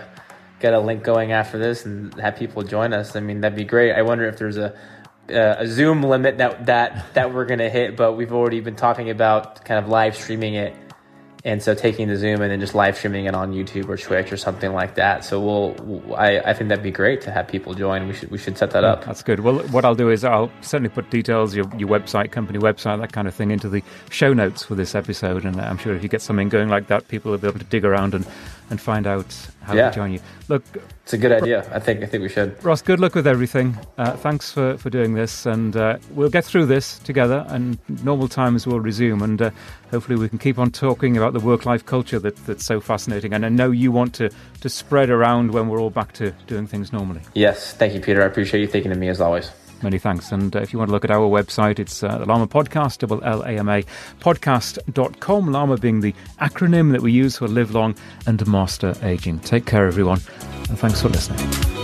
get 0.61 0.73
a 0.73 0.81
link 0.81 1.03
going 1.05 1.33
after 1.33 1.59
this 1.59 1.85
and 1.85 2.15
have 2.19 2.37
people 2.37 2.63
join 2.63 2.95
us. 2.95 3.15
I 3.15 3.21
mean, 3.21 3.43
that'd 3.43 3.57
be 3.57 3.65
great. 3.65 3.93
I 3.93 4.01
wonder 4.01 4.27
if 4.27 4.39
there's 4.39 4.57
a 4.57 4.75
uh, 5.31 5.57
a 5.59 5.67
Zoom 5.67 6.03
limit 6.03 6.39
that 6.39 6.67
that 6.67 7.15
that 7.15 7.35
we're 7.35 7.47
gonna 7.47 7.71
hit, 7.71 7.97
but 7.97 8.15
we've 8.15 8.33
already 8.33 8.61
been 8.61 8.77
talking 8.77 9.11
about 9.11 9.65
kind 9.65 9.83
of 9.83 9.91
live 9.91 10.17
streaming 10.17 10.55
it 10.55 10.77
and 11.45 11.63
so 11.63 11.75
taking 11.75 12.09
the 12.09 12.17
Zoom 12.17 12.41
and 12.41 12.51
then 12.51 12.59
just 12.59 12.75
live 12.75 12.97
streaming 12.97 13.27
it 13.27 13.35
on 13.35 13.53
YouTube 13.53 13.89
or 13.89 13.99
Twitch 13.99 14.33
or 14.33 14.37
something 14.39 14.73
like 14.73 14.95
that. 14.95 15.27
So 15.27 15.39
we'll, 15.41 16.15
I, 16.17 16.39
I 16.39 16.55
think 16.55 16.71
that'd 16.71 16.83
be 16.83 16.91
great 16.91 17.21
to 17.23 17.31
have 17.31 17.47
people 17.49 17.75
join. 17.75 18.09
We 18.09 18.15
should, 18.15 18.31
we 18.31 18.39
should 18.39 18.57
set 18.57 18.71
that 18.71 18.83
up. 18.83 19.05
That's 19.05 19.23
good. 19.23 19.41
Well, 19.41 19.59
what 19.69 19.85
I'll 19.85 19.95
do 19.95 20.09
is 20.09 20.25
I'll 20.25 20.51
certainly 20.63 20.89
put 20.89 21.11
details, 21.11 21.55
your, 21.55 21.67
your 21.77 21.89
website, 21.89 22.33
company 22.33 22.59
website, 22.59 22.99
that 23.01 23.13
kind 23.13 23.29
of 23.29 23.35
thing 23.35 23.51
into 23.51 23.69
the 23.69 23.83
show 24.11 24.33
notes 24.33 24.65
for 24.65 24.75
this 24.75 24.95
episode. 24.95 25.45
And 25.45 25.61
I'm 25.61 25.77
sure 25.77 25.95
if 25.95 26.03
you 26.03 26.09
get 26.09 26.23
something 26.23 26.49
going 26.49 26.71
like 26.71 26.87
that, 26.87 27.09
people 27.09 27.33
will 27.33 27.39
be 27.39 27.47
able 27.47 27.59
to 27.59 27.67
dig 27.67 27.85
around 27.85 28.15
and, 28.15 28.27
and 28.71 28.81
find 28.81 29.07
out 29.07 29.27
how 29.63 29.75
Yeah. 29.75 29.91
to 29.91 29.95
join 29.95 30.13
you. 30.13 30.21
Look, 30.49 30.63
It's 31.05 31.13
a 31.13 31.19
good 31.19 31.33
idea. 31.33 31.67
I 31.73 31.79
think, 31.79 32.03
I 32.03 32.07
think 32.07 32.23
we 32.23 32.29
should. 32.29 32.63
Ross, 32.65 32.81
good 32.83 32.99
luck 33.01 33.15
with 33.15 33.27
everything. 33.27 33.77
Uh, 33.99 34.13
thanks 34.13 34.51
for, 34.51 34.77
for 34.79 34.89
doing 34.91 35.15
this, 35.15 35.45
and 35.47 35.77
uh, 35.77 35.99
we'll 36.13 36.31
get 36.31 36.45
through 36.45 36.67
this 36.67 36.99
together. 37.01 37.45
And 37.49 37.79
normal 38.03 38.29
times 38.29 38.67
will 38.67 38.81
resume, 38.81 39.23
and 39.23 39.41
uh, 39.43 39.51
hopefully 39.91 40.19
we 40.19 40.29
can 40.29 40.39
keep 40.39 40.59
on 40.59 40.71
talking 40.71 41.17
about 41.17 41.33
the 41.35 41.41
work-life 41.41 41.85
culture 41.85 42.19
that, 42.21 42.37
that's 42.47 42.65
so 42.65 42.81
fascinating. 42.81 43.33
And 43.35 43.45
I 43.45 43.51
know 43.51 43.71
you 43.71 43.93
want 43.93 44.15
to 44.15 44.31
to 44.61 44.69
spread 44.69 45.11
around 45.11 45.51
when 45.53 45.69
we're 45.69 45.81
all 45.81 45.91
back 45.91 46.13
to 46.15 46.31
doing 46.47 46.67
things 46.67 46.93
normally. 46.93 47.21
Yes. 47.35 47.75
Thank 47.75 47.93
you, 47.95 48.01
Peter. 48.01 48.23
I 48.23 48.27
appreciate 48.27 48.61
you 48.63 48.67
thinking 48.67 48.93
of 48.93 48.99
me 48.99 49.09
as 49.09 49.21
always. 49.21 49.51
Many 49.85 49.99
thanks. 49.99 50.33
And 50.33 50.57
uh, 50.57 50.61
if 50.61 50.73
you 50.73 50.79
want 50.79 50.89
to 50.89 50.93
look 50.93 51.05
at 51.05 51.11
our 51.11 51.29
website, 51.29 51.79
it's 51.79 52.03
uh, 52.03 52.17
the 52.17 52.25
Llama 52.25 52.49
Podcast, 52.49 52.99
double 52.99 53.23
L 53.23 53.43
A 53.43 53.51
M 53.51 53.69
A, 53.69 53.83
podcast.com. 54.21 55.53
Llama 55.53 55.77
being 55.77 56.01
the 56.01 56.15
acronym 56.41 56.93
that 56.93 57.03
we 57.03 57.13
use 57.13 57.37
for 57.37 57.49
live 57.49 57.75
long 57.75 57.95
and 58.27 58.47
master 58.47 58.95
aging. 59.03 59.41
Take 59.41 59.67
care, 59.67 59.87
everyone, 59.87 60.21
and 60.71 60.79
thanks 60.79 61.03
for 61.03 61.11
listening. 61.11 61.84